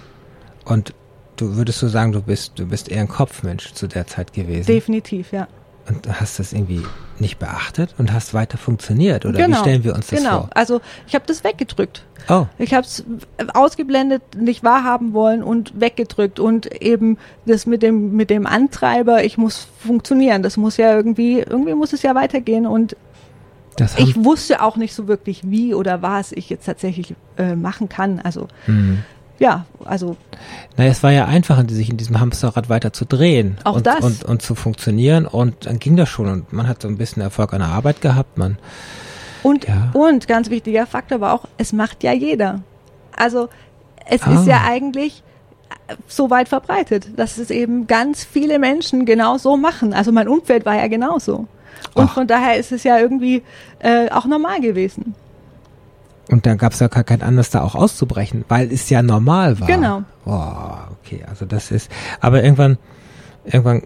Und 0.66 0.94
du 1.38 1.56
würdest 1.56 1.80
so 1.80 1.88
sagen, 1.88 2.12
du 2.12 2.22
bist, 2.22 2.54
du 2.58 2.66
bist 2.68 2.90
eher 2.90 3.02
ein 3.02 3.08
Kopfmensch 3.08 3.74
zu 3.74 3.88
der 3.88 4.08
Zeit 4.08 4.34
gewesen. 4.34 4.66
definitiv, 4.66 5.32
ja. 5.32 5.48
Und 5.88 6.06
du 6.06 6.14
hast 6.14 6.40
das 6.40 6.54
irgendwie 6.54 6.82
nicht 7.20 7.40
beachtet 7.40 7.94
und 7.98 8.14
hast 8.14 8.34
weiter 8.34 8.58
funktioniert. 8.58 9.26
Oder 9.26 9.40
wie 9.40 9.44
genau, 9.44 9.58
stellen 9.60 9.84
wir 9.84 9.94
uns 9.94 10.08
das 10.08 10.20
genau. 10.20 10.42
vor? 10.42 10.50
Also 10.54 10.80
ich 11.08 11.14
habe 11.14 11.26
das 11.28 11.44
weggedrückt. 11.44 12.06
Oh, 12.30 12.46
Ich 12.58 12.74
habe 12.74 12.86
es 12.86 13.04
ausgeblendet, 13.54 14.22
nicht 14.38 14.64
wahrhaben 14.64 15.12
wollen 15.12 15.44
und 15.44 15.80
weggedrückt 15.80 16.40
und 16.40 16.82
eben 16.82 17.18
das 17.46 17.66
mit 17.66 17.84
dem 17.84 18.16
mit 18.16 18.30
dem 18.30 18.48
Antreiber, 18.48 19.26
ich 19.26 19.38
muss 19.38 19.68
funktionieren, 19.80 20.42
das 20.42 20.56
muss 20.56 20.78
ja 20.78 20.96
irgendwie 20.96 21.40
irgendwie 21.40 21.74
muss 21.74 21.92
es 21.92 22.02
ja 22.02 22.16
weitergehen 22.16 22.66
und 22.66 22.96
ich 23.98 24.24
wusste 24.24 24.62
auch 24.62 24.78
nicht 24.78 24.94
so 24.94 25.08
wirklich 25.08 25.42
wie 25.44 25.74
oder 25.74 26.02
was 26.02 26.32
ich 26.32 26.50
jetzt 26.50 26.66
tatsächlich 26.66 27.16
äh, 27.38 27.56
machen 27.56 27.90
kann. 27.90 28.20
Also 28.20 28.48
Hm. 28.66 29.04
Ja, 29.40 29.66
also 29.84 30.16
Naja, 30.78 30.92
es 30.92 31.04
war 31.04 31.12
ja 31.12 31.26
einfach, 31.26 31.62
sich 31.70 31.90
in 31.90 31.98
diesem 31.98 32.20
Hamsterrad 32.20 32.70
weiter 32.70 32.94
zu 32.94 33.06
drehen. 33.06 33.58
Auch 33.64 33.78
und, 33.78 33.88
das. 33.88 34.00
Und, 34.02 34.24
und 34.24 34.42
zu 34.42 34.56
funktionieren. 34.56 35.26
Und 35.26 35.66
dann 35.66 35.80
ging 35.80 35.96
das 35.98 36.10
schon. 36.10 36.28
Und 36.30 36.54
man 36.54 36.68
hat 36.68 36.82
so 36.82 36.88
ein 36.88 36.98
bisschen 36.98 37.22
Erfolg 37.22 37.54
an 37.54 37.60
der 37.60 37.70
Arbeit 37.70 38.02
gehabt. 38.02 38.38
Man, 38.38 38.58
und 39.42 39.68
Ja. 39.68 39.90
und 39.94 40.28
ganz 40.28 40.50
wichtiger 40.50 40.86
Faktor 40.86 41.20
war 41.20 41.34
auch, 41.34 41.46
es 41.58 41.74
macht 41.74 42.04
ja 42.04 42.14
jeder. 42.14 42.62
Also 43.16 43.50
es 44.06 44.24
Ah. 44.24 44.34
ist 44.36 44.48
ja 44.48 44.62
eigentlich 44.66 45.24
äh, 45.88 45.96
so 46.08 46.30
weit 46.30 46.48
verbreitet, 46.50 47.08
dass 47.18 47.38
es 47.38 47.50
eben 47.52 47.88
ganz 47.88 48.24
viele 48.24 48.60
Menschen 48.60 49.06
genau 49.06 49.38
so 49.38 49.58
machen. 49.58 49.94
Also 49.94 50.12
mein 50.12 50.28
Umfeld 50.28 50.66
war 50.66 50.76
ja 50.76 50.88
genauso. 50.88 51.48
Und 51.96 52.06
Ach. 52.10 52.14
von 52.14 52.28
daher 52.28 52.58
ist 52.58 52.72
es 52.72 52.84
ja 52.84 52.98
irgendwie 53.00 53.44
äh, 53.80 54.10
auch 54.12 54.26
normal 54.26 54.62
gewesen. 54.62 55.16
Und 56.30 56.46
dann 56.46 56.58
gab 56.58 56.74
es 56.74 56.80
ja 56.80 56.88
gar 56.88 57.04
kein 57.04 57.22
Anlass, 57.22 57.50
da 57.50 57.62
auch 57.62 57.76
auszubrechen, 57.76 58.46
weil 58.48 58.72
es 58.72 58.90
ja 58.90 59.02
normal 59.02 59.60
war. 59.60 59.68
Genau. 59.68 60.04
Oh, 60.26 60.94
okay, 61.00 61.24
also 61.28 61.46
das 61.46 61.72
ist. 61.72 61.92
Aber 62.22 62.44
irgendwann, 62.44 62.78
irgendwann, 63.44 63.84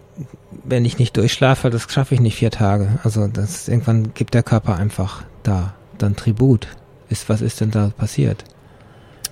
wenn 0.64 0.84
ich 0.84 0.98
nicht 0.98 1.16
durchschlafe, 1.16 1.70
das 1.70 1.90
schaffe 1.90 2.14
ich 2.14 2.20
nicht 2.20 2.36
vier 2.36 2.50
Tage. 2.50 2.98
Also 3.02 3.26
das 3.26 3.68
irgendwann 3.68 4.14
gibt 4.14 4.34
der 4.34 4.42
Körper 4.42 4.76
einfach 4.76 5.24
da 5.42 5.74
dann 5.98 6.14
Tribut. 6.14 6.68
Ist, 7.08 7.28
was 7.28 7.40
ist 7.40 7.60
denn 7.60 7.70
da 7.70 7.90
passiert? 7.96 8.44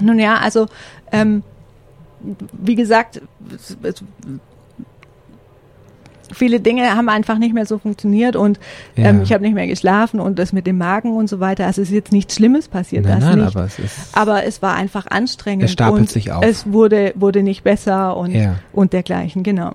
Nun 0.01 0.19
ja, 0.19 0.39
also 0.39 0.67
ähm, 1.13 1.43
wie 2.53 2.75
gesagt, 2.75 3.21
es, 3.55 3.77
es, 3.83 4.03
viele 6.33 6.61
Dinge 6.61 6.95
haben 6.97 7.09
einfach 7.09 7.39
nicht 7.39 7.55
mehr 7.55 7.67
so 7.67 7.79
funktioniert 7.79 8.37
und 8.37 8.59
Ja. 8.97 9.07
ähm, 9.07 9.23
ich 9.23 9.33
habe 9.33 9.43
nicht 9.45 9.55
mehr 9.55 9.67
geschlafen 9.67 10.21
und 10.21 10.39
das 10.39 10.53
mit 10.53 10.67
dem 10.67 10.79
Magen 10.79 11.15
und 11.17 11.29
so 11.29 11.41
weiter. 11.41 11.67
Also 11.67 11.83
es 11.83 11.89
ist 11.89 11.95
jetzt 11.95 12.13
nichts 12.13 12.35
Schlimmes 12.37 12.69
passiert, 12.69 13.05
nein, 13.05 13.21
das 13.21 13.25
nein, 13.29 13.39
nicht. 13.45 13.57
aber 13.57 13.65
es 13.67 13.79
ist. 13.79 14.17
Aber 14.17 14.45
es 14.45 14.63
war 14.63 14.75
einfach 14.75 15.07
anstrengend. 15.09 15.65
Es 15.65 15.73
stapelt 15.73 16.01
und 16.01 16.11
sich 16.11 16.33
auf. 16.33 16.45
Es 16.45 16.73
wurde, 16.73 17.13
wurde 17.17 17.43
nicht 17.43 17.63
besser 17.65 18.17
und, 18.17 18.33
Ja. 18.33 18.57
und 18.73 18.93
dergleichen, 18.93 19.43
genau. 19.43 19.73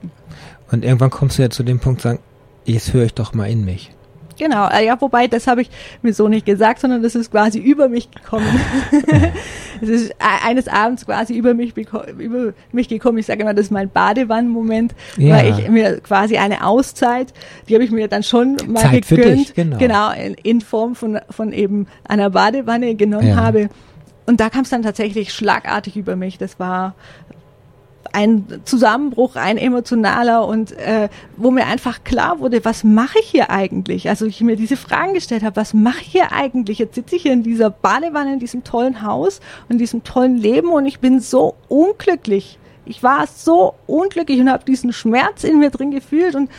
Und 0.72 0.84
irgendwann 0.86 1.10
kommst 1.10 1.38
du 1.38 1.42
ja 1.44 1.50
zu 1.50 1.64
dem 1.64 1.80
Punkt, 1.80 2.02
sagen, 2.02 2.20
jetzt 2.66 2.94
höre 2.94 3.06
ich 3.06 3.14
doch 3.14 3.34
mal 3.34 3.50
in 3.50 3.66
mich. 3.66 3.92
Genau, 4.42 4.68
äh, 4.70 4.84
ja, 4.88 5.00
wobei, 5.00 5.28
das 5.28 5.46
habe 5.46 5.62
ich 5.62 5.70
mir 6.02 6.14
so 6.16 6.28
nicht 6.28 6.48
gesagt, 6.48 6.80
sondern 6.80 7.04
das 7.04 7.14
ist 7.14 7.30
quasi 7.30 7.60
über 7.60 7.90
mich 7.90 8.10
gekommen. 8.10 8.48
es 9.82 9.88
ist 9.88 10.10
e- 10.10 10.16
eines 10.48 10.68
Abends 10.68 11.06
quasi 11.06 11.36
über 11.36 11.54
mich, 11.54 11.76
über 12.18 12.54
mich 12.72 12.90
gekommen. 12.90 13.20
Ich 13.20 13.28
sage 13.28 13.44
immer, 13.44 13.54
das 13.54 13.66
ist 13.66 13.72
mein 13.72 13.90
Badewannenmoment, 13.92 14.96
Ja. 15.18 15.36
weil 15.36 15.60
ich 15.60 15.70
mir 15.70 16.00
quasi 16.00 16.38
eine 16.38 16.66
Auszeit, 16.66 17.34
die 17.70 17.76
habe 17.76 17.84
ich 17.84 17.92
mir 17.92 18.08
dann 18.08 18.24
schon 18.24 18.58
mal 18.66 18.82
Zeit 18.82 19.08
gegönnt, 19.08 19.56
dich, 19.56 19.78
genau. 19.78 20.12
in, 20.12 20.34
in 20.42 20.62
Form 20.62 20.96
von, 20.96 21.20
von 21.30 21.54
eben 21.54 21.86
einer 22.08 22.32
Badewanne 22.32 22.96
genommen 22.96 23.28
Ja. 23.28 23.36
habe. 23.36 23.70
und 24.26 24.40
da 24.40 24.50
kam 24.50 24.62
es 24.62 24.72
dann 24.72 24.82
tatsächlich 24.82 25.32
schlagartig 25.34 25.96
über 25.98 26.16
mich. 26.16 26.40
Das 26.40 26.60
war 26.60 26.96
ein 28.14 28.62
Zusammenbruch, 28.66 29.36
ein 29.36 29.58
emotionaler 29.58 30.46
und 30.46 30.72
äh, 30.74 31.10
wo 31.38 31.52
mir 31.52 31.66
einfach 31.66 32.04
klar 32.04 32.40
wurde, 32.40 32.64
was 32.66 32.84
mache 32.84 33.20
ich 33.20 33.28
hier 33.28 33.50
eigentlich? 33.50 34.10
Also 34.10 34.26
ich 34.26 34.42
mir 34.42 34.56
diese 34.56 34.78
Fragen 34.78 35.14
gestellt 35.14 35.44
habe, 35.44 35.56
was 35.56 35.74
mache 35.74 36.02
ich 36.02 36.08
hier 36.08 36.32
eigentlich? 36.32 36.80
Jetzt 36.80 36.96
sitze 36.96 37.16
ich 37.16 37.24
hier 37.24 37.34
in 37.34 37.44
dieser 37.44 37.70
Badewanne, 37.70 38.34
in 38.34 38.40
diesem 38.40 38.64
tollen 38.64 39.02
Haus 39.02 39.40
in 39.70 39.78
diesem 39.78 40.04
tollen 40.04 40.38
Leben 40.38 40.70
und 40.70 40.86
ich 40.86 41.00
bin 41.00 41.20
so 41.20 41.56
unglücklich. 41.68 42.60
Ich 42.86 43.04
war 43.04 43.28
so 43.28 43.76
unglücklich 43.88 44.40
und 44.40 44.50
habe 44.50 44.66
diesen 44.66 44.92
Schmerz 44.92 45.44
in 45.44 45.60
mir 45.60 45.70
drin 45.70 45.92
gefühlt 45.92 46.36
und 46.36 46.50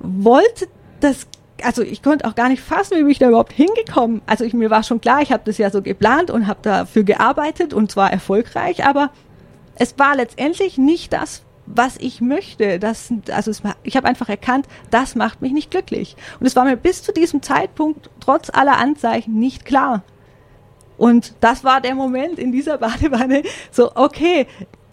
wollte 0.00 0.66
das 1.00 1.26
also 1.62 1.82
ich 1.82 2.02
konnte 2.02 2.24
auch 2.24 2.34
gar 2.34 2.48
nicht 2.48 2.62
fassen, 2.62 2.96
wie 2.96 3.02
bin 3.02 3.10
ich 3.10 3.18
da 3.18 3.28
überhaupt 3.28 3.52
hingekommen. 3.52 4.22
Also 4.24 4.44
ich, 4.44 4.54
mir 4.54 4.70
war 4.70 4.82
schon 4.82 5.02
klar, 5.02 5.20
ich 5.20 5.30
habe 5.30 5.42
das 5.44 5.58
ja 5.58 5.70
so 5.70 5.82
geplant 5.82 6.30
und 6.30 6.46
habe 6.46 6.60
dafür 6.62 7.02
gearbeitet 7.02 7.74
und 7.74 7.90
zwar 7.90 8.10
erfolgreich, 8.10 8.86
aber 8.86 9.10
es 9.80 9.98
war 9.98 10.14
letztendlich 10.14 10.76
nicht 10.76 11.14
das, 11.14 11.42
was 11.64 11.96
ich 11.96 12.20
möchte. 12.20 12.78
Das, 12.78 13.12
also 13.32 13.50
es, 13.50 13.62
ich 13.82 13.96
habe 13.96 14.06
einfach 14.06 14.28
erkannt, 14.28 14.66
das 14.90 15.14
macht 15.14 15.40
mich 15.40 15.52
nicht 15.52 15.70
glücklich. 15.70 16.16
Und 16.38 16.46
es 16.46 16.54
war 16.54 16.64
mir 16.64 16.76
bis 16.76 17.02
zu 17.02 17.12
diesem 17.12 17.40
Zeitpunkt 17.40 18.10
trotz 18.20 18.50
aller 18.50 18.76
Anzeichen 18.76 19.38
nicht 19.38 19.64
klar. 19.64 20.02
Und 20.98 21.32
das 21.40 21.64
war 21.64 21.80
der 21.80 21.94
Moment 21.94 22.38
in 22.38 22.52
dieser 22.52 22.76
Badewanne, 22.76 23.42
so 23.70 23.90
okay, 23.94 24.46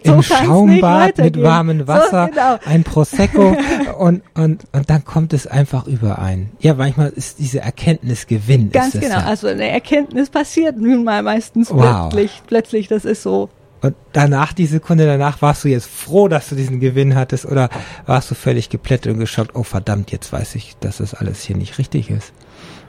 so 0.05 0.13
Im 0.13 0.23
Schaumbad 0.23 1.17
mit 1.17 1.41
warmem 1.41 1.85
Wasser, 1.85 2.27
so, 2.27 2.31
genau. 2.31 2.57
ein 2.65 2.85
Prosecco 2.85 3.57
und, 3.97 4.21
und, 4.35 4.63
und 4.71 4.89
dann 4.89 5.03
kommt 5.03 5.33
es 5.33 5.47
einfach 5.47 5.85
überein. 5.85 6.51
Ja, 6.59 6.75
manchmal 6.75 7.09
ist 7.09 7.39
diese 7.39 7.59
Erkenntnis 7.59 8.25
Gewinn. 8.25 8.71
Ganz 8.71 8.93
genau, 8.93 9.17
ja. 9.17 9.25
also 9.25 9.47
eine 9.47 9.67
Erkenntnis 9.67 10.29
passiert 10.29 10.77
nun 10.77 11.03
mal 11.03 11.23
meistens 11.23 11.71
wow. 11.71 12.07
plötzlich, 12.09 12.41
plötzlich, 12.47 12.87
das 12.87 13.03
ist 13.03 13.23
so. 13.23 13.49
Und 13.81 13.95
danach, 14.13 14.53
die 14.53 14.65
Sekunde 14.65 15.05
danach, 15.05 15.41
warst 15.41 15.63
du 15.63 15.67
jetzt 15.67 15.87
froh, 15.87 16.27
dass 16.27 16.49
du 16.49 16.55
diesen 16.55 16.79
Gewinn 16.79 17.15
hattest 17.15 17.45
oder 17.45 17.69
warst 18.05 18.31
du 18.31 18.35
völlig 18.35 18.69
geplättet 18.69 19.13
und 19.13 19.19
geschockt, 19.19 19.55
oh 19.55 19.63
verdammt, 19.63 20.11
jetzt 20.11 20.33
weiß 20.33 20.55
ich, 20.55 20.75
dass 20.79 20.97
das 20.97 21.13
alles 21.13 21.43
hier 21.43 21.55
nicht 21.55 21.77
richtig 21.77 22.09
ist? 22.09 22.33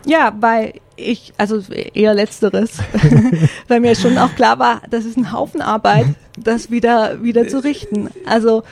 Ja, 0.06 0.34
weil 0.40 0.74
ich, 0.96 1.34
also 1.36 1.60
eher 1.72 2.14
letzteres, 2.14 2.78
weil 3.68 3.80
mir 3.80 3.94
schon 3.94 4.16
auch 4.16 4.34
klar 4.34 4.58
war, 4.58 4.82
das 4.88 5.04
ist 5.04 5.16
ein 5.16 5.32
Haufen 5.32 5.60
Arbeit, 5.60 6.06
das 6.38 6.70
wieder, 6.70 7.22
wieder 7.22 7.46
zu 7.48 7.62
richten. 7.62 8.08
Also, 8.24 8.62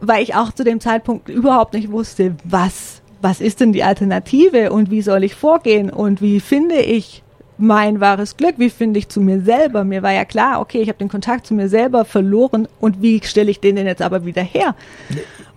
weil 0.00 0.22
ich 0.22 0.34
auch 0.34 0.52
zu 0.52 0.64
dem 0.64 0.80
Zeitpunkt 0.80 1.28
überhaupt 1.28 1.72
nicht 1.72 1.90
wusste, 1.90 2.36
was, 2.44 3.00
was 3.22 3.40
ist 3.40 3.60
denn 3.60 3.72
die 3.72 3.84
Alternative 3.84 4.72
und 4.72 4.90
wie 4.90 5.02
soll 5.02 5.24
ich 5.24 5.34
vorgehen 5.34 5.88
und 5.90 6.20
wie 6.20 6.40
finde 6.40 6.76
ich 6.76 7.22
mein 7.62 8.00
wahres 8.00 8.36
Glück? 8.36 8.56
Wie 8.58 8.70
finde 8.70 8.98
ich 8.98 9.08
zu 9.08 9.20
mir 9.20 9.40
selber? 9.40 9.84
Mir 9.84 10.02
war 10.02 10.12
ja 10.12 10.24
klar, 10.24 10.60
okay, 10.60 10.80
ich 10.82 10.88
habe 10.88 10.98
den 10.98 11.08
Kontakt 11.08 11.46
zu 11.46 11.54
mir 11.54 11.68
selber 11.68 12.04
verloren 12.04 12.66
und 12.80 13.00
wie 13.00 13.22
stelle 13.24 13.50
ich 13.50 13.60
den 13.60 13.76
denn 13.76 13.86
jetzt 13.86 14.02
aber 14.02 14.26
wieder 14.26 14.42
her? 14.42 14.74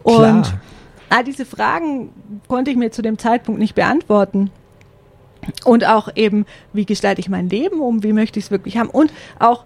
Klar. 0.03 0.35
Und 0.37 0.53
all 1.09 1.23
diese 1.23 1.45
Fragen 1.45 2.11
konnte 2.47 2.69
ich 2.69 2.77
mir 2.77 2.91
zu 2.91 3.01
dem 3.01 3.17
Zeitpunkt 3.17 3.59
nicht 3.59 3.73
beantworten. 3.73 4.51
Und 5.63 5.85
auch 5.85 6.09
eben, 6.15 6.45
wie 6.73 6.85
gestalte 6.85 7.21
ich 7.21 7.29
mein 7.29 7.49
Leben 7.49 7.79
um, 7.79 8.03
wie 8.03 8.13
möchte 8.13 8.39
ich 8.39 8.45
es 8.45 8.51
wirklich 8.51 8.77
haben. 8.77 8.89
Und 8.89 9.11
auch, 9.39 9.65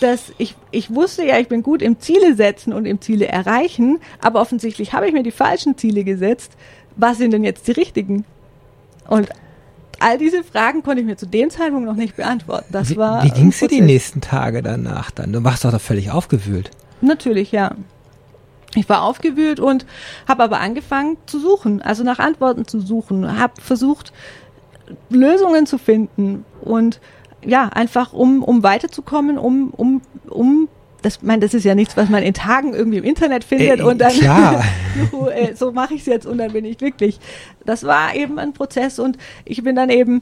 dass 0.00 0.32
ich, 0.38 0.56
ich 0.70 0.94
wusste 0.94 1.24
ja, 1.24 1.38
ich 1.38 1.48
bin 1.48 1.62
gut 1.62 1.82
im 1.82 2.00
Ziele 2.00 2.34
setzen 2.34 2.72
und 2.72 2.86
im 2.86 3.00
Ziele 3.00 3.28
erreichen, 3.28 3.98
aber 4.22 4.40
offensichtlich 4.40 4.92
habe 4.92 5.06
ich 5.06 5.12
mir 5.12 5.22
die 5.22 5.30
falschen 5.30 5.76
Ziele 5.76 6.04
gesetzt. 6.04 6.52
Was 6.96 7.18
sind 7.18 7.32
denn 7.32 7.44
jetzt 7.44 7.66
die 7.66 7.72
richtigen? 7.72 8.24
Und 9.06 9.28
all 10.00 10.18
diese 10.18 10.44
Fragen 10.44 10.82
konnte 10.82 11.00
ich 11.00 11.06
mir 11.06 11.16
zu 11.16 11.26
dem 11.26 11.50
Zeitpunkt 11.50 11.86
noch 11.86 11.96
nicht 11.96 12.16
beantworten. 12.16 12.66
Das 12.70 12.90
wie, 12.90 12.96
war. 12.96 13.24
Wie 13.24 13.30
ging 13.30 13.48
es 13.48 13.58
dir 13.58 13.68
die 13.68 13.80
nächsten 13.80 14.20
Tage 14.20 14.62
danach 14.62 15.10
dann? 15.10 15.32
Du 15.32 15.44
warst 15.44 15.64
doch 15.64 15.70
da 15.70 15.78
völlig 15.78 16.10
aufgewühlt. 16.10 16.70
Natürlich, 17.00 17.52
ja. 17.52 17.74
Ich 18.74 18.88
war 18.88 19.02
aufgewühlt 19.02 19.60
und 19.60 19.86
habe 20.26 20.42
aber 20.44 20.60
angefangen 20.60 21.16
zu 21.26 21.40
suchen, 21.40 21.80
also 21.80 22.04
nach 22.04 22.18
Antworten 22.18 22.66
zu 22.66 22.80
suchen, 22.80 23.38
habe 23.38 23.60
versucht 23.60 24.12
Lösungen 25.08 25.66
zu 25.66 25.78
finden 25.78 26.44
und 26.60 27.00
ja 27.44 27.68
einfach 27.68 28.12
um 28.12 28.42
um 28.42 28.62
weiterzukommen, 28.62 29.38
um 29.38 29.70
um 29.70 30.02
um 30.28 30.68
das, 31.08 31.22
mein, 31.22 31.40
das 31.40 31.54
ist 31.54 31.64
ja 31.64 31.74
nichts, 31.74 31.96
was 31.96 32.10
man 32.10 32.22
in 32.22 32.34
Tagen 32.34 32.74
irgendwie 32.74 32.98
im 32.98 33.04
Internet 33.04 33.42
findet 33.42 33.80
äh, 33.80 33.82
und 33.82 33.98
dann 33.98 34.12
so, 35.10 35.30
äh, 35.30 35.54
so 35.54 35.72
mache 35.72 35.94
ich 35.94 36.00
es 36.02 36.06
jetzt 36.06 36.26
und 36.26 36.36
dann 36.38 36.52
bin 36.52 36.66
ich 36.66 36.76
glücklich. 36.76 37.18
Das 37.64 37.84
war 37.84 38.14
eben 38.14 38.38
ein 38.38 38.52
Prozess 38.52 38.98
und 38.98 39.16
ich 39.46 39.62
bin 39.62 39.74
dann 39.74 39.88
eben 39.88 40.20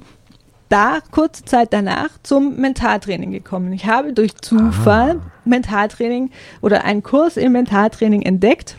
da 0.69 0.99
kurze 1.11 1.45
Zeit 1.45 1.73
danach 1.73 2.11
zum 2.23 2.57
Mentaltraining 2.57 3.33
gekommen. 3.33 3.73
Ich 3.73 3.87
habe 3.87 4.13
durch 4.13 4.37
Zufall 4.37 5.21
ah. 5.21 5.31
Mentaltraining 5.45 6.31
oder 6.61 6.85
einen 6.85 7.03
Kurs 7.03 7.37
im 7.37 7.53
Mentaltraining 7.53 8.23
entdeckt. 8.23 8.77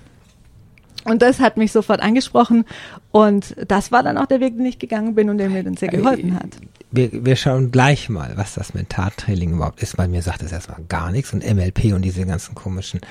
Und 1.04 1.22
das 1.22 1.40
hat 1.40 1.56
mich 1.58 1.72
sofort 1.72 2.02
angesprochen. 2.02 2.66
Und 3.12 3.56
das 3.68 3.92
war 3.92 4.04
dann 4.04 4.18
auch 4.18 4.26
der 4.26 4.42
Weg, 4.42 4.58
den 4.58 4.66
ich 4.66 4.80
gegangen 4.80 5.16
bin 5.16 5.30
und 5.30 5.38
der 5.38 5.50
mir 5.50 5.64
dann 5.64 5.78
sehr 5.78 5.88
geholfen 5.90 6.36
hat 6.36 6.58
wir, 6.92 7.26
wir 7.26 7.36
schauen 7.36 7.72
gleich 7.72 8.10
mal, 8.10 8.34
was 8.36 8.54
das 8.54 8.74
Mentaltraining 8.74 9.54
überhaupt 9.54 9.82
ist, 9.82 9.98
weil 9.98 10.08
mir 10.08 10.22
sagt 10.22 10.42
es 10.42 10.52
erstmal 10.52 10.82
gar 10.88 11.12
nichts 11.12 11.34
und 11.34 11.44
MLP 11.44 11.94
und 11.94 12.02
diese 12.04 12.26
ganzen 12.26 12.56
komischen 12.56 13.02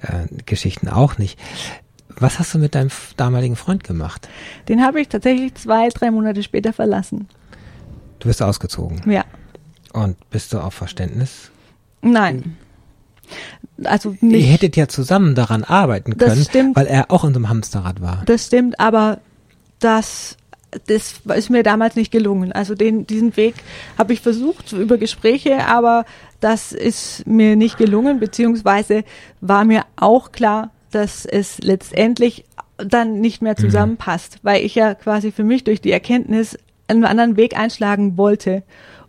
äh, 0.00 0.26
Geschichten 0.46 0.88
auch 0.88 1.18
nicht. 1.18 1.38
Was 2.16 2.38
hast 2.38 2.54
du 2.54 2.58
mit 2.58 2.74
deinem 2.74 2.90
damaligen 3.16 3.56
Freund 3.56 3.84
gemacht? 3.84 4.28
Den 4.68 4.82
habe 4.82 5.00
ich 5.00 5.08
tatsächlich 5.08 5.54
zwei, 5.54 5.88
drei 5.88 6.10
Monate 6.10 6.42
später 6.42 6.72
verlassen. 6.72 7.28
Du 8.18 8.28
bist 8.28 8.42
ausgezogen? 8.42 9.00
Ja. 9.10 9.24
Und 9.92 10.16
bist 10.30 10.52
du 10.52 10.58
auf 10.58 10.74
Verständnis? 10.74 11.50
Nein. 12.02 12.56
Also 13.84 14.16
nicht. 14.20 14.44
Ihr 14.44 14.52
hättet 14.52 14.76
ja 14.76 14.88
zusammen 14.88 15.34
daran 15.34 15.62
arbeiten 15.62 16.16
können, 16.16 16.74
weil 16.74 16.86
er 16.86 17.10
auch 17.10 17.24
in 17.24 17.34
so 17.34 17.38
einem 17.38 17.48
Hamsterrad 17.48 18.00
war. 18.00 18.22
Das 18.24 18.46
stimmt, 18.46 18.80
aber 18.80 19.20
das 19.78 20.37
das 20.86 21.20
ist 21.34 21.50
mir 21.50 21.62
damals 21.62 21.96
nicht 21.96 22.12
gelungen. 22.12 22.52
Also 22.52 22.74
den, 22.74 23.06
diesen 23.06 23.36
Weg 23.36 23.54
habe 23.96 24.12
ich 24.12 24.20
versucht 24.20 24.72
über 24.72 24.98
Gespräche, 24.98 25.66
aber 25.66 26.04
das 26.40 26.72
ist 26.72 27.26
mir 27.26 27.56
nicht 27.56 27.78
gelungen, 27.78 28.20
beziehungsweise 28.20 29.04
war 29.40 29.64
mir 29.64 29.84
auch 29.96 30.32
klar, 30.32 30.70
dass 30.90 31.24
es 31.24 31.58
letztendlich 31.58 32.44
dann 32.76 33.20
nicht 33.20 33.42
mehr 33.42 33.54
mhm. 33.58 33.62
zusammenpasst, 33.62 34.36
mhm. 34.36 34.38
weil 34.42 34.64
ich 34.64 34.74
ja 34.74 34.94
quasi 34.94 35.32
für 35.32 35.44
mich 35.44 35.64
durch 35.64 35.80
die 35.80 35.92
Erkenntnis 35.92 36.58
einen 36.86 37.04
anderen 37.04 37.36
Weg 37.36 37.56
einschlagen 37.56 38.16
wollte. 38.16 38.62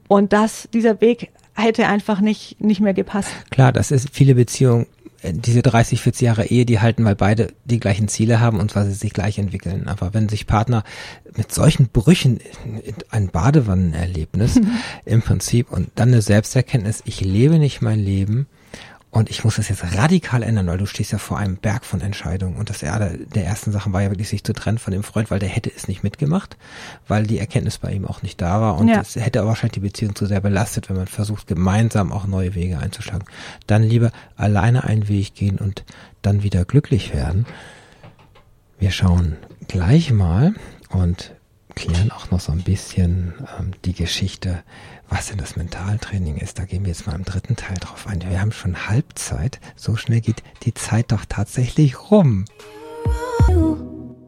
Und 0.08 0.34
das, 0.34 0.68
dieser 0.74 1.02
Weg 1.02 1.30
hätte 1.54 1.88
einfach 1.88 2.22
nicht, 2.22 2.60
nicht 2.60 2.82
mehr 2.82 2.94
gepasst. 2.94 3.32
Klar, 3.52 3.72
das 3.72 3.92
ist 3.92 4.10
viele 4.12 4.36
Beziehungen 4.36 4.88
diese 5.24 5.62
30, 5.62 6.02
40 6.02 6.22
Jahre 6.22 6.46
Ehe, 6.46 6.66
die 6.66 6.80
halten, 6.80 7.06
weil 7.06 7.16
beide 7.16 7.54
die 7.66 7.80
gleichen 7.80 8.08
Ziele 8.08 8.40
haben 8.40 8.60
und 8.60 8.72
zwar 8.72 8.86
sie 8.86 8.94
sich 8.94 9.14
gleich 9.14 9.38
entwickeln. 9.38 9.88
Aber 9.88 10.14
wenn 10.14 10.30
sich 10.30 10.48
Partner 10.48 10.84
mit 11.36 11.54
solchen 11.54 11.90
Brüchen, 11.90 12.40
ein 13.10 13.30
Badewannenerlebnis 13.30 14.60
im 15.06 15.22
Prinzip 15.22 15.72
und 15.72 15.90
dann 15.96 16.10
eine 16.10 16.22
Selbsterkenntnis, 16.22 17.02
ich 17.06 17.22
lebe 17.22 17.60
nicht 17.60 17.82
mein 17.82 18.00
Leben, 18.00 18.48
und 19.12 19.32
ich 19.32 19.44
muss 19.44 19.56
das 19.56 19.70
jetzt 19.70 19.84
radikal 19.96 20.44
ändern, 20.44 20.68
weil 20.68 20.78
du 20.78 20.86
stehst 20.86 21.12
ja 21.12 21.18
vor 21.18 21.40
einem 21.40 21.58
Berg 21.58 21.84
von 21.84 22.00
Entscheidungen. 22.00 22.58
Und 22.58 22.70
das 22.70 22.80
der, 22.80 23.18
der 23.18 23.46
ersten 23.46 23.72
Sachen 23.72 23.92
war 23.92 24.04
ja 24.04 24.12
wirklich, 24.12 24.30
sich 24.30 24.44
zu 24.44 24.54
trennen 24.54 24.78
von 24.78 24.94
dem 24.94 25.02
Freund, 25.02 25.32
weil 25.32 25.40
der 25.40 25.50
hätte 25.50 25.72
es 25.76 25.88
nicht 25.88 26.04
mitgemacht, 26.04 26.58
weil 27.08 27.26
die 27.26 27.40
Erkenntnis 27.40 27.80
bei 27.80 27.92
ihm 27.92 28.06
auch 28.06 28.22
nicht 28.22 28.40
da 28.40 28.62
war. 28.62 28.78
Und 28.78 28.88
ja. 28.88 28.98
das 28.98 29.16
hätte 29.16 29.40
aber 29.40 29.50
wahrscheinlich 29.50 29.74
die 29.74 29.80
Beziehung 29.80 30.16
zu 30.16 30.28
sehr 30.28 30.42
belastet, 30.42 30.90
wenn 30.90 30.96
man 30.96 31.08
versucht, 31.08 31.48
gemeinsam 31.48 32.12
auch 32.12 32.28
neue 32.28 32.54
Wege 32.54 32.78
einzuschlagen. 32.78 33.26
Dann 33.66 33.82
lieber 33.82 34.12
alleine 34.36 34.84
einen 34.84 35.08
Weg 35.08 35.34
gehen 35.34 35.58
und 35.58 35.86
dann 36.22 36.44
wieder 36.44 36.64
glücklich 36.64 37.12
werden. 37.12 37.48
Wir 38.78 38.92
schauen 38.92 39.38
gleich 39.68 40.12
mal 40.12 40.54
und 40.90 41.34
klären 41.74 42.12
auch 42.12 42.30
noch 42.30 42.40
so 42.40 42.52
ein 42.52 42.62
bisschen 42.62 43.34
ähm, 43.60 43.72
die 43.86 43.94
Geschichte 43.94 44.64
was 45.10 45.28
denn 45.28 45.38
das 45.38 45.56
Mentaltraining 45.56 46.38
ist, 46.38 46.60
da 46.60 46.66
gehen 46.66 46.84
wir 46.84 46.90
jetzt 46.90 47.08
mal 47.08 47.16
im 47.16 47.26
dritten 47.26 47.56
Teil 47.56 47.78
drauf 47.78 48.08
ein. 48.08 48.22
Wir 48.22 48.40
haben 48.40 48.52
schon 48.52 48.88
Halbzeit. 48.88 49.60
So 49.76 49.96
schnell 49.96 50.22
geht 50.22 50.44
die 50.64 50.74
Zeit 50.74 51.12
doch 51.12 51.26
tatsächlich 51.26 52.12
rum. 52.12 52.46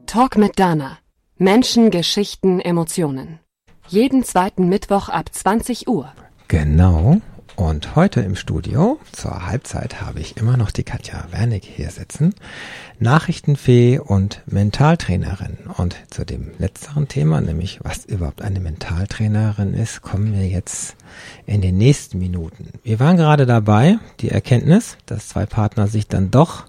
Talk 0.08 0.38
mit 0.38 0.60
Dana. 0.60 0.98
Menschen, 1.38 1.92
Geschichten, 1.92 2.60
Emotionen. 2.60 3.40
Jeden 3.88 4.24
zweiten 4.24 4.70
Mittwoch 4.70 5.10
ab 5.10 5.34
20 5.34 5.88
Uhr. 5.88 6.12
Genau. 6.48 7.22
Und 7.62 7.96
heute 7.96 8.22
im 8.22 8.36
Studio 8.36 9.00
zur 9.12 9.46
Halbzeit 9.46 10.02
habe 10.02 10.20
ich 10.20 10.36
immer 10.36 10.58
noch 10.58 10.72
die 10.72 10.82
Katja 10.82 11.26
Wernig 11.30 11.64
hier 11.64 11.92
sitzen, 11.92 12.34
Nachrichtenfee 12.98 14.00
und 14.00 14.42
Mentaltrainerin. 14.48 15.60
Und 15.78 15.96
zu 16.10 16.26
dem 16.26 16.54
letzteren 16.58 17.08
Thema, 17.08 17.40
nämlich 17.40 17.80
was 17.84 18.06
überhaupt 18.06 18.42
eine 18.42 18.60
Mentaltrainerin 18.62 19.76
ist, 19.76 20.02
kommen 20.02 20.34
wir 20.34 20.48
jetzt 20.48 20.96
in 21.46 21.62
den 21.62 21.78
nächsten 21.78 22.18
Minuten. 22.18 22.70
Wir 22.82 23.00
waren 23.00 23.16
gerade 23.16 23.46
dabei, 23.46 24.00
die 24.22 24.32
Erkenntnis, 24.32 24.98
dass 25.06 25.28
zwei 25.28 25.46
Partner 25.46 25.86
sich 25.86 26.08
dann 26.08 26.32
doch 26.32 26.66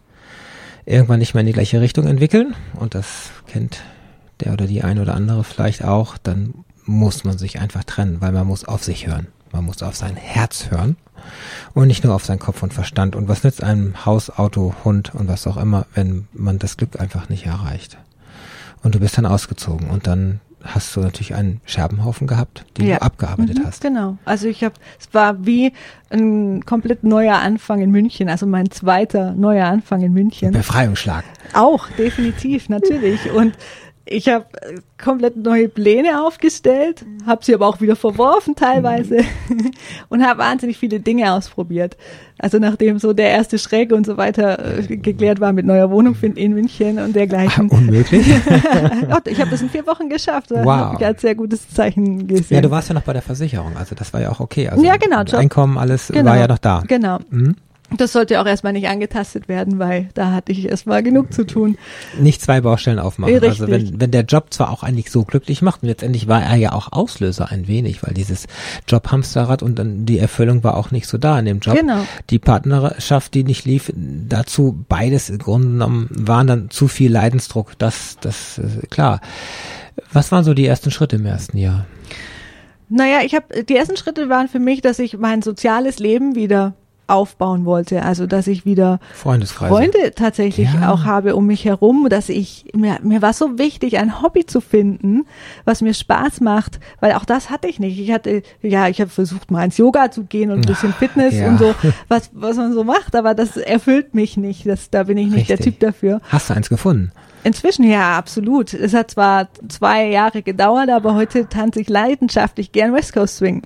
irgendwann 0.84 1.20
nicht 1.20 1.32
mehr 1.32 1.40
in 1.40 1.46
die 1.46 1.54
gleiche 1.54 1.80
Richtung 1.80 2.06
entwickeln. 2.06 2.54
Und 2.74 2.94
das 2.94 3.30
kennt 3.46 3.80
der 4.40 4.52
oder 4.52 4.66
die 4.66 4.82
eine 4.82 5.00
oder 5.00 5.14
andere 5.14 5.42
vielleicht 5.42 5.84
auch. 5.84 6.18
Dann 6.18 6.52
muss 6.84 7.24
man 7.24 7.38
sich 7.38 7.60
einfach 7.60 7.84
trennen, 7.84 8.20
weil 8.20 8.32
man 8.32 8.46
muss 8.46 8.66
auf 8.66 8.84
sich 8.84 9.06
hören. 9.06 9.28
Man 9.52 9.64
muss 9.64 9.82
auf 9.82 9.96
sein 9.96 10.16
Herz 10.16 10.70
hören 10.70 10.96
und 11.74 11.86
nicht 11.88 12.04
nur 12.04 12.14
auf 12.14 12.24
seinen 12.24 12.38
Kopf 12.38 12.62
und 12.62 12.72
Verstand. 12.74 13.14
Und 13.14 13.28
was 13.28 13.44
nützt 13.44 13.62
einem 13.62 14.04
Haus, 14.06 14.30
Auto, 14.30 14.74
Hund 14.84 15.14
und 15.14 15.28
was 15.28 15.46
auch 15.46 15.56
immer, 15.56 15.86
wenn 15.94 16.26
man 16.32 16.58
das 16.58 16.76
Glück 16.76 16.98
einfach 17.00 17.28
nicht 17.28 17.46
erreicht? 17.46 17.98
Und 18.82 18.94
du 18.94 19.00
bist 19.00 19.16
dann 19.16 19.26
ausgezogen 19.26 19.88
und 19.90 20.06
dann 20.06 20.40
hast 20.64 20.94
du 20.94 21.00
natürlich 21.00 21.34
einen 21.34 21.60
Scherbenhaufen 21.64 22.26
gehabt, 22.28 22.64
den 22.78 22.86
Ja. 22.86 22.96
du 22.98 23.02
abgearbeitet 23.02 23.58
Mhm, 23.58 23.66
hast. 23.66 23.80
Genau. 23.82 24.16
Also 24.24 24.46
ich 24.46 24.62
habe, 24.62 24.74
es 25.00 25.12
war 25.12 25.44
wie 25.44 25.72
ein 26.10 26.64
komplett 26.64 27.02
neuer 27.02 27.36
Anfang 27.38 27.80
in 27.80 27.90
München, 27.90 28.28
also 28.28 28.46
mein 28.46 28.70
zweiter 28.70 29.32
neuer 29.32 29.66
Anfang 29.66 30.02
in 30.02 30.12
München. 30.12 30.52
Befreiungsschlag. 30.52 31.24
Auch, 31.54 31.88
definitiv, 31.98 32.68
natürlich. 32.68 33.30
Und 33.32 33.54
ich 34.04 34.28
habe 34.28 34.46
komplett 35.02 35.36
neue 35.36 35.68
Pläne 35.68 36.22
aufgestellt, 36.26 37.04
habe 37.26 37.44
sie 37.44 37.54
aber 37.54 37.66
auch 37.68 37.80
wieder 37.80 37.94
verworfen 37.96 38.54
teilweise 38.56 39.18
und 40.08 40.26
habe 40.26 40.40
wahnsinnig 40.40 40.76
viele 40.78 40.98
Dinge 41.00 41.32
ausprobiert. 41.32 41.96
Also 42.38 42.58
nachdem 42.58 42.98
so 42.98 43.12
der 43.12 43.28
erste 43.30 43.58
Schreck 43.58 43.92
und 43.92 44.04
so 44.04 44.16
weiter 44.16 44.78
äh, 44.78 44.96
geklärt 44.96 45.38
war 45.40 45.52
mit 45.52 45.66
neuer 45.66 45.90
Wohnung 45.90 46.16
in, 46.22 46.34
in 46.36 46.52
München 46.54 46.98
und 46.98 47.14
dergleichen. 47.14 47.68
Unmöglich. 47.68 48.26
Gott, 49.10 49.28
ich 49.28 49.40
habe 49.40 49.50
das 49.50 49.62
in 49.62 49.70
vier 49.70 49.86
Wochen 49.86 50.08
geschafft. 50.08 50.50
Das 50.50 50.64
Wow. 50.64 50.68
habe 50.74 50.96
ich 50.98 51.06
als 51.06 51.20
sehr 51.20 51.34
gutes 51.34 51.68
Zeichen 51.70 52.26
gesehen. 52.26 52.56
ja, 52.56 52.60
du 52.60 52.70
warst 52.70 52.88
ja 52.88 52.94
noch 52.94 53.02
bei 53.02 53.12
der 53.12 53.22
Versicherung, 53.22 53.76
also 53.76 53.94
das 53.94 54.12
war 54.12 54.20
ja 54.20 54.30
auch 54.30 54.40
okay. 54.40 54.68
Also 54.68 54.84
Ja, 54.84 54.96
genau, 54.96 55.22
Job. 55.22 55.34
Einkommen, 55.40 55.78
alles 55.78 56.08
Genau. 56.08 56.30
war 56.30 56.38
ja 56.38 56.48
noch 56.48 56.58
da. 56.58 56.82
Genau. 56.88 57.18
Mhm. 57.30 57.54
Das 57.96 58.12
sollte 58.12 58.40
auch 58.40 58.46
erstmal 58.46 58.72
nicht 58.72 58.88
angetastet 58.88 59.48
werden, 59.48 59.78
weil 59.78 60.08
da 60.14 60.32
hatte 60.32 60.52
ich 60.52 60.68
erstmal 60.68 61.02
genug 61.02 61.32
zu 61.32 61.44
tun. 61.44 61.76
Nicht 62.18 62.40
zwei 62.40 62.60
Baustellen 62.60 62.98
aufmachen. 62.98 63.34
Richtig. 63.34 63.60
Also 63.60 63.68
wenn, 63.68 64.00
wenn 64.00 64.10
der 64.10 64.24
Job 64.24 64.46
zwar 64.50 64.70
auch 64.70 64.82
eigentlich 64.82 65.10
so 65.10 65.24
glücklich 65.24 65.62
macht, 65.62 65.82
und 65.82 65.88
letztendlich 65.88 66.28
war 66.28 66.42
er 66.42 66.56
ja 66.56 66.72
auch 66.72 66.92
Auslöser 66.92 67.50
ein 67.50 67.68
wenig, 67.68 68.02
weil 68.02 68.14
dieses 68.14 68.46
Jobhamsterrad 68.88 69.62
und 69.62 69.78
dann 69.78 70.06
die 70.06 70.18
Erfüllung 70.18 70.64
war 70.64 70.76
auch 70.76 70.90
nicht 70.90 71.06
so 71.06 71.18
da 71.18 71.38
in 71.38 71.44
dem 71.44 71.60
Job. 71.60 71.76
Genau. 71.76 72.06
Die 72.30 72.38
Partnerschaft, 72.38 73.34
die 73.34 73.44
nicht 73.44 73.64
lief, 73.64 73.92
dazu 73.94 74.84
beides 74.88 75.30
im 75.30 75.38
Grunde 75.38 75.68
genommen 75.68 76.08
waren 76.10 76.46
dann 76.46 76.70
zu 76.70 76.88
viel 76.88 77.12
Leidensdruck. 77.12 77.78
Das, 77.78 78.16
das, 78.20 78.58
äh, 78.58 78.86
klar. 78.88 79.20
Was 80.12 80.32
waren 80.32 80.44
so 80.44 80.54
die 80.54 80.66
ersten 80.66 80.90
Schritte 80.90 81.16
im 81.16 81.26
ersten 81.26 81.58
Jahr? 81.58 81.86
Naja, 82.88 83.20
ich 83.24 83.34
habe 83.34 83.64
die 83.64 83.76
ersten 83.76 83.96
Schritte 83.96 84.28
waren 84.28 84.48
für 84.48 84.58
mich, 84.58 84.82
dass 84.82 84.98
ich 84.98 85.16
mein 85.16 85.40
soziales 85.40 85.98
Leben 85.98 86.34
wieder 86.34 86.74
aufbauen 87.06 87.64
wollte. 87.64 88.02
Also 88.02 88.26
dass 88.26 88.46
ich 88.46 88.64
wieder. 88.64 89.00
Freunde 89.68 90.12
tatsächlich 90.14 90.68
Ja. 90.72 90.92
auch 90.92 91.04
habe 91.04 91.36
um 91.36 91.46
mich 91.46 91.64
herum, 91.64 92.06
dass 92.08 92.28
ich 92.28 92.66
mir, 92.74 92.98
mir 93.02 93.22
war 93.22 93.32
so 93.32 93.58
wichtig, 93.58 93.98
ein 93.98 94.22
Hobby 94.22 94.46
zu 94.46 94.60
finden, 94.60 95.26
was 95.64 95.82
mir 95.82 95.94
Spaß 95.94 96.40
macht, 96.40 96.80
weil 97.00 97.12
auch 97.12 97.24
das 97.24 97.50
hatte 97.50 97.68
ich 97.68 97.78
nicht. 97.80 97.98
Ich 97.98 98.12
hatte, 98.12 98.42
ja, 98.62 98.88
ich 98.88 99.00
habe 99.00 99.10
versucht 99.10 99.50
mal 99.50 99.64
ins 99.64 99.76
Yoga 99.76 100.10
zu 100.10 100.24
gehen 100.24 100.50
und 100.50 100.58
ein 100.58 100.66
bisschen 100.66 100.92
Fitness 100.92 101.34
ja. 101.34 101.48
und 101.48 101.58
so, 101.58 101.74
was, 102.08 102.30
was 102.32 102.56
man 102.56 102.72
so 102.72 102.84
macht, 102.84 103.14
aber 103.14 103.34
das 103.34 103.56
erfüllt 103.56 104.14
mich 104.14 104.36
nicht. 104.36 104.66
Das, 104.66 104.90
da 104.90 105.04
bin 105.04 105.18
ich 105.18 105.30
nicht 105.30 105.48
der 105.48 105.58
Richtig. 105.58 105.78
Typ 105.78 105.80
dafür. 105.80 106.20
Hast 106.28 106.50
du 106.50 106.54
eins 106.54 106.68
gefunden? 106.68 107.12
Inzwischen 107.44 107.84
ja, 107.84 108.16
absolut. 108.16 108.72
Es 108.72 108.94
hat 108.94 109.10
zwar 109.10 109.48
zwei 109.68 110.06
Jahre 110.06 110.42
gedauert, 110.42 110.90
aber 110.90 111.14
heute 111.14 111.48
tanze 111.48 111.80
ich 111.80 111.88
leidenschaftlich 111.88 112.70
gern 112.70 112.94
West 112.94 113.12
Coast 113.12 113.36
Swing 113.38 113.62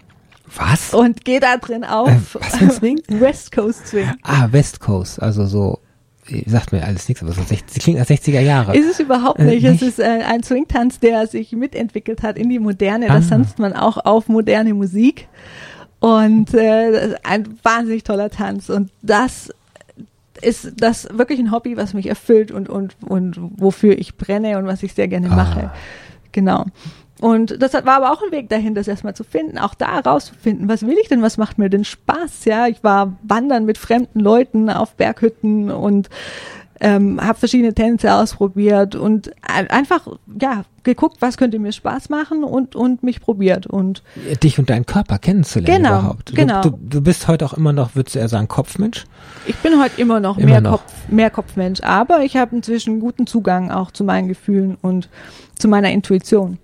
Was? 0.54 0.94
und 0.94 1.24
gehe 1.24 1.40
da 1.40 1.56
drin 1.56 1.84
auf. 1.84 2.34
Äh, 2.36 2.40
was 2.40 2.56
für 2.56 2.64
ein 2.64 2.70
Swing? 2.70 3.00
West 3.08 3.52
Coast 3.52 3.88
Swing. 3.88 4.10
Ah, 4.22 4.48
West 4.52 4.80
Coast, 4.80 5.20
also 5.20 5.46
so, 5.46 5.80
äh, 6.30 6.48
sagt 6.48 6.72
mir 6.72 6.84
alles 6.84 7.08
nichts, 7.08 7.22
aber 7.22 7.32
so 7.32 7.42
60, 7.42 7.82
klingt 7.82 7.98
nach 7.98 8.06
60er 8.06 8.40
Jahre. 8.40 8.76
Ist 8.76 8.88
es 8.90 9.00
überhaupt 9.00 9.38
Äh, 9.40 9.44
nicht. 9.44 9.62
nicht? 9.64 9.82
Es 9.82 9.88
ist 9.88 9.98
äh, 9.98 10.22
ein 10.26 10.42
Swing-Tanz, 10.42 11.00
der 11.00 11.26
sich 11.26 11.52
mitentwickelt 11.52 12.22
hat 12.22 12.38
in 12.38 12.48
die 12.48 12.58
Moderne. 12.58 13.08
Das 13.08 13.26
Ah. 13.26 13.30
tanzt 13.30 13.58
man 13.58 13.72
auch 13.74 13.98
auf 14.04 14.28
moderne 14.28 14.72
Musik. 14.74 15.28
Und 15.98 16.52
äh, 16.54 17.14
ein 17.24 17.58
wahnsinnig 17.62 18.04
toller 18.04 18.30
Tanz. 18.30 18.68
Und 18.70 18.90
das 19.02 19.50
ist 20.42 20.72
das 20.76 21.08
wirklich 21.12 21.38
ein 21.40 21.50
Hobby, 21.50 21.76
was 21.78 21.94
mich 21.94 22.06
erfüllt 22.06 22.52
und, 22.52 22.68
und, 22.68 22.94
und 23.00 23.36
wofür 23.56 23.98
ich 23.98 24.16
brenne 24.16 24.58
und 24.58 24.66
was 24.66 24.82
ich 24.82 24.92
sehr 24.92 25.08
gerne 25.08 25.30
Ah. 25.30 25.34
mache. 25.36 25.70
Genau. 26.32 26.66
Und 27.20 27.62
das 27.62 27.72
war 27.72 27.96
aber 27.96 28.12
auch 28.12 28.22
ein 28.22 28.30
Weg 28.30 28.50
dahin, 28.50 28.74
das 28.74 28.88
erstmal 28.88 29.14
zu 29.14 29.24
finden, 29.24 29.58
auch 29.58 29.74
da 29.74 30.00
rauszufinden, 30.00 30.68
was 30.68 30.86
will 30.86 30.96
ich 31.00 31.08
denn, 31.08 31.22
was 31.22 31.38
macht 31.38 31.56
mir 31.56 31.70
denn 31.70 31.84
Spaß, 31.84 32.44
ja. 32.44 32.66
Ich 32.66 32.84
war 32.84 33.16
wandern 33.22 33.64
mit 33.64 33.78
fremden 33.78 34.20
Leuten 34.20 34.68
auf 34.68 34.94
Berghütten 34.94 35.70
und 35.70 36.10
ähm, 36.80 37.20
habe 37.24 37.38
verschiedene 37.38 37.74
Tänze 37.74 38.12
ausprobiert 38.14 38.94
und 38.94 39.30
ein- 39.42 39.68
einfach, 39.70 40.06
ja, 40.40 40.64
geguckt, 40.82 41.16
was 41.20 41.36
könnte 41.36 41.58
mir 41.58 41.72
Spaß 41.72 42.10
machen 42.10 42.44
und, 42.44 42.76
und 42.76 43.02
mich 43.02 43.20
probiert 43.20 43.66
und 43.66 44.02
Dich 44.42 44.58
und 44.58 44.70
deinen 44.70 44.86
Körper 44.86 45.18
kennenzulernen 45.18 45.82
Genau, 45.82 45.98
überhaupt. 46.00 46.34
genau. 46.34 46.62
Du, 46.62 46.70
du, 46.70 46.76
du 46.88 47.00
bist 47.00 47.26
heute 47.28 47.44
auch 47.46 47.54
immer 47.54 47.72
noch, 47.72 47.96
würdest 47.96 48.14
du 48.14 48.20
eher 48.20 48.28
sagen, 48.28 48.46
Kopfmensch? 48.48 49.04
Ich 49.46 49.56
bin 49.56 49.80
heute 49.80 50.00
immer 50.00 50.20
noch 50.20 50.36
Immer 50.38 50.46
mehr 50.52 50.60
noch. 50.60 50.70
Kopf, 50.82 50.92
mehr 51.08 51.30
Kopfmensch, 51.30 51.80
aber 51.82 52.20
ich 52.22 52.36
habe 52.36 52.54
inzwischen 52.54 53.00
guten 53.00 53.26
Zugang 53.26 53.70
auch 53.70 53.90
zu 53.90 54.04
meinen 54.04 54.28
Gefühlen 54.28 54.76
und 54.82 55.08
zu 55.58 55.68
meiner 55.68 55.90
Intuition. 55.90 56.58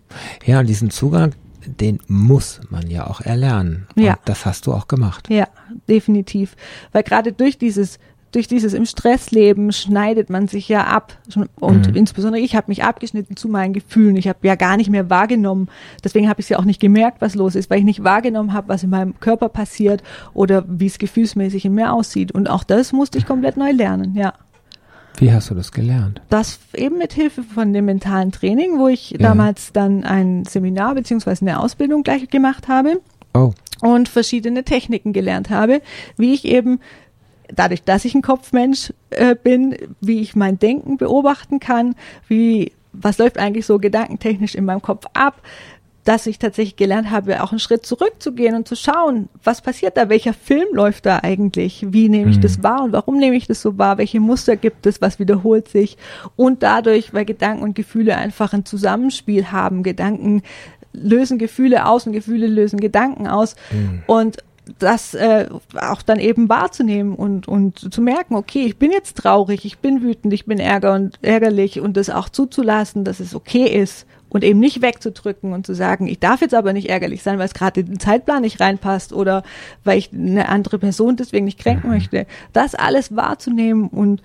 Ja, 0.45 0.61
und 0.61 0.67
diesen 0.67 0.91
Zugang, 0.91 1.33
den 1.67 2.01
muss 2.07 2.61
man 2.71 2.89
ja 2.91 3.07
auch 3.07 3.21
erlernen. 3.23 3.87
Und 3.97 4.03
Ja. 4.03 4.19
das 4.25 4.45
hast 4.47 4.67
du 4.67 4.73
auch 4.73 4.89
gemacht. 4.89 5.29
Ja, 5.31 5.47
definitiv. 5.89 6.55
Weil 6.93 7.03
gerade 7.03 7.33
durch 7.33 7.57
dieses 7.57 7.99
durch 8.33 8.49
dieses 8.49 8.73
im 8.73 8.87
Stressleben 8.87 9.73
schneidet 9.73 10.31
man 10.31 10.49
sich 10.49 10.69
ja 10.69 10.85
ab. 10.85 11.17
Und 11.61 11.89
Mhm. 11.89 11.95
insbesondere 11.95 12.41
ich 12.43 12.57
habe 12.57 12.67
mich 12.69 12.83
abgeschnitten 12.83 13.37
zu 13.37 13.49
meinen 13.49 13.73
Gefühlen. 13.75 14.17
Ich 14.17 14.27
habe 14.27 14.39
ja 14.43 14.55
gar 14.55 14.77
nicht 14.77 14.91
mehr 14.91 15.09
wahrgenommen. 15.11 15.69
Deswegen 16.03 16.29
habe 16.29 16.41
ich 16.41 16.47
es 16.47 16.51
ja 16.51 16.59
auch 16.59 16.65
nicht 16.65 16.81
gemerkt, 16.81 17.21
was 17.21 17.35
los 17.35 17.55
ist, 17.55 17.71
weil 17.71 17.79
ich 17.79 17.85
nicht 17.85 18.03
wahrgenommen 18.05 18.53
habe, 18.53 18.69
was 18.69 18.83
in 18.83 18.91
meinem 18.91 19.21
Körper 19.21 19.49
passiert 19.49 20.03
oder 20.35 20.65
wie 20.67 20.87
es 20.87 20.99
gefühlsmäßig 20.99 21.65
in 21.67 21.75
mir 21.75 21.93
aussieht. 21.93 22.33
Und 22.33 22.49
auch 22.51 22.65
das 22.65 22.93
musste 22.93 23.19
ich 23.19 23.27
komplett 23.27 23.57
neu 23.57 23.71
lernen, 23.71 24.15
ja. 24.17 24.33
Wie 25.19 25.31
hast 25.31 25.51
du 25.51 25.55
das 25.55 25.71
gelernt? 25.73 26.23
Das 26.31 26.59
eben 26.75 26.97
mit 26.97 27.13
Hilfe 27.13 27.43
von 27.43 27.75
dem 27.75 27.85
mentalen 27.85 28.33
Training, 28.33 28.79
wo 28.79 28.89
ich 28.89 29.11
Ja. 29.11 29.19
damals 29.19 29.73
dann 29.75 30.05
ein 30.05 30.45
Seminar 30.47 30.95
beziehungsweise 30.95 31.43
eine 31.43 31.61
Ausbildung 31.61 32.03
gleich 32.03 32.31
gemacht 32.31 32.67
habe 32.69 33.01
Oh, 33.35 33.53
und 33.83 34.09
verschiedene 34.09 34.65
Techniken 34.65 35.13
gelernt 35.13 35.51
habe, 35.51 35.83
wie 36.17 36.33
ich 36.33 36.47
eben 36.47 36.81
dadurch, 37.55 37.83
dass 37.83 38.05
ich 38.05 38.15
ein 38.15 38.23
Kopfmensch 38.23 38.93
äh, 39.11 39.35
bin, 39.35 39.77
wie 40.01 40.21
ich 40.21 40.35
mein 40.35 40.59
Denken 40.59 40.97
beobachten 40.97 41.61
kann, 41.61 41.95
wie 42.29 42.73
was 42.93 43.19
läuft 43.19 43.39
eigentlich 43.39 43.65
so 43.65 43.79
gedankentechnisch 43.79 44.55
in 44.55 44.65
meinem 44.67 44.83
Kopf 44.83 45.07
ab, 45.15 45.41
dass 46.05 46.27
ich 46.27 46.39
tatsächlich 46.39 46.77
gelernt 46.77 47.11
habe, 47.11 47.43
auch 47.43 47.53
einen 47.53 47.61
Schritt 47.61 47.87
zurückzugehen 47.87 48.57
und 48.57 48.67
zu 48.67 48.75
schauen, 48.75 49.29
was 49.45 49.63
passiert 49.63 49.97
da, 49.97 50.09
welcher 50.09 50.35
Film 50.35 50.67
läuft 50.73 51.07
da 51.07 51.21
eigentlich, 51.23 51.87
wie 51.91 52.09
nehme 52.09 52.31
ich 52.31 52.39
Mhm. 52.39 52.43
das 52.43 52.63
wahr 52.63 52.83
und 52.83 52.93
warum 52.93 53.19
nehme 53.19 53.37
ich 53.37 53.47
das 53.47 53.63
so 53.63 53.79
wahr, 53.79 53.99
welche 53.99 54.19
Muster 54.19 54.57
gibt 54.57 54.87
es, 54.87 55.01
was 55.01 55.19
wiederholt 55.21 55.69
sich 55.69 55.97
und 56.35 56.63
dadurch, 56.65 57.15
weil 57.15 57.25
Gedanken 57.25 57.63
und 57.63 57.75
Gefühle 57.77 58.17
einfach 58.17 58.53
ein 58.53 58.65
Zusammenspiel 58.65 59.53
haben, 59.53 59.85
Gedanken 59.85 60.43
lösen 60.93 61.39
Gefühle 61.39 61.87
aus 61.87 62.07
und 62.07 62.13
Gefühle 62.13 62.49
lösen 62.49 62.81
Gedanken 62.81 63.27
aus 63.29 63.55
und 64.07 64.39
das 64.79 65.15
äh, 65.15 65.49
auch 65.81 66.03
dann 66.03 66.21
eben 66.21 66.49
wahrzunehmen 66.49 67.15
und, 67.15 67.49
und 67.49 67.93
zu 67.93 68.01
merken, 68.01 68.37
okay, 68.37 68.65
ich 68.65 68.77
bin 68.77 68.93
jetzt 68.93 69.17
traurig, 69.17 69.65
ich 69.65 69.79
bin 69.79 70.03
wütend, 70.03 70.33
ich 70.33 70.47
bin 70.47 70.59
ärger 70.59 70.95
und 70.95 71.19
ärgerlich 71.23 71.81
und 71.81 71.97
das 71.97 72.11
auch 72.11 72.29
zuzulassen, 72.29 73.05
dass 73.05 73.19
es 73.19 73.35
okay 73.35 73.67
ist 73.67 74.07
und 74.29 74.45
eben 74.45 74.61
nicht 74.61 74.81
wegzudrücken 74.81 75.53
und 75.53 75.67
zu 75.67 75.75
sagen, 75.75 76.07
ich 76.07 76.21
darf 76.21 76.41
jetzt 76.41 76.55
aber 76.55 76.73
nicht 76.73 76.89
ärgerlich 76.89 77.23
sein, 77.23 77.39
weil 77.39 77.47
es 77.47 77.55
gerade 77.55 77.81
in 77.81 77.87
den 77.87 78.01
Zeitplan 78.01 78.43
nicht 78.43 78.61
reinpasst 78.61 79.13
oder 79.13 79.43
weil 79.85 79.99
ich 79.99 80.13
eine 80.13 80.49
andere 80.49 80.79
Person 80.79 81.17
deswegen 81.17 81.45
nicht 81.45 81.59
kränken 81.59 81.91
möchte. 81.91 82.27
Das 82.53 82.75
alles 82.75 83.15
wahrzunehmen 83.15 83.89
und 83.89 84.23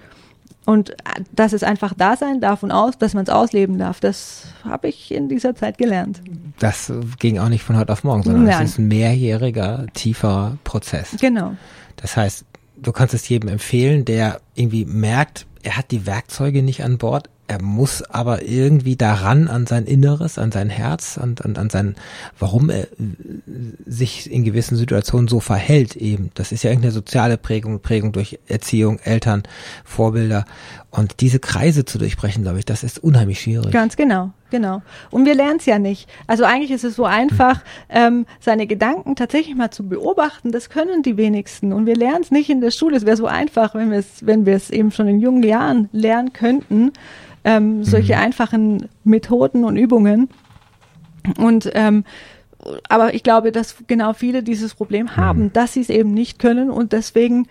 und 0.68 0.90
äh, 0.90 0.96
dass 1.32 1.54
es 1.54 1.64
einfach 1.64 1.94
da 1.98 2.18
sein 2.18 2.42
darf 2.42 2.62
und 2.62 2.72
aus, 2.72 2.98
dass 2.98 3.14
man 3.14 3.24
es 3.24 3.30
ausleben 3.30 3.78
darf, 3.78 4.02
das 4.02 4.48
habe 4.66 4.90
ich 4.90 5.14
in 5.14 5.30
dieser 5.30 5.56
Zeit 5.56 5.78
gelernt. 5.78 6.22
das 6.60 6.92
ging 7.20 7.40
auch 7.40 7.48
nicht 7.48 7.64
von 7.64 7.78
heute 7.78 7.94
auf 7.94 8.04
morgen, 8.04 8.24
sondern 8.24 8.44
Nein. 8.44 8.66
es 8.66 8.72
ist 8.72 8.78
ein 8.78 8.90
mehrjähriger, 8.90 9.86
tieferer 9.94 10.58
Prozess. 10.66 11.16
Genau. 11.22 11.56
Das 11.96 12.18
heißt, 12.18 12.44
du 12.76 12.92
kannst 12.92 13.14
es 13.14 13.28
jedem 13.30 13.48
empfehlen, 13.48 14.04
der 14.04 14.42
irgendwie 14.56 14.84
merkt, 14.84 15.48
er 15.64 15.78
hat 15.78 15.92
die 15.92 16.06
Werkzeuge 16.06 16.62
nicht 16.62 16.84
an 16.84 16.98
Bord, 16.98 17.30
er 17.48 17.62
muss 17.62 18.02
aber 18.04 18.44
irgendwie 18.44 18.98
daran 18.98 19.48
an 19.48 19.66
sein 19.66 19.86
Inneres, 19.86 20.38
an 20.38 20.52
sein 20.52 20.70
Herz 20.70 21.18
und, 21.22 21.42
und 21.42 21.58
an 21.58 21.70
sein, 21.70 21.96
warum 22.38 22.70
er 22.70 22.84
äh, 22.84 22.88
sich 23.86 24.30
in 24.30 24.44
gewissen 24.44 24.76
Situationen 24.76 25.28
so 25.28 25.40
verhält 25.40 25.96
eben. 25.96 26.32
Das 26.34 26.52
ist 26.52 26.64
ja 26.64 26.70
irgendeine 26.70 26.92
soziale 26.92 27.38
Prägung, 27.38 27.80
Prägung 27.80 28.12
durch 28.12 28.40
Erziehung, 28.48 29.00
Eltern, 29.00 29.44
Vorbilder. 29.86 30.46
Und 30.92 31.22
diese 31.22 31.40
Kreise 31.40 31.86
zu 31.86 31.98
durchbrechen, 31.98 32.44
glaube 32.44 32.60
ich, 32.60 32.66
das 32.66 32.84
ist 32.84 33.00
unheimlich 33.00 33.42
schwierig. 33.42 33.72
Ganz 33.72 33.96
genau, 33.96 34.32
genau. 34.50 34.82
Und 35.12 35.26
wir 35.26 35.36
lernen 35.36 35.58
es 35.58 35.66
ja 35.66 35.80
nicht. 35.80 36.10
Also 36.28 36.44
eigentlich 36.44 36.72
ist 36.72 36.84
es 36.84 36.96
so 36.96 37.06
einfach, 37.06 37.62
ähm, 37.90 38.26
seine 38.40 38.68
Gedanken 38.68 39.16
tatsächlich 39.16 39.56
mal 39.56 39.72
zu 39.72 39.88
beobachten. 39.88 40.52
Das 40.52 40.70
können 40.70 41.04
die 41.04 41.18
wenigsten. 41.18 41.74
Und 41.74 41.86
wir 41.86 41.96
lernen 41.96 42.22
es 42.22 42.32
nicht 42.32 42.50
in 42.50 42.62
der 42.62 42.72
Schule. 42.72 42.98
Es 42.98 43.06
wäre 43.06 43.18
so 43.18 43.28
einfach, 43.28 43.76
wenn 43.76 43.92
wir 43.92 44.00
es, 44.00 44.26
wenn 44.26 44.46
wir 44.46 44.56
es 44.56 44.70
eben 44.70 44.92
schon 44.92 45.08
in 45.08 45.20
jungen 45.20 45.44
Jahren 45.44 45.90
lernen 45.92 46.34
könnten. 46.34 46.92
Ähm, 47.44 47.84
solche 47.84 48.18
einfachen 48.18 48.90
Methoden 49.04 49.64
und 49.64 49.78
Übungen. 49.78 50.30
Und 51.38 51.70
ähm, 51.74 52.04
aber 52.90 53.14
ich 53.14 53.24
glaube, 53.24 53.52
dass 53.52 53.76
genau 53.88 54.14
viele 54.14 54.44
dieses 54.44 54.74
Problem 54.74 55.16
haben, 55.16 55.44
mhm. 55.46 55.54
dass 55.54 55.74
sie 55.74 55.82
es 55.82 55.90
eben 55.90 56.14
nicht 56.14 56.40
können 56.40 56.70
und 56.70 56.92
deswegen 56.92 57.48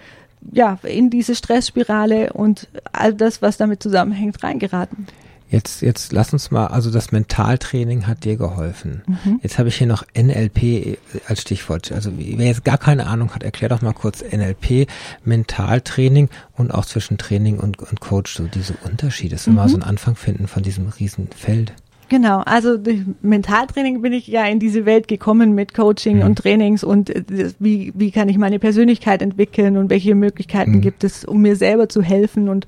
ja 0.53 0.79
in 0.83 1.11
diese 1.11 1.35
Stressspirale 1.35 2.33
und 2.33 2.69
all 2.93 3.15
das, 3.15 3.43
was 3.43 3.57
damit 3.57 3.83
zusammenhängt, 3.83 4.43
reingeraten. 4.43 5.07
Jetzt, 5.49 5.81
jetzt 5.81 6.13
lass 6.13 6.33
uns 6.33 6.51
mal, 6.51 6.67
also 6.67 6.91
das 6.91 7.13
Mentaltraining 7.13 8.07
hat 8.07 8.25
dir 8.25 8.37
geholfen. 8.37 9.03
Mhm. 9.07 9.41
Jetzt 9.43 9.59
habe 9.59 9.69
ich 9.69 9.77
hier 9.77 9.87
noch 9.87 10.05
NLP 10.17 10.99
als 11.29 11.43
Stichwort. 11.43 11.93
Also 11.93 12.13
wer 12.17 12.47
jetzt 12.47 12.65
gar 12.65 12.79
keine 12.79 13.07
Ahnung 13.07 13.33
hat, 13.35 13.45
erklär 13.45 13.69
doch 13.69 13.81
mal 13.81 13.93
kurz 13.93 14.23
NLP, 14.23 14.89
Mentaltraining 15.25 16.31
und 16.57 16.73
auch 16.73 16.85
zwischen 16.85 17.17
Training 17.17 17.61
und, 17.61 17.79
und 17.79 18.01
Coach, 18.01 18.35
so 18.35 18.49
diese 18.49 18.75
Unterschiede, 18.85 19.37
dass 19.37 19.47
wir 19.47 19.53
mhm. 19.53 19.57
mal 19.57 19.69
so 19.69 19.77
einen 19.77 19.85
Anfang 19.85 20.17
finden 20.17 20.49
von 20.49 20.65
diesem 20.65 20.89
Riesenfeld. 20.89 21.73
Genau, 22.09 22.41
also 22.45 22.77
durch 22.77 23.01
Mentaltraining 23.23 24.01
bin 24.01 24.13
ich 24.13 24.29
ja 24.29 24.45
in 24.47 24.61
diese 24.61 24.87
Welt 24.87 25.09
gekommen 25.09 25.55
mit 25.55 25.75
Coaching 25.75 26.19
mhm. 26.19 26.23
und 26.23 26.39
Trainings 26.39 26.85
und 26.85 27.11
äh, 27.11 27.51
wie, 27.59 27.93
wie 27.97 28.11
kann 28.11 28.29
ich 28.29 28.39
meine 28.39 28.59
Persönlichkeit 28.59 29.23
entwickeln 29.23 29.77
und 29.77 29.91
welche 29.91 30.15
Möglichkeiten 30.15 30.77
mhm. 30.77 30.81
gibt 30.83 31.05
es, 31.05 31.25
um 31.25 31.43
mir 31.43 31.57
selber 31.57 31.89
zu 31.89 32.03
helfen 32.03 32.49
und 32.49 32.67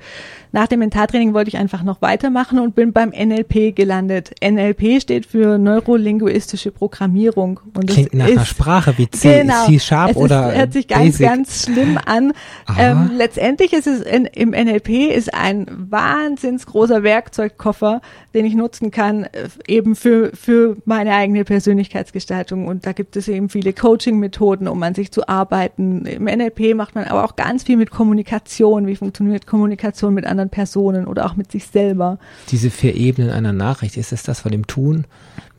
nach 0.53 0.67
dem 0.67 0.79
Mentaltraining 0.79 1.35
wollte 1.35 1.49
ich 1.49 1.59
einfach 1.59 1.83
noch 1.83 2.01
weitermachen 2.01 2.59
und 2.59 2.75
bin 2.75 2.93
beim 2.93 3.11
NLP 3.11 3.77
gelandet. 3.77 4.33
NLP 4.43 5.03
steht 5.03 5.27
für 5.27 5.59
neurolinguistische 5.59 6.71
Programmierung. 6.71 7.61
Und 7.75 7.91
Klingt 7.91 8.15
nach 8.15 8.27
ist, 8.27 8.37
einer 8.37 8.47
Sprache 8.47 8.97
wie 8.97 9.11
C, 9.11 9.43
genau, 9.43 9.67
C 9.67 9.79
Sharp 9.79 10.17
oder 10.17 10.53
ist, 10.53 10.59
hört 10.59 10.73
sich 10.73 10.89
ganz, 10.89 11.19
Basic. 11.19 11.27
ganz 11.27 11.65
schlimm 11.65 11.99
an. 12.05 12.33
Ähm, 12.79 13.11
letztendlich 13.17 13.73
ist 13.73 13.87
es 13.87 14.01
in, 14.01 14.25
im 14.25 14.51
NLP 14.51 15.15
ist 15.15 15.35
ein 15.35 15.67
wahnsinns 15.69 16.65
großer 16.67 17.03
Werkzeugkoffer, 17.03 18.01
den 18.35 18.47
ich 18.47 18.55
nutzen 18.55 18.91
kann, 18.91 19.28
äh, 19.33 19.49
eben 19.67 19.95
für, 19.95 20.31
für 20.35 20.77
meine 20.85 21.15
eigene 21.15 21.45
Persönlichkeitsgestaltung. 21.45 22.67
Und 22.67 22.87
da 22.87 22.93
gibt 22.93 23.17
es 23.17 23.29
eben 23.29 23.49
viele 23.49 23.73
Coaching-Methoden, 23.73 24.69
um 24.69 24.83
an 24.83 24.95
sich 24.95 25.11
zu 25.11 25.29
arbeiten. 25.29 26.05
Im 26.07 26.25
NLP 26.25 26.75
macht 26.75 26.95
man 26.95 27.05
aber 27.05 27.25
auch 27.25 27.37
ganz 27.37 27.65
viel 27.65 27.77
mit 27.77 27.91
Kommunikation. 27.91 28.87
Wie 28.87 28.97
funktioniert 28.97 29.47
Kommunikation 29.47 30.15
mit 30.15 30.27
anderen 30.27 30.51
Personen 30.51 31.07
oder 31.07 31.27
auch 31.27 31.37
mit 31.37 31.51
sich 31.51 31.67
selber. 31.67 32.19
Diese 32.51 32.71
vier 32.71 32.95
Ebenen 32.95 33.31
einer 33.31 33.53
Nachricht, 33.53 33.97
ist 33.97 34.13
es 34.13 34.23
das 34.23 34.41
von 34.41 34.53
dem 34.53 34.67
Tun, 34.67 35.07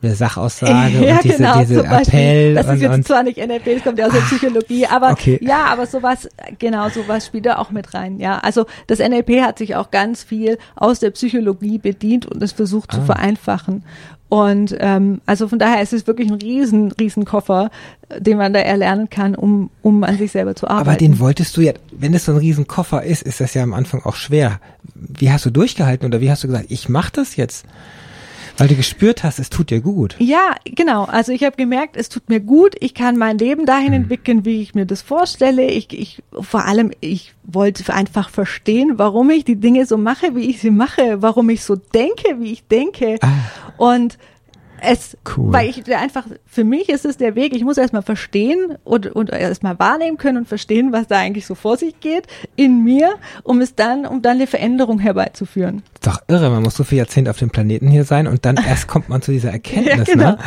der 0.02 0.14
Sachaussage 0.14 0.98
ja, 1.06 1.16
und 1.16 1.24
diese, 1.24 1.36
genau, 1.36 1.60
diese 1.60 1.84
Appell? 1.84 2.54
Das 2.54 2.66
ist 2.68 2.80
jetzt 2.80 2.94
und, 2.94 3.06
zwar 3.06 3.22
nicht 3.22 3.38
NLP, 3.38 3.74
das 3.74 3.84
kommt 3.84 3.98
ja 3.98 4.06
aus 4.06 4.12
der 4.12 4.20
Psychologie, 4.20 4.86
aber 4.86 5.10
okay. 5.10 5.38
ja, 5.42 5.66
aber 5.66 5.86
sowas, 5.86 6.28
genau, 6.58 6.88
sowas 6.88 7.26
spielt 7.26 7.46
da 7.46 7.58
auch 7.58 7.70
mit 7.70 7.94
rein. 7.94 8.18
Ja, 8.18 8.38
also 8.38 8.66
das 8.86 8.98
NLP 8.98 9.42
hat 9.42 9.58
sich 9.58 9.76
auch 9.76 9.90
ganz 9.90 10.22
viel 10.22 10.58
aus 10.76 11.00
der 11.00 11.10
Psychologie 11.10 11.78
bedient 11.78 12.26
und 12.26 12.42
es 12.42 12.52
versucht 12.52 12.90
ah. 12.92 12.96
zu 12.96 13.02
vereinfachen. 13.02 13.84
Und 14.30 14.76
ähm, 14.78 15.20
also 15.26 15.48
von 15.48 15.58
daher 15.58 15.82
ist 15.82 15.92
es 15.92 16.06
wirklich 16.06 16.30
ein 16.30 16.38
riesen, 16.38 16.92
riesen 16.92 17.24
Koffer, 17.24 17.68
den 18.16 18.38
man 18.38 18.52
da 18.52 18.60
erlernen 18.60 19.10
kann, 19.10 19.34
um, 19.34 19.70
um 19.82 20.04
an 20.04 20.18
sich 20.18 20.30
selber 20.30 20.54
zu 20.54 20.68
arbeiten. 20.68 20.88
Aber 20.88 20.96
den 20.96 21.18
wolltest 21.18 21.56
du 21.56 21.62
ja, 21.62 21.72
wenn 21.90 22.14
es 22.14 22.26
so 22.26 22.32
ein 22.32 22.38
riesen 22.38 22.68
Koffer 22.68 23.02
ist, 23.02 23.22
ist 23.22 23.40
das 23.40 23.54
ja 23.54 23.64
am 23.64 23.74
Anfang 23.74 24.04
auch 24.04 24.14
schwer. 24.14 24.60
Wie 24.94 25.32
hast 25.32 25.46
du 25.46 25.50
durchgehalten 25.50 26.06
oder 26.06 26.20
wie 26.20 26.30
hast 26.30 26.44
du 26.44 26.46
gesagt, 26.46 26.66
ich 26.68 26.88
mach 26.88 27.10
das 27.10 27.34
jetzt? 27.34 27.66
Weil 28.60 28.68
du 28.68 28.76
gespürt 28.76 29.24
hast, 29.24 29.38
es 29.38 29.48
tut 29.48 29.70
dir 29.70 29.80
gut. 29.80 30.16
Ja, 30.18 30.54
genau. 30.66 31.04
Also 31.04 31.32
ich 31.32 31.44
habe 31.44 31.56
gemerkt, 31.56 31.96
es 31.96 32.10
tut 32.10 32.28
mir 32.28 32.40
gut. 32.40 32.74
Ich 32.80 32.92
kann 32.92 33.16
mein 33.16 33.38
Leben 33.38 33.64
dahin 33.64 33.94
hm. 33.94 34.02
entwickeln, 34.02 34.44
wie 34.44 34.60
ich 34.60 34.74
mir 34.74 34.84
das 34.84 35.00
vorstelle. 35.00 35.64
Ich, 35.64 35.98
ich, 35.98 36.22
vor 36.38 36.66
allem, 36.66 36.90
ich 37.00 37.32
wollte 37.42 37.90
einfach 37.90 38.28
verstehen, 38.28 38.98
warum 38.98 39.30
ich 39.30 39.46
die 39.46 39.56
Dinge 39.56 39.86
so 39.86 39.96
mache, 39.96 40.36
wie 40.36 40.50
ich 40.50 40.60
sie 40.60 40.70
mache, 40.70 41.22
warum 41.22 41.48
ich 41.48 41.64
so 41.64 41.74
denke, 41.74 42.38
wie 42.38 42.52
ich 42.52 42.66
denke. 42.66 43.16
Ah. 43.22 43.28
Und 43.78 44.18
es, 44.82 45.16
cool. 45.36 45.52
weil 45.52 45.68
ich 45.68 45.94
einfach, 45.94 46.26
für 46.46 46.64
mich 46.64 46.88
ist 46.88 47.04
es 47.04 47.16
der 47.16 47.34
Weg, 47.34 47.54
ich 47.54 47.64
muss 47.64 47.78
erstmal 47.78 48.02
verstehen 48.02 48.76
und, 48.84 49.06
und 49.06 49.30
erstmal 49.30 49.78
wahrnehmen 49.78 50.16
können 50.16 50.38
und 50.38 50.48
verstehen, 50.48 50.92
was 50.92 51.06
da 51.06 51.18
eigentlich 51.18 51.46
so 51.46 51.54
vor 51.54 51.76
sich 51.76 52.00
geht 52.00 52.26
in 52.56 52.84
mir, 52.84 53.14
um 53.42 53.60
es 53.60 53.74
dann, 53.74 54.06
um 54.06 54.22
dann 54.22 54.36
eine 54.36 54.46
Veränderung 54.46 54.98
herbeizuführen. 54.98 55.82
doch 56.02 56.20
irre, 56.28 56.50
man 56.50 56.62
muss 56.62 56.74
so 56.74 56.84
viele 56.84 57.00
Jahrzehnte 57.00 57.30
auf 57.30 57.38
dem 57.38 57.50
Planeten 57.50 57.88
hier 57.88 58.04
sein 58.04 58.26
und 58.26 58.44
dann 58.44 58.56
erst 58.66 58.88
kommt 58.88 59.08
man 59.08 59.22
zu 59.22 59.32
dieser 59.32 59.50
Erkenntnis. 59.50 59.96
ja, 59.96 60.04
genau. 60.04 60.30
Ne? 60.30 60.38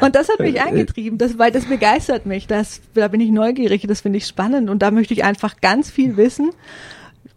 Und 0.00 0.14
das 0.14 0.28
hat 0.28 0.40
mich 0.40 0.56
äh, 0.56 0.58
äh. 0.58 0.68
angetrieben, 0.68 1.18
das, 1.18 1.38
weil 1.38 1.52
das 1.52 1.66
begeistert 1.66 2.26
mich, 2.26 2.46
das, 2.46 2.80
da 2.94 3.08
bin 3.08 3.20
ich 3.20 3.30
neugierig, 3.30 3.84
das 3.86 4.00
finde 4.02 4.18
ich 4.18 4.26
spannend 4.26 4.70
und 4.70 4.82
da 4.82 4.90
möchte 4.90 5.14
ich 5.14 5.24
einfach 5.24 5.60
ganz 5.60 5.90
viel 5.90 6.16
wissen 6.16 6.50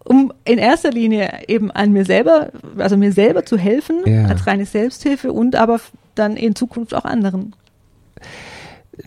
um 0.03 0.33
in 0.45 0.57
erster 0.57 0.91
Linie 0.91 1.41
eben 1.47 1.71
an 1.71 1.91
mir 1.91 2.05
selber, 2.05 2.49
also 2.77 2.97
mir 2.97 3.11
selber 3.11 3.45
zu 3.45 3.57
helfen, 3.57 4.01
ja. 4.05 4.25
als 4.25 4.47
reine 4.47 4.65
Selbsthilfe 4.65 5.31
und 5.31 5.55
aber 5.55 5.79
dann 6.15 6.37
in 6.37 6.55
Zukunft 6.55 6.93
auch 6.93 7.05
anderen. 7.05 7.53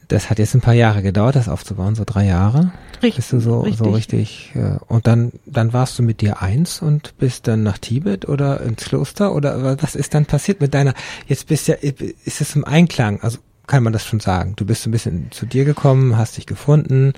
Das 0.08 0.30
hat 0.30 0.38
jetzt 0.38 0.54
ein 0.54 0.60
paar 0.60 0.74
Jahre 0.74 1.02
gedauert, 1.02 1.36
das 1.36 1.48
aufzubauen, 1.48 1.94
so 1.94 2.04
drei 2.04 2.26
Jahre. 2.26 2.72
Richtig. 3.02 3.16
Bist 3.16 3.32
du 3.32 3.40
so 3.40 3.60
richtig. 3.60 3.78
So 3.78 3.90
richtig 3.90 4.52
äh, 4.54 4.78
und 4.88 5.06
dann, 5.06 5.32
dann 5.46 5.72
warst 5.72 5.98
du 5.98 6.02
mit 6.02 6.20
dir 6.20 6.40
eins 6.40 6.80
und 6.80 7.16
bist 7.18 7.46
dann 7.46 7.62
nach 7.62 7.78
Tibet 7.78 8.28
oder 8.28 8.60
ins 8.62 8.84
Kloster 8.84 9.34
oder 9.34 9.80
was 9.80 9.94
ist 9.94 10.14
dann 10.14 10.26
passiert 10.26 10.60
mit 10.60 10.74
deiner, 10.74 10.94
jetzt 11.26 11.48
bist 11.48 11.68
ja, 11.68 11.74
ist 11.74 12.40
es 12.40 12.56
im 12.56 12.64
Einklang, 12.64 13.20
also 13.20 13.38
kann 13.66 13.82
man 13.82 13.92
das 13.92 14.04
schon 14.04 14.20
sagen. 14.20 14.54
Du 14.56 14.66
bist 14.66 14.86
ein 14.86 14.90
bisschen 14.90 15.30
zu 15.30 15.46
dir 15.46 15.64
gekommen, 15.64 16.16
hast 16.16 16.36
dich 16.36 16.46
gefunden, 16.46 17.12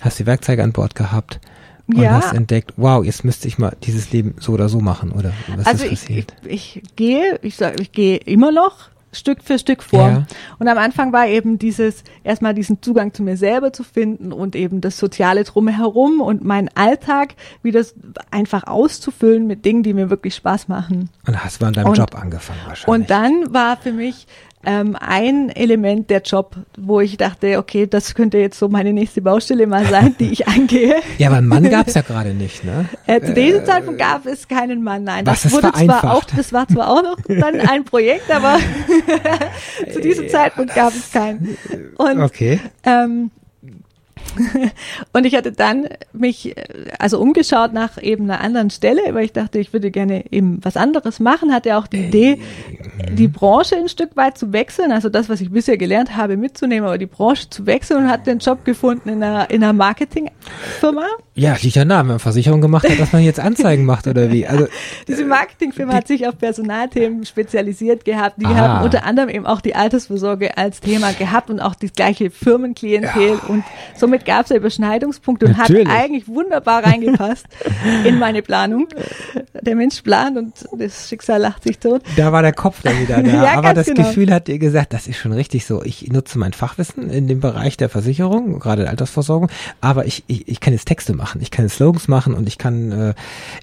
hast 0.00 0.18
die 0.18 0.26
Werkzeuge 0.26 0.62
an 0.62 0.72
Bord 0.72 0.94
gehabt 0.94 1.40
und 1.86 2.00
ja. 2.00 2.12
hast 2.12 2.32
entdeckt, 2.32 2.74
wow, 2.76 3.04
jetzt 3.04 3.24
müsste 3.24 3.48
ich 3.48 3.58
mal 3.58 3.76
dieses 3.82 4.10
Leben 4.10 4.34
so 4.40 4.52
oder 4.52 4.68
so 4.68 4.80
machen 4.80 5.12
oder 5.12 5.32
was 5.54 5.66
also 5.66 5.84
ist 5.84 6.02
passiert? 6.02 6.34
Ich, 6.44 6.76
ich, 6.76 6.82
ich 6.82 6.96
gehe, 6.96 7.38
ich 7.42 7.56
sage, 7.56 7.76
ich 7.80 7.92
gehe 7.92 8.16
immer 8.16 8.52
noch 8.52 8.90
Stück 9.18 9.42
für 9.42 9.58
Stück 9.58 9.82
vor. 9.82 10.08
Ja. 10.08 10.26
Und 10.58 10.68
am 10.68 10.78
Anfang 10.78 11.12
war 11.12 11.26
eben 11.26 11.58
dieses, 11.58 12.04
erstmal 12.24 12.54
diesen 12.54 12.82
Zugang 12.82 13.12
zu 13.12 13.22
mir 13.22 13.36
selber 13.36 13.72
zu 13.72 13.84
finden 13.84 14.32
und 14.32 14.54
eben 14.54 14.80
das 14.80 14.98
Soziale 14.98 15.44
drumherum 15.44 16.20
und 16.20 16.44
meinen 16.44 16.68
Alltag 16.74 17.34
wieder 17.62 17.84
einfach 18.30 18.64
auszufüllen 18.64 19.46
mit 19.46 19.64
Dingen, 19.64 19.82
die 19.82 19.94
mir 19.94 20.10
wirklich 20.10 20.34
Spaß 20.34 20.68
machen. 20.68 21.10
Und 21.26 21.44
hast 21.44 21.60
du 21.60 21.66
an 21.66 21.72
deinem 21.72 21.88
und, 21.88 21.98
Job 21.98 22.14
angefangen 22.14 22.60
wahrscheinlich. 22.66 22.88
Und 22.88 23.10
dann 23.10 23.52
war 23.52 23.76
für 23.76 23.92
mich 23.92 24.26
ähm, 24.66 24.96
ein 24.98 25.48
Element 25.48 26.10
der 26.10 26.22
Job, 26.22 26.56
wo 26.76 27.00
ich 27.00 27.16
dachte, 27.16 27.58
okay, 27.58 27.86
das 27.86 28.16
könnte 28.16 28.38
jetzt 28.38 28.58
so 28.58 28.68
meine 28.68 28.92
nächste 28.92 29.22
Baustelle 29.22 29.66
mal 29.68 29.86
sein, 29.86 30.16
die 30.18 30.32
ich 30.32 30.48
angehe. 30.48 30.96
ja, 31.18 31.28
aber 31.28 31.38
einen 31.38 31.46
Mann 31.46 31.62
gab 31.70 31.86
es 31.86 31.94
ja 31.94 32.02
gerade 32.02 32.34
nicht, 32.34 32.64
ne? 32.64 32.88
Äh, 33.06 33.20
zu 33.20 33.32
diesem 33.32 33.62
äh, 33.62 33.64
Zeitpunkt 33.64 34.00
gab 34.00 34.26
es 34.26 34.48
keinen 34.48 34.82
Mann, 34.82 35.04
nein. 35.04 35.24
Das 35.24 35.50
wurde 35.52 35.72
zwar 35.72 36.12
auch, 36.12 36.24
das 36.24 36.52
war 36.52 36.66
zwar 36.66 36.90
auch 36.90 37.02
noch 37.02 37.16
dann 37.28 37.60
ein 37.60 37.84
Projekt, 37.84 38.28
aber 38.30 38.58
zu 39.92 40.00
diesem 40.00 40.28
Zeitpunkt 40.28 40.74
gab 40.74 40.92
es 40.92 41.12
keinen. 41.12 41.56
Und, 41.96 42.20
okay. 42.20 42.60
Ähm, 42.84 43.30
und 45.12 45.24
ich 45.24 45.34
hatte 45.34 45.52
dann 45.52 45.88
mich 46.12 46.56
äh, 46.56 46.64
also 46.98 47.20
umgeschaut 47.20 47.72
nach 47.72 48.02
eben 48.02 48.24
einer 48.30 48.40
anderen 48.40 48.70
Stelle, 48.70 49.02
weil 49.12 49.24
ich 49.24 49.32
dachte, 49.32 49.58
ich 49.58 49.72
würde 49.72 49.90
gerne 49.90 50.24
eben 50.32 50.58
was 50.62 50.76
anderes 50.76 51.20
machen. 51.20 51.52
Hatte 51.52 51.76
auch 51.76 51.86
die 51.86 52.06
Idee, 52.06 52.38
die 53.12 53.28
Branche 53.28 53.76
ein 53.76 53.88
Stück 53.88 54.16
weit 54.16 54.38
zu 54.38 54.52
wechseln, 54.52 54.92
also 54.92 55.08
das, 55.08 55.28
was 55.28 55.40
ich 55.40 55.50
bisher 55.50 55.76
gelernt 55.76 56.16
habe, 56.16 56.36
mitzunehmen, 56.36 56.86
aber 56.86 56.98
die 56.98 57.06
Branche 57.06 57.50
zu 57.50 57.66
wechseln 57.66 58.04
und 58.04 58.10
hatte 58.10 58.24
den 58.24 58.38
Job 58.38 58.64
gefunden 58.64 59.08
in 59.08 59.22
einer, 59.22 59.50
in 59.50 59.62
einer 59.62 59.72
Marketingfirma. 59.72 61.06
Ja, 61.34 61.54
liegt 61.60 61.76
ja 61.76 61.84
nah, 61.84 62.00
wenn 62.00 62.06
man 62.06 62.18
Versicherung 62.18 62.62
gemacht 62.62 62.88
hat, 62.88 62.98
dass 62.98 63.12
man 63.12 63.22
jetzt 63.22 63.38
Anzeigen 63.38 63.84
macht 63.84 64.06
oder 64.06 64.32
wie. 64.32 64.46
Also 64.46 64.68
diese 65.08 65.24
Marketingfirma 65.26 65.92
die, 65.92 65.98
hat 65.98 66.08
sich 66.08 66.26
auf 66.26 66.38
Personalthemen 66.38 67.26
spezialisiert 67.26 68.06
gehabt. 68.06 68.40
Die 68.40 68.46
ah. 68.46 68.54
haben 68.54 68.84
unter 68.84 69.04
anderem 69.04 69.28
eben 69.28 69.44
auch 69.44 69.60
die 69.60 69.74
Altersvorsorge 69.74 70.56
als 70.56 70.80
Thema 70.80 71.12
gehabt 71.12 71.50
und 71.50 71.60
auch 71.60 71.74
das 71.74 71.92
gleiche 71.92 72.30
Firmenklientel 72.30 73.28
ja. 73.28 73.40
und 73.48 73.64
somit 73.94 74.15
gab 74.24 74.44
es 74.44 74.50
ja 74.50 74.56
Überschneidungspunkte 74.56 75.46
und 75.46 75.58
Natürlich. 75.58 75.88
hat 75.88 75.94
eigentlich 75.96 76.28
wunderbar 76.28 76.84
reingepasst 76.84 77.46
in 78.04 78.18
meine 78.18 78.42
Planung. 78.42 78.88
Der 79.60 79.74
Mensch 79.76 80.00
plant 80.02 80.36
und 80.38 80.54
das 80.78 81.08
Schicksal 81.08 81.40
lacht 81.40 81.64
sich 81.64 81.78
tot. 81.78 82.02
Da 82.16 82.32
war 82.32 82.42
der 82.42 82.52
Kopf 82.52 82.82
dann 82.82 82.98
wieder 83.00 83.22
da. 83.22 83.28
ja, 83.44 83.58
Aber 83.58 83.74
das 83.74 83.86
genau. 83.86 84.04
Gefühl 84.06 84.32
hat 84.32 84.48
dir 84.48 84.58
gesagt, 84.58 84.92
das 84.92 85.06
ist 85.06 85.16
schon 85.18 85.32
richtig 85.32 85.66
so. 85.66 85.82
Ich 85.82 86.08
nutze 86.10 86.38
mein 86.38 86.52
Fachwissen 86.52 87.10
in 87.10 87.28
dem 87.28 87.40
Bereich 87.40 87.76
der 87.76 87.88
Versicherung, 87.88 88.58
gerade 88.60 88.82
der 88.82 88.90
Altersversorgung, 88.90 89.50
aber 89.80 90.06
ich, 90.06 90.24
ich, 90.26 90.48
ich 90.48 90.60
kann 90.60 90.72
jetzt 90.72 90.86
Texte 90.86 91.14
machen, 91.14 91.40
ich 91.42 91.50
kann 91.50 91.64
jetzt 91.64 91.76
Slogans 91.76 92.08
machen 92.08 92.34
und 92.34 92.48
ich 92.48 92.58
kann, 92.58 92.92
äh, 92.92 93.14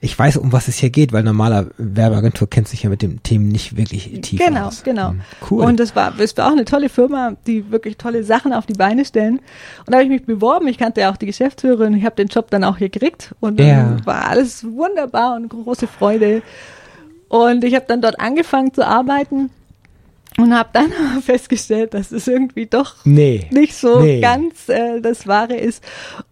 ich 0.01 0.17
weiß, 0.17 0.37
um 0.37 0.51
was 0.51 0.67
es 0.67 0.77
hier 0.77 0.89
geht, 0.89 1.13
weil 1.13 1.23
normaler 1.23 1.67
Werbeagentur 1.77 2.49
kennt 2.49 2.67
sich 2.67 2.83
ja 2.83 2.89
mit 2.89 3.01
dem 3.01 3.23
Themen 3.23 3.47
nicht 3.47 3.77
wirklich 3.77 4.19
tief 4.21 4.39
Genau, 4.39 4.67
aus. 4.67 4.83
genau. 4.83 5.11
Mhm. 5.13 5.21
Cool. 5.49 5.63
Und 5.65 5.79
es 5.79 5.95
war, 5.95 6.19
es 6.19 6.35
war 6.37 6.47
auch 6.47 6.51
eine 6.51 6.65
tolle 6.65 6.89
Firma, 6.89 7.33
die 7.47 7.71
wirklich 7.71 7.97
tolle 7.97 8.23
Sachen 8.23 8.53
auf 8.53 8.65
die 8.65 8.73
Beine 8.73 9.05
stellen. 9.05 9.39
Und 9.85 9.87
da 9.91 9.93
habe 9.93 10.03
ich 10.03 10.09
mich 10.09 10.25
beworben 10.25 10.42
beworben. 10.43 10.67
Ich 10.67 10.77
kannte 10.77 11.01
ja 11.01 11.11
auch 11.11 11.17
die 11.17 11.25
Geschäftsführerin. 11.25 11.93
Ich 11.95 12.03
habe 12.03 12.15
den 12.15 12.27
Job 12.27 12.49
dann 12.49 12.63
auch 12.63 12.77
gekriegt 12.77 13.33
und 13.39 13.59
ja. 13.59 13.97
war 14.05 14.27
alles 14.27 14.65
wunderbar 14.65 15.35
und 15.35 15.47
große 15.49 15.87
Freude. 15.87 16.41
Und 17.29 17.63
ich 17.63 17.75
habe 17.75 17.85
dann 17.87 18.01
dort 18.01 18.19
angefangen 18.19 18.73
zu 18.73 18.85
arbeiten 18.85 19.49
und 20.37 20.53
habe 20.53 20.69
dann 20.73 20.91
festgestellt, 21.21 21.93
dass 21.93 22.11
es 22.11 22.27
irgendwie 22.27 22.65
doch 22.65 22.95
nee, 23.05 23.47
nicht 23.51 23.75
so 23.75 24.01
nee. 24.01 24.19
ganz 24.19 24.67
äh, 24.67 24.99
das 24.99 25.27
Wahre 25.27 25.55
ist 25.55 25.83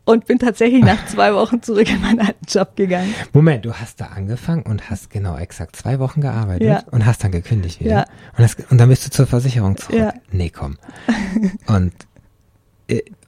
und 0.04 0.26
bin 0.26 0.40
tatsächlich 0.40 0.84
nach 0.84 1.06
zwei 1.06 1.34
Wochen 1.36 1.62
zurück 1.62 1.90
in 1.90 2.02
meinen 2.02 2.20
alten 2.20 2.46
Job 2.48 2.76
gegangen. 2.76 3.14
Moment, 3.32 3.64
du 3.64 3.74
hast 3.74 4.02
da 4.02 4.08
angefangen 4.08 4.64
und 4.64 4.90
hast 4.90 5.10
genau 5.10 5.38
exakt 5.38 5.76
zwei 5.78 6.00
Wochen 6.00 6.20
gearbeitet 6.20 6.68
Ja. 6.68 6.84
und 6.92 7.06
hast 7.06 7.24
dann 7.24 7.32
gekündigt 7.32 7.80
wieder. 7.80 7.92
Ja. 7.92 8.06
Und, 8.38 8.44
hast, 8.44 8.72
und 8.72 8.78
dann 8.78 8.90
bist 8.90 9.06
du 9.06 9.10
zur 9.10 9.28
Versicherung 9.28 9.78
zurück. 9.78 9.98
Ja. 9.98 10.14
Nee, 10.32 10.50
komm. 10.50 10.78
und, 11.68 11.94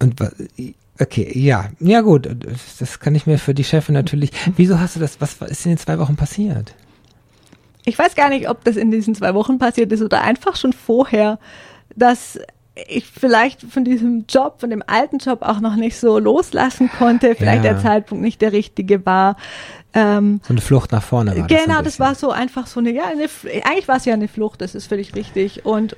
und 0.01 0.19
wa- 0.19 0.31
okay, 0.99 1.31
ja, 1.37 1.69
ja 1.79 2.01
gut, 2.01 2.25
das, 2.27 2.77
das 2.79 2.99
kann 2.99 3.15
ich 3.15 3.25
mir 3.25 3.37
für 3.39 3.53
die 3.53 3.63
Chefin 3.63 3.93
natürlich. 3.93 4.31
Wieso 4.55 4.79
hast 4.79 4.95
du 4.95 4.99
das, 4.99 5.19
was 5.21 5.35
ist 5.49 5.65
in 5.65 5.71
den 5.73 5.77
zwei 5.77 5.97
Wochen 5.99 6.15
passiert? 6.15 6.73
Ich 7.85 7.97
weiß 7.99 8.15
gar 8.15 8.29
nicht, 8.29 8.49
ob 8.49 8.63
das 8.63 8.75
in 8.77 8.91
diesen 8.91 9.13
zwei 9.15 9.33
Wochen 9.33 9.59
passiert 9.59 9.91
ist 9.91 10.01
oder 10.01 10.21
einfach 10.21 10.55
schon 10.55 10.71
vorher, 10.73 11.37
dass 11.95 12.39
ich 12.87 13.05
vielleicht 13.05 13.61
von 13.61 13.83
diesem 13.83 14.25
Job, 14.27 14.59
von 14.59 14.69
dem 14.71 14.81
alten 14.87 15.17
Job 15.19 15.41
auch 15.43 15.59
noch 15.59 15.75
nicht 15.75 15.97
so 15.99 16.17
loslassen 16.17 16.89
konnte, 16.97 17.35
vielleicht 17.35 17.63
Ja. 17.65 17.73
der 17.73 17.81
Zeitpunkt 17.81 18.23
nicht 18.23 18.41
der 18.41 18.51
richtige 18.51 19.05
war. 19.05 19.37
Ähm, 19.93 20.39
So 20.43 20.53
eine 20.53 20.61
Flucht 20.61 20.91
nach 20.91 21.03
vorne 21.03 21.37
war 21.37 21.47
das. 21.47 21.63
genau, 21.65 21.75
das 21.79 21.83
bisschen. 21.97 22.05
war 22.05 22.15
so 22.15 22.31
einfach 22.31 22.65
so 22.65 22.79
eine, 22.79 22.91
ja, 22.91 23.03
eine, 23.05 23.27
eigentlich 23.65 23.87
war 23.87 23.97
es 23.97 24.05
ja 24.05 24.13
eine 24.13 24.27
Flucht, 24.27 24.61
das 24.61 24.73
ist 24.73 24.87
völlig 24.87 25.13
richtig. 25.13 25.65
Und 25.67 25.95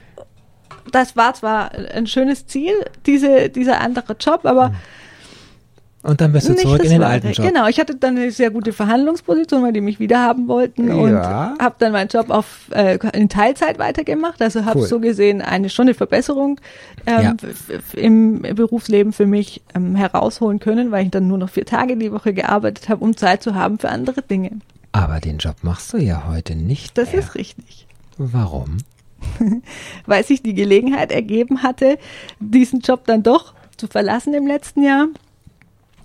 das 0.92 1.16
war 1.16 1.34
zwar 1.34 1.72
ein 1.74 2.08
schönes 2.08 2.48
Ziel, 2.48 2.74
diese, 3.06 3.50
dieser 3.50 3.82
andere 3.82 4.16
Job, 4.20 4.42
aber 4.46 4.74
Und 6.04 6.22
dann 6.22 6.32
bist 6.34 6.48
du 6.48 6.56
zurück 6.56 6.84
in 6.84 6.92
den 6.92 7.02
alten 7.04 7.32
Job. 7.32 7.48
Genau, 7.48 7.66
ich 7.68 7.80
hatte 7.80 7.96
dann 7.96 8.16
eine 8.16 8.30
sehr 8.32 8.52
gute 8.52 8.74
Verhandlungsposition, 8.74 9.64
weil 9.64 9.74
die 9.74 9.82
mich 9.82 10.00
wieder 10.00 10.20
haben 10.22 10.48
wollten 10.48 10.92
und 10.92 11.14
Ja. 11.14 11.56
habe 11.60 11.76
dann 11.80 11.92
meinen 11.94 12.10
Job 12.10 12.30
auf 12.30 12.68
äh, 12.70 13.00
in 13.14 13.28
Teilzeit 13.28 13.80
weitergemacht. 13.80 14.40
Also 14.40 14.66
habe 14.66 14.82
Cool. 14.82 14.88
so 14.88 15.00
gesehen 15.00 15.42
eine 15.42 15.70
schon 15.72 15.88
eine 15.88 15.96
Verbesserung 15.96 16.62
Ja. 17.08 17.22
ähm, 17.22 17.38
f- 17.42 17.96
im 17.96 18.42
Berufsleben 18.44 19.14
für 19.14 19.26
mich 19.26 19.64
ähm, 19.74 19.96
herausholen 19.96 20.60
können, 20.60 20.92
weil 20.92 21.06
ich 21.06 21.12
dann 21.12 21.28
nur 21.28 21.40
noch 21.40 21.50
vier 21.50 21.66
Tage 21.66 21.98
die 21.98 22.12
Woche 22.12 22.34
gearbeitet 22.34 22.88
habe, 22.88 23.04
um 23.04 23.18
Zeit 23.18 23.42
zu 23.42 23.56
haben 23.56 23.80
für 23.80 23.90
andere 23.90 24.22
Dinge. 24.22 24.52
Aber 24.92 25.20
den 25.20 25.40
Job 25.40 25.56
machst 25.64 25.92
du 25.92 25.98
ja 25.98 26.26
heute 26.30 26.56
nicht 26.56 26.98
Das 27.00 27.12
mehr. 27.12 27.20
ist 27.22 27.34
richtig. 27.34 27.88
Warum? 28.20 28.78
Weil 30.06 30.24
sich 30.24 30.42
die 30.42 30.54
Gelegenheit 30.54 31.12
ergeben 31.12 31.64
hatte, 31.64 31.98
diesen 32.40 32.82
Job 32.82 33.06
dann 33.06 33.24
doch 33.24 33.54
zu 33.78 33.88
verlassen 33.88 34.34
im 34.34 34.48
letzten 34.48 34.84
Jahr. 34.84 35.08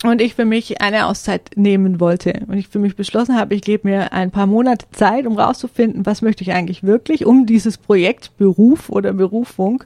Und 0.02 0.22
ich 0.22 0.34
für 0.34 0.46
mich 0.46 0.80
eine 0.80 1.06
Auszeit 1.06 1.50
nehmen 1.56 2.00
wollte. 2.00 2.40
Und 2.46 2.56
ich 2.56 2.68
für 2.68 2.78
mich 2.78 2.96
beschlossen 2.96 3.36
habe, 3.36 3.54
ich 3.54 3.60
gebe 3.60 3.86
mir 3.86 4.12
ein 4.14 4.30
paar 4.30 4.46
Monate 4.46 4.86
Zeit, 4.92 5.26
um 5.26 5.38
rauszufinden, 5.38 6.06
was 6.06 6.22
möchte 6.22 6.42
ich 6.42 6.52
eigentlich 6.52 6.82
wirklich, 6.82 7.26
um 7.26 7.44
dieses 7.44 7.76
Projekt 7.76 8.36
Beruf 8.38 8.88
oder 8.88 9.12
Berufung 9.12 9.84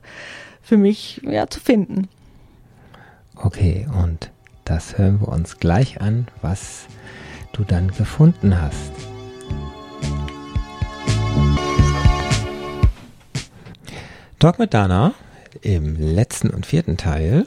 für 0.63 0.77
mich 0.77 1.21
ja, 1.25 1.49
zu 1.49 1.59
finden. 1.59 2.09
Okay, 3.37 3.89
und 4.01 4.31
das 4.65 4.99
hören 4.99 5.21
wir 5.21 5.29
uns 5.29 5.59
gleich 5.59 6.01
an, 6.01 6.29
was 6.41 6.87
du 7.53 7.65
dann 7.65 7.89
gefunden 7.89 8.61
hast. 8.61 9.14
Talk 14.39 14.59
mit 14.59 14.75
Dana 14.75 15.15
im 15.63 15.97
letzten 15.97 16.51
und 16.51 16.67
vierten 16.67 16.97
Teil. 16.97 17.47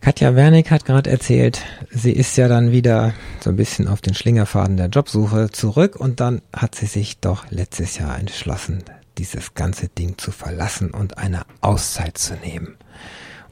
Katja 0.00 0.34
Wernick 0.36 0.70
hat 0.70 0.84
gerade 0.84 1.10
erzählt, 1.10 1.62
sie 1.90 2.12
ist 2.12 2.36
ja 2.36 2.48
dann 2.48 2.70
wieder 2.70 3.12
so 3.40 3.50
ein 3.50 3.56
bisschen 3.56 3.88
auf 3.88 4.00
den 4.00 4.14
Schlingerfaden 4.14 4.76
der 4.76 4.88
Jobsuche 4.88 5.50
zurück 5.50 5.96
und 5.96 6.20
dann 6.20 6.42
hat 6.54 6.74
sie 6.74 6.86
sich 6.86 7.18
doch 7.18 7.50
letztes 7.50 7.98
Jahr 7.98 8.18
entschlossen, 8.18 8.84
dieses 9.18 9.54
ganze 9.54 9.88
Ding 9.88 10.18
zu 10.18 10.30
verlassen 10.30 10.90
und 10.90 11.18
eine 11.18 11.42
Auszeit 11.60 12.16
zu 12.18 12.34
nehmen 12.34 12.76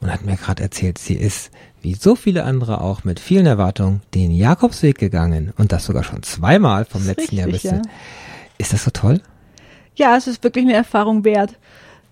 und 0.01 0.13
hat 0.13 0.25
mir 0.25 0.37
gerade 0.37 0.63
erzählt, 0.63 0.99
sie 0.99 1.15
ist 1.15 1.51
wie 1.83 1.95
so 1.95 2.15
viele 2.15 2.45
andere 2.45 2.81
auch 2.81 3.05
mit 3.05 3.21
vielen 3.21 3.47
Erwartungen 3.47 4.03
den 4.15 4.31
Jakobsweg 4.31 4.99
gegangen 4.99 5.53
und 5.57 5.73
das 5.73 5.85
sogar 5.85 6.05
schon 6.05 6.23
zweimal 6.23 6.85
vom 6.85 7.05
letzten 7.05 7.37
Jahr 7.37 7.47
bis 7.47 7.65
richtig, 7.65 7.73
ja. 7.73 7.83
Ist 8.59 8.73
das 8.73 8.85
so 8.85 8.91
toll? 8.91 9.21
Ja, 9.97 10.17
es 10.17 10.27
ist 10.27 10.43
wirklich 10.45 10.65
eine 10.65 10.75
Erfahrung 10.75 11.25
wert. 11.25 11.59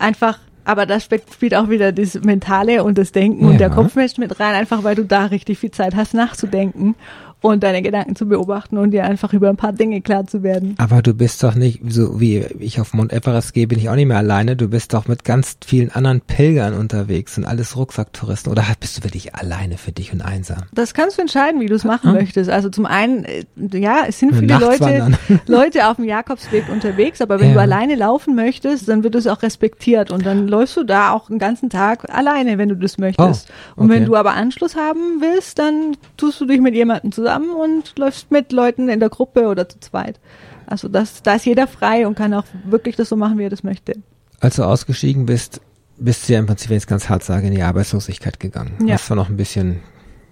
Einfach, 0.03 0.39
aber 0.65 0.85
da 0.87 0.99
spielt 1.01 1.55
auch 1.55 1.69
wieder 1.69 1.93
das 1.93 2.15
Mentale 2.23 2.83
und 2.85 2.99
das 2.99 3.13
Denken 3.13 3.45
und 3.47 3.53
Ja. 3.53 3.59
der 3.59 3.71
Kopfmensch 3.71 4.19
mit 4.19 4.41
rein, 4.41 4.55
einfach 4.55 4.83
weil 4.85 4.95
du 4.97 5.05
da 5.05 5.27
richtig 5.27 5.59
viel 5.59 5.71
Zeit 5.71 5.95
hast 5.95 6.13
nachzudenken 6.15 6.95
und 7.43 7.63
deine 7.63 7.83
Gedanken 7.83 8.17
zu 8.17 8.27
beobachten 8.27 8.79
und 8.79 8.93
dir 8.93 9.05
einfach 9.05 9.33
über 9.35 9.51
ein 9.51 9.57
paar 9.57 9.73
Dinge 9.73 10.01
klar 10.01 10.27
zu 10.27 10.43
werden. 10.43 10.75
Aber 10.79 11.03
du 11.03 11.13
bist 11.13 11.43
doch 11.43 11.55
nicht, 11.55 11.81
so 11.89 12.19
wie 12.21 12.39
ich 12.61 12.81
auf 12.81 12.95
Mount 12.95 13.13
Everest 13.13 13.53
gehe, 13.53 13.67
bin 13.67 13.79
ich 13.79 13.89
auch 13.91 13.95
nicht 13.97 14.07
mehr 14.07 14.17
alleine. 14.17 14.57
Du 14.57 14.69
bist 14.69 14.95
doch 14.95 15.09
mit 15.09 15.25
ganz 15.25 15.57
vielen 15.65 15.91
anderen 15.91 16.21
Pilgern 16.21 16.73
unterwegs 16.75 17.37
und 17.37 17.45
alles 17.45 17.77
Rucksacktouristen. 17.77 18.51
Oder 18.51 18.65
bist 18.81 18.97
du 18.99 19.05
wirklich 19.05 19.35
alleine 19.35 19.77
für 19.77 19.93
dich 19.93 20.13
und 20.13 20.23
einsam? 20.23 20.63
Das 20.73 20.95
kannst 20.95 21.19
du 21.19 21.23
entscheiden, 21.23 21.61
wie 21.61 21.67
du 21.67 21.75
es 21.75 21.85
machen 21.85 22.11
Hm. 22.11 22.17
möchtest. 22.19 22.49
Also 22.49 22.69
zum 22.71 22.87
einen, 22.87 23.25
äh, 23.25 23.45
ja, 23.75 24.05
es 24.07 24.19
sind 24.21 24.35
viele 24.35 24.47
nachts 24.59 24.65
Leute, 24.81 24.85
wandern. 24.85 25.17
Leute 25.47 25.89
auf 25.89 25.97
dem 25.97 26.05
Jakobsweg 26.05 26.69
unterwegs, 26.69 27.21
aber 27.21 27.41
wenn 27.41 27.49
Ja. 27.49 27.55
du 27.55 27.61
alleine 27.61 27.97
laufen 27.97 28.35
möchtest, 28.37 28.89
dann 28.89 29.03
wird 29.03 29.17
es 29.17 29.27
auch 29.27 29.43
respektiert 29.43 30.11
und 30.13 30.25
dann 30.25 30.47
läufst 30.47 30.77
du 30.77 30.85
da 30.85 31.11
auch 31.13 31.29
einen 31.29 31.39
ganzen 31.41 31.71
Tag 31.71 32.09
alleine, 32.15 32.57
wenn 32.59 32.69
du 32.69 32.77
das 32.77 32.99
möchtest. 32.99 33.49
Oh, 33.77 33.83
Und 33.83 33.89
wenn 33.89 33.99
okay. 34.03 34.07
du 34.07 34.17
aber 34.17 34.35
Anschluss 34.35 34.77
haben 34.77 35.21
willst, 35.21 35.59
dann 35.59 35.97
tust 36.17 36.41
du 36.41 36.47
dich 36.47 36.61
mit 36.61 36.75
jemandem 36.75 37.11
zusammen 37.11 37.32
und 37.41 37.99
läufst 37.99 38.31
mit 38.31 38.53
Leuten 38.53 38.89
in 38.89 39.01
der 39.01 39.09
Gruppe 39.09 39.47
oder 39.47 39.69
zu 39.69 39.81
zweit. 39.81 40.21
Also 40.67 40.89
das, 40.89 41.23
da 41.23 41.35
ist 41.35 41.47
jeder 41.47 41.67
frei 41.67 42.07
und 42.07 42.17
kann 42.17 42.33
auch 42.35 42.45
wirklich 42.65 42.97
das 42.97 43.09
so 43.09 43.17
machen, 43.17 43.39
wie 43.39 43.45
er 43.45 43.51
das 43.51 43.63
möchte. 43.63 43.95
Als 44.41 44.57
du 44.57 44.65
ausgestiegen 44.65 45.27
bist, 45.27 45.61
bist 45.99 46.29
du 46.29 46.33
ja 46.33 46.39
im 46.39 46.47
Prinzip, 46.47 46.71
wenn 46.71 46.77
ich 46.77 46.85
es 46.85 46.89
ganz 46.89 47.09
hart 47.09 47.23
sage, 47.23 47.47
in 47.47 47.55
die 47.55 47.63
Arbeitslosigkeit 47.63 48.41
gegangen. 48.41 48.73
Ja. 48.87 48.95
Hast 48.95 49.07
zwar 49.07 49.17
noch 49.17 49.29
ein 49.29 49.37
bisschen 49.37 49.81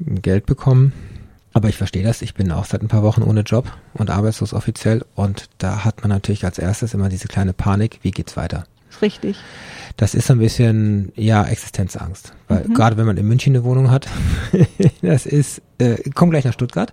Geld 0.01 0.47
bekommen, 0.47 0.93
aber 1.53 1.69
ich 1.69 1.77
verstehe 1.77 2.03
das. 2.03 2.23
Ich 2.23 2.35
bin 2.35 2.51
auch 2.53 2.65
seit 2.65 2.83
ein 2.83 2.89
paar 2.89 3.03
Wochen 3.03 3.23
ohne 3.23 3.43
Job 3.43 3.71
und 3.95 4.11
arbeitslos 4.11 4.55
offiziell 4.55 5.05
und 5.15 5.49
da 5.59 5.85
hat 5.85 6.03
man 6.03 6.11
natürlich 6.11 6.45
als 6.45 6.59
erstes 6.59 6.95
immer 6.95 7.09
diese 7.09 7.29
kleine 7.29 7.53
Panik, 7.53 7.99
wie 8.03 8.11
geht's 8.11 8.37
weiter? 8.37 8.65
Ist 9.01 9.03
richtig. 9.03 9.37
Das 9.97 10.15
ist 10.15 10.29
so 10.29 10.33
ein 10.35 10.39
bisschen, 10.39 11.13
ja, 11.15 11.45
Existenzangst. 11.45 12.33
Weil 12.49 12.65
Mhm. 12.69 12.75
gerade 12.75 12.97
wenn 12.97 13.07
man 13.07 13.17
in 13.17 13.27
München 13.29 13.55
eine 13.55 13.65
Wohnung 13.65 13.91
hat, 13.91 14.07
das 15.03 15.27
ist, 15.27 15.61
äh, 15.79 15.97
komm 16.15 16.31
gleich 16.31 16.45
nach 16.45 16.53
Stuttgart, 16.55 16.93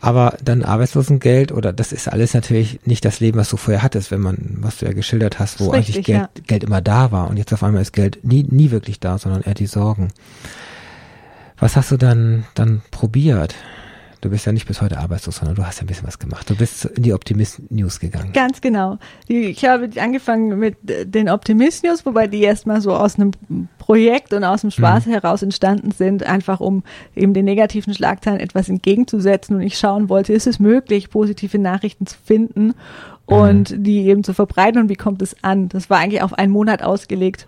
aber 0.00 0.36
dann 0.42 0.62
Arbeitslosengeld 0.64 1.52
oder 1.52 1.72
das 1.72 1.92
ist 1.92 2.08
alles 2.08 2.34
natürlich 2.34 2.80
nicht 2.86 3.04
das 3.04 3.20
Leben, 3.20 3.38
was 3.38 3.50
du 3.50 3.56
vorher 3.56 3.82
hattest, 3.82 4.10
wenn 4.10 4.20
man, 4.20 4.56
was 4.60 4.78
du 4.78 4.86
ja 4.86 4.92
geschildert 4.92 5.38
hast, 5.38 5.60
wo 5.60 5.66
Ist 5.66 5.74
eigentlich 5.74 5.96
richtig, 5.98 6.06
Geld, 6.06 6.28
Geld 6.48 6.64
immer 6.64 6.80
da 6.80 7.12
war 7.12 7.28
und 7.28 7.36
jetzt 7.36 7.52
auf 7.52 7.62
einmal 7.62 7.82
ist 7.82 7.92
Geld 7.92 8.24
nie, 8.24 8.44
nie 8.48 8.70
wirklich 8.70 9.00
da, 9.00 9.18
sondern 9.18 9.42
eher 9.42 9.54
die 9.54 9.66
Sorgen. 9.66 10.08
Was 11.58 11.76
hast 11.76 11.90
du 11.92 11.96
dann, 11.96 12.44
dann 12.54 12.82
probiert? 12.90 13.54
Du 14.24 14.30
bist 14.30 14.46
ja 14.46 14.52
nicht 14.52 14.66
bis 14.66 14.80
heute 14.80 14.96
arbeitslos, 14.96 15.36
sondern 15.36 15.54
du 15.54 15.66
hast 15.66 15.76
ja 15.76 15.84
ein 15.84 15.86
bisschen 15.86 16.06
was 16.06 16.18
gemacht. 16.18 16.48
Du 16.48 16.56
bist 16.56 16.86
in 16.86 17.02
die 17.02 17.12
Optimist 17.12 17.60
News 17.70 18.00
gegangen. 18.00 18.32
Ganz 18.32 18.62
genau. 18.62 18.98
Ich 19.28 19.66
habe 19.66 19.90
angefangen 20.00 20.58
mit 20.58 20.90
äh, 20.90 21.04
den 21.04 21.28
Optimist 21.28 21.84
News, 21.84 22.06
wobei 22.06 22.26
die 22.26 22.40
erstmal 22.40 22.80
so 22.80 22.94
aus 22.94 23.16
einem 23.16 23.32
Projekt 23.76 24.32
und 24.32 24.42
aus 24.42 24.62
dem 24.62 24.70
Spaß 24.70 25.04
heraus 25.04 25.42
entstanden 25.42 25.90
sind, 25.90 26.22
einfach 26.22 26.60
um 26.60 26.84
eben 27.14 27.34
den 27.34 27.44
negativen 27.44 27.92
Schlagzeilen 27.92 28.40
etwas 28.40 28.70
entgegenzusetzen. 28.70 29.56
Und 29.56 29.60
ich 29.60 29.78
schauen 29.78 30.08
wollte, 30.08 30.32
ist 30.32 30.46
es 30.46 30.58
möglich, 30.58 31.10
positive 31.10 31.58
Nachrichten 31.58 32.06
zu 32.06 32.16
finden 32.24 32.72
und 33.26 33.74
die 33.76 34.06
eben 34.06 34.24
zu 34.24 34.32
verbreiten 34.32 34.80
und 34.80 34.88
wie 34.88 34.96
kommt 34.96 35.20
es 35.20 35.36
an? 35.42 35.68
Das 35.68 35.90
war 35.90 35.98
eigentlich 35.98 36.22
auf 36.22 36.32
einen 36.32 36.50
Monat 36.50 36.82
ausgelegt. 36.82 37.46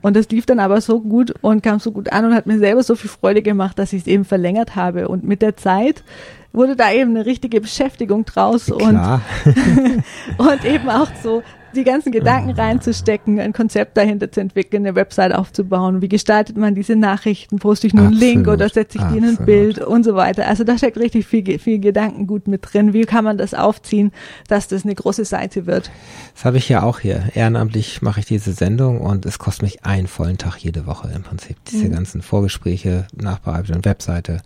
Und 0.00 0.16
das 0.16 0.28
lief 0.30 0.46
dann 0.46 0.60
aber 0.60 0.80
so 0.80 1.00
gut 1.00 1.34
und 1.40 1.62
kam 1.62 1.80
so 1.80 1.92
gut 1.92 2.12
an 2.12 2.24
und 2.24 2.34
hat 2.34 2.46
mir 2.46 2.58
selber 2.58 2.82
so 2.82 2.94
viel 2.94 3.10
Freude 3.10 3.42
gemacht, 3.42 3.78
dass 3.78 3.92
ich 3.92 4.02
es 4.02 4.06
eben 4.06 4.24
verlängert 4.24 4.76
habe. 4.76 5.08
Und 5.08 5.24
mit 5.24 5.42
der 5.42 5.56
Zeit 5.56 6.04
wurde 6.52 6.76
da 6.76 6.92
eben 6.92 7.10
eine 7.10 7.26
richtige 7.26 7.60
Beschäftigung 7.60 8.24
draus 8.24 8.70
und 8.70 8.78
Klar. 8.78 9.20
und 10.38 10.64
eben 10.64 10.88
auch 10.88 11.08
so 11.22 11.42
die 11.74 11.84
ganzen 11.84 12.12
Gedanken 12.12 12.50
reinzustecken, 12.50 13.38
ein 13.40 13.52
Konzept 13.52 13.96
dahinter 13.96 14.30
zu 14.32 14.40
entwickeln, 14.40 14.86
eine 14.86 14.94
Website 14.94 15.34
aufzubauen. 15.34 16.00
Wie 16.02 16.08
gestaltet 16.08 16.56
man 16.56 16.74
diese 16.74 16.96
Nachrichten? 16.96 17.58
Poste 17.58 17.86
ich 17.86 17.94
nur 17.94 18.06
einen 18.06 18.14
Link 18.14 18.40
Absolut, 18.48 18.60
oder 18.60 18.68
setze 18.68 18.98
ich 18.98 19.04
die 19.04 19.18
in 19.18 19.24
ein 19.24 19.30
absolut. 19.30 19.46
Bild 19.46 19.78
und 19.78 20.04
so 20.04 20.14
weiter. 20.14 20.46
Also 20.46 20.64
da 20.64 20.76
steckt 20.78 20.96
richtig 20.98 21.26
viel, 21.26 21.58
viel 21.58 21.78
Gedankengut 21.78 22.48
mit 22.48 22.62
drin. 22.72 22.92
Wie 22.92 23.02
kann 23.04 23.24
man 23.24 23.38
das 23.38 23.54
aufziehen, 23.54 24.12
dass 24.48 24.68
das 24.68 24.84
eine 24.84 24.94
große 24.94 25.24
Seite 25.24 25.66
wird? 25.66 25.90
Das 26.34 26.44
habe 26.44 26.56
ich 26.58 26.68
ja 26.68 26.82
auch 26.82 27.00
hier. 27.00 27.24
Ehrenamtlich 27.34 28.02
mache 28.02 28.20
ich 28.20 28.26
diese 28.26 28.52
Sendung 28.52 29.00
und 29.00 29.26
es 29.26 29.38
kostet 29.38 29.62
mich 29.62 29.84
einen 29.84 30.06
vollen 30.06 30.38
Tag 30.38 30.56
jede 30.58 30.86
Woche 30.86 31.10
im 31.14 31.22
Prinzip. 31.22 31.56
Diese 31.70 31.86
Mhm. 31.86 31.92
ganzen 31.92 32.22
Vorgespräche, 32.22 33.06
Nachbearbeitung, 33.16 33.84
Webseite, 33.84 34.40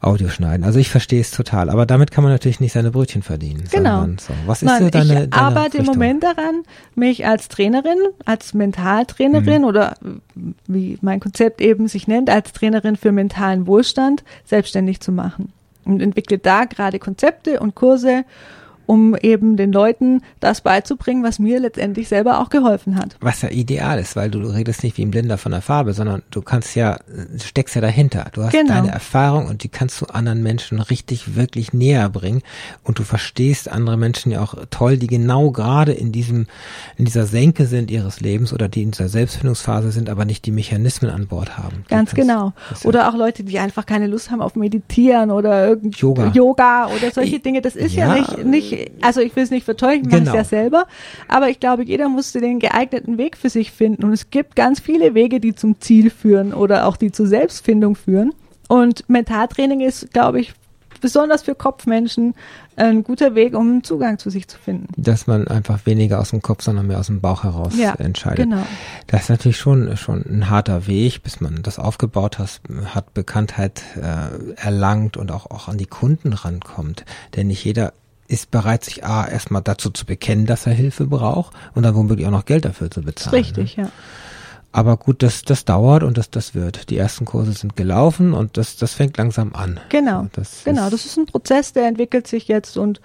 Audioschneiden. 0.00 0.64
Also 0.64 0.78
ich 0.78 0.90
verstehe 0.90 1.20
es 1.20 1.30
total. 1.30 1.70
Aber 1.70 1.86
damit 1.86 2.10
kann 2.10 2.22
man 2.22 2.32
natürlich 2.32 2.60
nicht 2.60 2.72
seine 2.72 2.90
Brötchen 2.90 3.22
verdienen. 3.22 3.64
Genau. 3.70 4.06
So. 4.18 4.32
Was 4.46 4.62
ist 4.62 4.68
Nein, 4.68 4.82
so 4.84 4.90
deine, 4.90 5.24
ich 5.24 5.30
deine 5.30 5.32
arbeite 5.42 5.78
im 5.78 5.80
Richtung? 5.82 5.94
Moment 5.96 6.22
daran, 6.22 6.35
mich 6.94 7.26
als 7.26 7.48
Trainerin, 7.48 7.98
als 8.24 8.54
Mentaltrainerin 8.54 9.62
Mhm. 9.62 9.68
oder 9.68 9.96
wie 10.66 10.98
mein 11.00 11.20
Konzept 11.20 11.60
eben 11.60 11.88
sich 11.88 12.06
nennt, 12.08 12.30
als 12.30 12.52
Trainerin 12.52 12.96
für 12.96 13.12
mentalen 13.12 13.66
Wohlstand 13.66 14.24
selbstständig 14.44 15.00
zu 15.00 15.12
machen. 15.12 15.52
Und 15.84 16.02
entwickle 16.02 16.38
da 16.38 16.64
gerade 16.64 16.98
Konzepte 16.98 17.60
und 17.60 17.74
Kurse 17.74 18.24
um 18.86 19.16
eben 19.16 19.56
den 19.56 19.72
Leuten 19.72 20.22
das 20.40 20.60
beizubringen, 20.60 21.22
was 21.22 21.38
mir 21.38 21.60
letztendlich 21.60 22.08
selber 22.08 22.40
auch 22.40 22.48
geholfen 22.48 22.96
hat. 22.96 23.16
Was 23.20 23.42
ja 23.42 23.50
ideal 23.50 23.98
ist, 23.98 24.16
weil 24.16 24.30
du, 24.30 24.40
du 24.40 24.48
redest 24.48 24.82
nicht 24.82 24.96
wie 24.96 25.02
ein 25.04 25.10
Blinder 25.10 25.38
von 25.38 25.52
der 25.52 25.62
Farbe, 25.62 25.92
sondern 25.92 26.22
du 26.30 26.40
kannst 26.42 26.74
ja, 26.76 26.98
steckst 27.42 27.74
ja 27.74 27.80
dahinter. 27.80 28.26
Du 28.32 28.42
hast 28.42 28.52
Genau. 28.52 28.74
deine 28.74 28.90
Erfahrung 28.90 29.46
und 29.46 29.62
die 29.64 29.68
kannst 29.68 30.00
du 30.00 30.06
anderen 30.06 30.42
Menschen 30.42 30.80
richtig, 30.80 31.34
wirklich 31.36 31.72
näher 31.72 32.08
bringen 32.08 32.42
und 32.84 32.98
du 32.98 33.02
verstehst 33.02 33.70
andere 33.70 33.96
Menschen 33.96 34.32
ja 34.32 34.40
auch 34.42 34.54
toll, 34.70 34.96
die 34.96 35.06
genau 35.08 35.50
gerade 35.50 35.92
in 35.92 36.12
diesem, 36.12 36.46
in 36.96 37.04
dieser 37.04 37.26
Senke 37.26 37.66
sind 37.66 37.90
ihres 37.90 38.20
Lebens 38.20 38.52
oder 38.52 38.68
die 38.68 38.82
in 38.82 38.92
dieser 38.92 39.08
Selbstfindungsphase 39.08 39.90
sind, 39.90 40.08
aber 40.08 40.24
nicht 40.24 40.44
die 40.46 40.52
Mechanismen 40.52 41.10
an 41.10 41.26
Bord 41.26 41.58
haben. 41.58 41.84
Ganz 41.88 42.10
kannst- 42.10 42.14
genau. 42.14 42.52
ja- 42.82 42.88
Oder 42.88 43.08
auch 43.08 43.14
Leute, 43.16 43.42
die 43.44 43.58
einfach 43.58 43.84
keine 43.86 44.06
Lust 44.06 44.30
haben 44.30 44.40
auf 44.40 44.54
Meditieren 44.56 45.30
oder 45.30 45.76
Yoga. 45.82 46.30
Yoga 46.32 46.86
oder 46.86 47.10
solche 47.12 47.40
Dinge. 47.40 47.60
Das 47.60 47.74
ist 47.76 47.94
ja, 47.94 48.14
Ja. 48.16 48.20
nicht, 48.20 48.44
nicht, 48.44 48.75
also 49.02 49.20
ich 49.20 49.34
will 49.36 49.42
es 49.44 49.50
nicht 49.50 49.64
verteufeln, 49.64 50.02
ich 50.04 50.10
mache 50.10 50.18
Genau. 50.20 50.30
es 50.32 50.36
ja 50.36 50.44
selber. 50.44 50.86
Aber 51.28 51.48
ich 51.48 51.60
glaube, 51.60 51.84
jeder 51.84 52.08
musste 52.08 52.40
den 52.40 52.58
geeigneten 52.60 53.18
Weg 53.18 53.36
für 53.36 53.50
sich 53.50 53.72
finden. 53.72 54.04
Und 54.04 54.12
es 54.12 54.30
gibt 54.30 54.56
ganz 54.56 54.80
viele 54.80 55.14
Wege, 55.14 55.40
die 55.40 55.54
zum 55.54 55.80
Ziel 55.80 56.10
führen 56.10 56.52
oder 56.54 56.86
auch 56.86 56.96
die 56.96 57.12
zur 57.12 57.26
Selbstfindung 57.26 57.96
führen. 57.96 58.32
Und 58.68 59.08
Mentaltraining 59.08 59.80
ist, 59.80 60.12
glaube 60.12 60.40
ich, 60.40 60.52
besonders 61.00 61.42
für 61.42 61.54
Kopfmenschen 61.54 62.34
ein 62.74 63.04
guter 63.04 63.34
Weg, 63.34 63.54
um 63.54 63.68
einen 63.70 63.84
Zugang 63.84 64.18
zu 64.18 64.28
sich 64.30 64.48
zu 64.48 64.58
finden. 64.58 64.88
dass 64.96 65.26
man 65.26 65.46
einfach 65.46 65.84
weniger 65.86 66.18
aus 66.20 66.30
dem 66.30 66.40
Kopf, 66.42 66.62
sondern 66.62 66.86
mehr 66.88 66.98
aus 66.98 67.06
dem 67.06 67.20
Bauch 67.20 67.44
heraus 67.44 67.74
Ja, 67.78 67.94
entscheidet. 67.94 68.38
genau. 68.44 68.62
Das 69.06 69.24
ist 69.24 69.28
natürlich 69.30 69.58
schon, 69.58 69.94
schon 69.98 70.24
ein 70.28 70.50
harter 70.50 70.86
Weg, 70.86 71.22
bis 71.22 71.40
man 71.40 71.62
das 71.62 71.78
aufgebaut 71.78 72.38
hat, 72.38 72.60
hat 72.94 73.12
Bekanntheit 73.14 73.82
äh, 73.96 74.54
erlangt 74.56 75.16
und 75.18 75.30
auch, 75.32 75.50
auch 75.50 75.68
an 75.68 75.76
die 75.78 75.86
Kunden 75.86 76.32
rankommt. 76.32 77.04
Denn 77.36 77.46
nicht 77.48 77.64
jeder 77.64 77.92
ist 78.28 78.50
bereit, 78.50 78.84
sich 78.84 79.04
A, 79.04 79.26
erstmal 79.26 79.62
dazu 79.62 79.90
zu 79.90 80.06
bekennen, 80.06 80.46
dass 80.46 80.66
er 80.66 80.72
Hilfe 80.72 81.06
braucht 81.06 81.54
und 81.74 81.82
dann 81.82 81.94
womöglich 81.94 82.26
auch 82.26 82.30
noch 82.32 82.44
Geld 82.44 82.64
dafür 82.64 82.90
zu 82.90 83.02
bezahlen. 83.02 83.34
richtig, 83.36 83.76
Ne? 83.76 83.84
ja. 83.84 83.90
Aber 84.76 84.98
gut, 84.98 85.22
das, 85.22 85.40
das 85.40 85.64
dauert 85.64 86.02
und 86.02 86.18
das, 86.18 86.28
das 86.28 86.54
wird. 86.54 86.90
Die 86.90 86.98
ersten 86.98 87.24
Kurse 87.24 87.52
sind 87.52 87.76
gelaufen 87.76 88.34
und 88.34 88.58
das, 88.58 88.76
das 88.76 88.92
fängt 88.92 89.16
langsam 89.16 89.54
an. 89.54 89.80
Genau, 89.88 90.26
Das 90.34 90.64
genau. 90.64 90.84
ist- 90.84 90.92
Das 90.92 91.06
ist 91.06 91.16
ein 91.16 91.24
Prozess, 91.24 91.72
der 91.72 91.86
entwickelt 91.88 92.26
sich 92.26 92.46
jetzt 92.46 92.76
und 92.76 93.00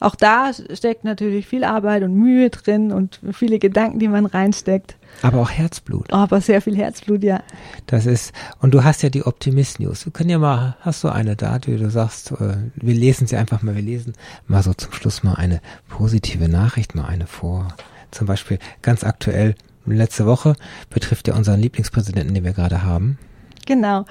auch 0.00 0.16
da 0.16 0.50
steckt 0.74 1.04
natürlich 1.04 1.46
viel 1.46 1.62
Arbeit 1.62 2.02
und 2.02 2.14
Mühe 2.14 2.50
drin 2.50 2.90
und 2.90 3.20
viele 3.32 3.60
Gedanken, 3.60 4.00
die 4.00 4.08
man 4.08 4.26
reinsteckt. 4.26 4.96
Aber 5.22 5.38
auch 5.42 5.50
Herzblut. 5.50 6.12
Aber 6.12 6.40
sehr 6.40 6.60
viel 6.60 6.76
Herzblut, 6.76 7.22
ja. 7.22 7.40
Das 7.86 8.06
ist, 8.06 8.32
und 8.60 8.74
du 8.74 8.82
hast 8.82 9.02
ja 9.02 9.08
die 9.08 9.24
Optimist-News. 9.24 10.06
Wir 10.06 10.12
können 10.12 10.30
ja 10.30 10.38
mal, 10.40 10.76
hast 10.80 11.04
du 11.04 11.08
eine 11.08 11.36
da, 11.36 11.56
wie 11.66 11.76
du 11.76 11.88
sagst, 11.88 12.32
äh, 12.32 12.56
wir 12.74 12.94
lesen 12.94 13.28
sie 13.28 13.36
einfach 13.36 13.62
mal, 13.62 13.76
wir 13.76 13.82
lesen 13.82 14.14
mal 14.48 14.64
so 14.64 14.74
zum 14.74 14.92
Schluss 14.92 15.22
mal 15.22 15.34
eine 15.34 15.60
positive 15.88 16.48
Nachricht, 16.48 16.96
mal 16.96 17.04
eine 17.04 17.28
vor. 17.28 17.68
Zum 18.10 18.26
Beispiel 18.26 18.58
ganz 18.82 19.04
aktuell, 19.04 19.54
letzte 19.86 20.26
Woche, 20.26 20.54
betrifft 20.90 21.28
ja 21.28 21.34
unseren 21.34 21.60
Lieblingspräsidenten, 21.60 22.34
den 22.34 22.44
wir 22.44 22.52
gerade 22.52 22.82
haben. 22.82 23.18
Genau. 23.66 24.04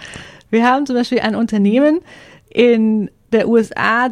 Wir 0.50 0.66
haben 0.66 0.86
zum 0.86 0.96
Beispiel 0.96 1.20
ein 1.20 1.36
Unternehmen 1.36 2.02
in 2.50 3.10
der 3.32 3.48
USA, 3.48 4.10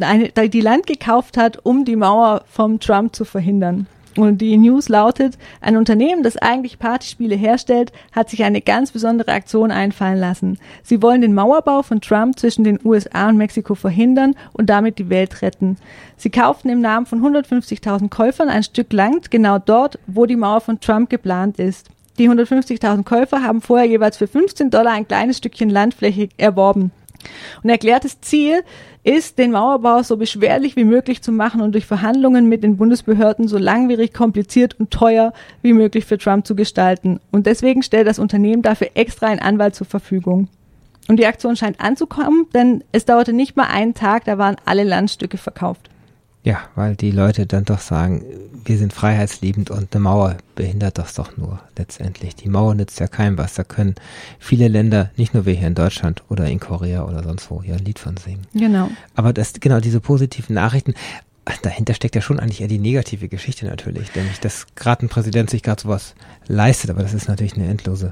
eine, 0.00 0.30
die 0.30 0.60
Land 0.60 0.86
gekauft 0.86 1.36
hat, 1.36 1.64
um 1.64 1.84
die 1.84 1.96
Mauer 1.96 2.44
vom 2.46 2.80
Trump 2.80 3.14
zu 3.14 3.24
verhindern. 3.24 3.86
Und 4.16 4.38
die 4.38 4.56
News 4.58 4.88
lautet, 4.88 5.38
ein 5.60 5.76
Unternehmen, 5.76 6.22
das 6.22 6.36
eigentlich 6.36 6.78
Partyspiele 6.78 7.34
herstellt, 7.34 7.92
hat 8.12 8.28
sich 8.28 8.44
eine 8.44 8.60
ganz 8.60 8.90
besondere 8.90 9.32
Aktion 9.32 9.70
einfallen 9.70 10.18
lassen. 10.18 10.58
Sie 10.82 11.00
wollen 11.00 11.22
den 11.22 11.34
Mauerbau 11.34 11.82
von 11.82 12.00
Trump 12.00 12.38
zwischen 12.38 12.64
den 12.64 12.78
USA 12.84 13.28
und 13.28 13.38
Mexiko 13.38 13.74
verhindern 13.74 14.34
und 14.52 14.68
damit 14.68 14.98
die 14.98 15.08
Welt 15.08 15.40
retten. 15.40 15.76
Sie 16.16 16.30
kauften 16.30 16.68
im 16.68 16.80
Namen 16.80 17.06
von 17.06 17.22
150.000 17.22 18.10
Käufern 18.10 18.48
ein 18.48 18.62
Stück 18.62 18.92
Land 18.92 19.30
genau 19.30 19.58
dort, 19.58 19.98
wo 20.06 20.26
die 20.26 20.36
Mauer 20.36 20.60
von 20.60 20.80
Trump 20.80 21.08
geplant 21.08 21.58
ist. 21.58 21.88
Die 22.18 22.28
150.000 22.28 23.04
Käufer 23.04 23.42
haben 23.42 23.62
vorher 23.62 23.86
jeweils 23.86 24.18
für 24.18 24.26
15 24.26 24.68
Dollar 24.70 24.92
ein 24.92 25.08
kleines 25.08 25.38
Stückchen 25.38 25.70
Landfläche 25.70 26.28
erworben. 26.36 26.92
Und 27.62 27.70
erklärtes 27.70 28.20
Ziel 28.20 28.62
ist, 29.04 29.38
den 29.38 29.50
Mauerbau 29.50 30.02
so 30.02 30.16
beschwerlich 30.16 30.76
wie 30.76 30.84
möglich 30.84 31.22
zu 31.22 31.32
machen 31.32 31.60
und 31.60 31.72
durch 31.72 31.86
Verhandlungen 31.86 32.48
mit 32.48 32.62
den 32.62 32.76
Bundesbehörden 32.76 33.48
so 33.48 33.58
langwierig, 33.58 34.12
kompliziert 34.12 34.78
und 34.78 34.90
teuer 34.90 35.32
wie 35.60 35.72
möglich 35.72 36.04
für 36.04 36.18
Trump 36.18 36.46
zu 36.46 36.54
gestalten. 36.54 37.20
Und 37.30 37.46
deswegen 37.46 37.82
stellt 37.82 38.06
das 38.06 38.18
Unternehmen 38.18 38.62
dafür 38.62 38.90
extra 38.94 39.26
einen 39.26 39.40
Anwalt 39.40 39.74
zur 39.74 39.86
Verfügung. 39.86 40.48
Und 41.08 41.16
die 41.18 41.26
Aktion 41.26 41.56
scheint 41.56 41.80
anzukommen, 41.80 42.46
denn 42.54 42.84
es 42.92 43.04
dauerte 43.04 43.32
nicht 43.32 43.56
mal 43.56 43.66
einen 43.66 43.94
Tag, 43.94 44.24
da 44.24 44.38
waren 44.38 44.56
alle 44.64 44.84
Landstücke 44.84 45.36
verkauft. 45.36 45.90
Ja, 46.44 46.58
weil 46.74 46.96
die 46.96 47.12
Leute 47.12 47.46
dann 47.46 47.64
doch 47.64 47.78
sagen, 47.78 48.24
wir 48.64 48.76
sind 48.76 48.92
freiheitsliebend 48.92 49.70
und 49.70 49.94
eine 49.94 50.02
Mauer 50.02 50.36
behindert 50.56 50.98
das 50.98 51.14
doch 51.14 51.36
nur 51.36 51.60
letztendlich. 51.76 52.34
Die 52.34 52.48
Mauer 52.48 52.74
nützt 52.74 52.98
ja 52.98 53.06
keinem 53.06 53.38
was. 53.38 53.54
Da 53.54 53.64
können 53.64 53.94
viele 54.38 54.68
Länder, 54.68 55.10
nicht 55.16 55.34
nur 55.34 55.46
wir 55.46 55.54
hier 55.54 55.68
in 55.68 55.74
Deutschland 55.74 56.22
oder 56.28 56.46
in 56.46 56.58
Korea 56.58 57.04
oder 57.04 57.22
sonst 57.22 57.50
wo, 57.50 57.62
hier 57.62 57.74
ein 57.74 57.84
Lied 57.84 57.98
von 57.98 58.16
singen. 58.16 58.46
Genau. 58.54 58.90
Aber 59.14 59.32
das, 59.32 59.52
genau, 59.54 59.80
diese 59.80 60.00
positiven 60.00 60.54
Nachrichten, 60.54 60.94
dahinter 61.62 61.94
steckt 61.94 62.14
ja 62.14 62.20
schon 62.20 62.38
eigentlich 62.38 62.60
eher 62.60 62.68
die 62.68 62.78
negative 62.78 63.28
Geschichte 63.28 63.66
natürlich, 63.66 64.14
nämlich, 64.14 64.38
dass 64.40 64.66
gerade 64.74 65.06
ein 65.06 65.08
Präsident 65.08 65.50
sich 65.50 65.62
gerade 65.62 65.82
sowas 65.82 66.14
leistet, 66.46 66.90
aber 66.90 67.02
das 67.02 67.14
ist 67.14 67.28
natürlich 67.28 67.54
eine 67.56 67.66
endlose 67.66 68.10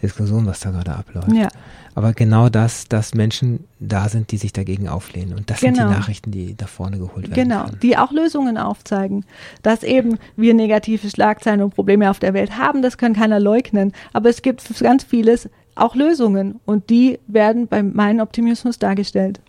Diskussion, 0.00 0.46
was 0.46 0.60
da 0.60 0.70
gerade 0.70 0.94
abläuft. 0.94 1.32
Ja. 1.32 1.48
Aber 1.94 2.12
genau 2.12 2.48
das, 2.48 2.86
dass 2.88 3.14
Menschen 3.14 3.64
da 3.80 4.08
sind, 4.08 4.30
die 4.30 4.36
sich 4.36 4.52
dagegen 4.52 4.88
auflehnen. 4.88 5.36
Und 5.36 5.50
das 5.50 5.58
sind 5.60 5.74
Genau. 5.74 5.88
die 5.88 5.94
Nachrichten, 5.94 6.30
die 6.30 6.56
da 6.56 6.66
vorne 6.66 6.98
geholt 6.98 7.28
werden. 7.28 7.34
Genau, 7.34 7.64
können. 7.64 7.80
die 7.82 7.96
auch 7.96 8.12
Lösungen 8.12 8.56
aufzeigen. 8.56 9.24
Dass 9.62 9.82
eben 9.82 10.18
wir 10.36 10.54
negative 10.54 11.10
Schlagzeilen 11.10 11.62
und 11.62 11.74
Probleme 11.74 12.08
auf 12.08 12.20
der 12.20 12.34
Welt 12.34 12.56
haben, 12.56 12.82
das 12.82 12.98
kann 12.98 13.14
keiner 13.14 13.40
leugnen. 13.40 13.92
Aber 14.12 14.28
es 14.28 14.42
gibt 14.42 14.62
ganz 14.78 15.02
vieles 15.02 15.48
auch 15.74 15.96
Lösungen 15.96 16.60
und 16.64 16.90
die 16.90 17.18
werden 17.26 17.66
bei 17.66 17.82
meinem 17.82 18.20
Optimismus 18.20 18.78
dargestellt. 18.78 19.40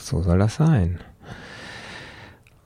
So 0.00 0.22
soll 0.22 0.38
das 0.38 0.56
sein. 0.56 1.00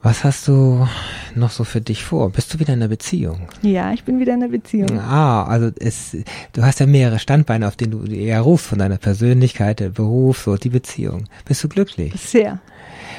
Was 0.03 0.24
hast 0.24 0.48
du 0.48 0.88
noch 1.34 1.51
so 1.51 1.64
für 1.64 1.82
dich 1.82 2.05
vor? 2.05 2.30
Bist 2.30 2.55
du 2.55 2.59
wieder 2.59 2.72
in 2.72 2.80
einer 2.80 2.88
Beziehung? 2.88 3.48
Ja, 3.61 3.92
ich 3.92 4.03
bin 4.03 4.18
wieder 4.18 4.32
in 4.32 4.42
einer 4.42 4.51
Beziehung. 4.51 4.98
Ah, 4.98 5.44
also 5.44 5.70
es, 5.78 6.16
du 6.55 6.62
hast 6.62 6.80
ja 6.80 6.86
mehrere 6.86 7.18
Standbeine, 7.18 7.68
auf 7.68 7.76
denen 7.76 7.92
du 7.92 8.11
eher 8.11 8.40
rufst 8.40 8.68
von 8.68 8.78
deiner 8.78 8.96
Persönlichkeit, 8.96 9.80
der 9.80 9.90
Beruf, 9.90 10.44
so 10.44 10.57
die 10.57 10.70
Beziehung. 10.70 11.24
Bist 11.44 11.62
du 11.62 11.68
glücklich? 11.68 12.14
Sehr. 12.18 12.61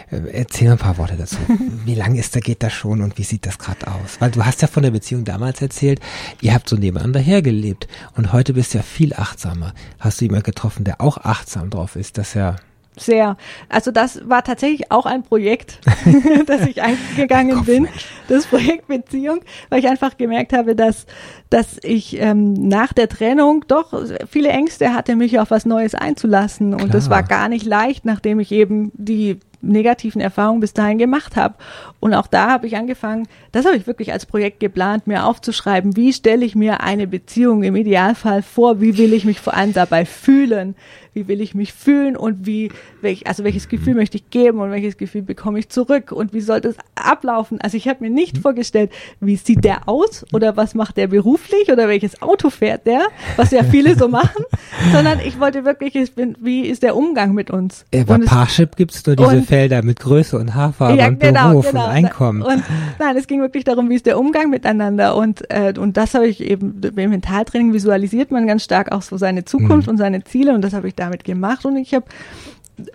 Äh, 0.09 0.21
Erzähl 0.31 0.69
mal 0.69 0.73
ein 0.73 0.79
paar 0.79 0.97
Worte 0.97 1.17
dazu. 1.17 1.37
Wie 1.85 1.93
lange 1.93 2.19
ist 2.19 2.35
da 2.35 2.39
geht 2.39 2.63
das 2.63 2.73
schon 2.73 3.01
und 3.01 3.15
wie 3.19 3.23
sieht 3.23 3.45
das 3.45 3.59
gerade 3.59 3.87
aus? 3.87 4.19
Weil 4.19 4.31
du 4.31 4.43
hast 4.43 4.63
ja 4.63 4.67
von 4.67 4.81
der 4.81 4.91
Beziehung 4.91 5.23
damals 5.23 5.61
erzählt, 5.61 5.99
ihr 6.41 6.55
habt 6.55 6.67
so 6.67 6.77
nebeneinander 6.77 7.19
hergelebt 7.19 7.87
und 8.15 8.33
heute 8.33 8.53
bist 8.53 8.73
du 8.73 8.79
ja 8.79 8.83
viel 8.83 9.13
achtsamer. 9.13 9.73
Hast 9.99 10.19
du 10.19 10.25
jemanden 10.25 10.45
getroffen, 10.45 10.83
der 10.83 10.99
auch 10.99 11.19
achtsam 11.19 11.69
drauf 11.69 11.95
ist? 11.95 12.17
Das 12.17 12.29
ist 12.29 12.33
ja 12.33 12.55
Sehr. 12.97 13.37
Also 13.69 13.91
das 13.91 14.27
war 14.27 14.43
tatsächlich 14.43 14.91
auch 14.91 15.05
ein 15.05 15.23
Projekt, 15.23 15.79
das 16.45 16.67
ich 16.67 16.81
eingegangen 16.81 17.63
bin. 17.63 17.87
Das 18.27 18.45
Projekt 18.45 18.87
Beziehung, 18.87 19.41
weil 19.69 19.79
ich 19.79 19.87
einfach 19.87 20.17
gemerkt 20.17 20.51
habe, 20.51 20.75
dass, 20.75 21.05
dass 21.49 21.77
ich 21.83 22.19
ähm, 22.19 22.53
nach 22.53 22.91
der 22.91 23.07
Trennung 23.07 23.63
doch 23.67 23.93
viele 24.29 24.49
Ängste 24.49 24.93
hatte, 24.93 25.15
mich 25.15 25.39
auf 25.39 25.51
was 25.51 25.65
Neues 25.65 25.95
einzulassen. 25.95 26.73
Und 26.73 26.93
das 26.93 27.07
Klar. 27.07 27.21
war 27.21 27.27
gar 27.27 27.49
nicht 27.49 27.65
leicht, 27.65 28.03
nachdem 28.03 28.41
ich 28.41 28.51
eben 28.51 28.91
die 28.93 29.39
negativen 29.61 30.21
Erfahrungen 30.21 30.59
bis 30.59 30.73
dahin 30.73 30.97
gemacht 30.97 31.35
habe. 31.35 31.55
Und 31.99 32.13
auch 32.13 32.27
da 32.27 32.49
habe 32.49 32.67
ich 32.67 32.75
angefangen, 32.75 33.27
das 33.51 33.65
habe 33.65 33.77
ich 33.77 33.87
wirklich 33.87 34.11
als 34.11 34.25
Projekt 34.25 34.59
geplant, 34.59 35.07
mir 35.07 35.25
aufzuschreiben, 35.25 35.95
wie 35.95 36.13
stelle 36.13 36.45
ich 36.45 36.55
mir 36.55 36.81
eine 36.81 37.07
Beziehung 37.07 37.63
im 37.63 37.75
Idealfall 37.75 38.41
vor, 38.41 38.81
wie 38.81 38.97
will 38.97 39.13
ich 39.13 39.25
mich 39.25 39.39
vor 39.39 39.53
allem 39.53 39.73
dabei 39.73 40.05
fühlen, 40.05 40.75
wie 41.13 41.27
will 41.27 41.41
ich 41.41 41.53
mich 41.55 41.73
fühlen 41.73 42.15
und 42.15 42.45
wie, 42.45 42.71
welch, 43.01 43.27
also 43.27 43.43
welches 43.43 43.67
Gefühl 43.69 43.95
möchte 43.95 44.17
ich 44.17 44.29
geben 44.29 44.59
und 44.59 44.71
welches 44.71 44.97
Gefühl 44.97 45.21
bekomme 45.23 45.59
ich 45.59 45.69
zurück 45.69 46.11
und 46.11 46.33
wie 46.33 46.41
soll 46.41 46.61
das 46.61 46.75
ablaufen. 46.95 47.59
Also 47.61 47.77
ich 47.77 47.87
habe 47.87 48.03
mir 48.03 48.09
nicht 48.09 48.37
vorgestellt, 48.37 48.91
wie 49.19 49.35
sieht 49.35 49.63
der 49.63 49.89
aus 49.89 50.25
oder 50.33 50.55
was 50.57 50.73
macht 50.75 50.97
der 50.97 51.07
beruflich 51.07 51.71
oder 51.71 51.87
welches 51.87 52.21
Auto 52.21 52.49
fährt 52.49 52.85
der, 52.87 53.01
was 53.35 53.51
ja 53.51 53.63
viele 53.63 53.95
so 53.95 54.07
machen, 54.07 54.45
sondern 54.93 55.19
ich 55.19 55.39
wollte 55.39 55.65
wirklich, 55.65 55.95
ich 55.95 56.13
bin, 56.15 56.35
wie 56.41 56.61
ist 56.67 56.83
der 56.83 56.95
Umgang 56.95 57.33
mit 57.33 57.51
uns. 57.51 57.85
Äh, 57.91 58.03
bei 58.05 58.15
es- 58.17 58.25
Parship 58.25 58.75
gibt's 58.75 59.05
nur 59.05 59.15
diese 59.15 59.41
Felder 59.41 59.83
mit 59.83 59.99
Größe 59.99 60.37
und 60.37 60.55
Haarfarbe 60.55 60.97
ja, 60.97 61.07
und 61.07 61.19
genau, 61.19 61.49
Beruf 61.49 61.71
genau. 61.71 61.85
und 61.85 61.91
Einkommen. 61.91 62.41
Und 62.41 62.63
nein, 62.99 63.17
es 63.17 63.27
ging 63.27 63.41
wirklich 63.41 63.63
darum, 63.63 63.89
wie 63.89 63.95
ist 63.95 64.05
der 64.05 64.17
Umgang 64.19 64.49
miteinander 64.49 65.15
und 65.15 65.43
äh, 65.49 65.73
und 65.77 65.97
das 65.97 66.13
habe 66.13 66.27
ich 66.27 66.41
eben 66.41 66.81
im 66.95 67.09
Mentaltraining 67.09 67.73
visualisiert 67.73 68.31
man 68.31 68.47
ganz 68.47 68.63
stark 68.63 68.91
auch 68.91 69.01
so 69.01 69.17
seine 69.17 69.43
Zukunft 69.45 69.87
Mhm. 69.87 69.91
und 69.91 69.97
seine 69.97 70.23
Ziele 70.23 70.53
und 70.53 70.61
das 70.61 70.73
habe 70.73 70.87
ich 70.87 70.95
damit 71.01 71.23
gemacht 71.23 71.65
und 71.65 71.77
ich 71.77 71.93
habe 71.93 72.05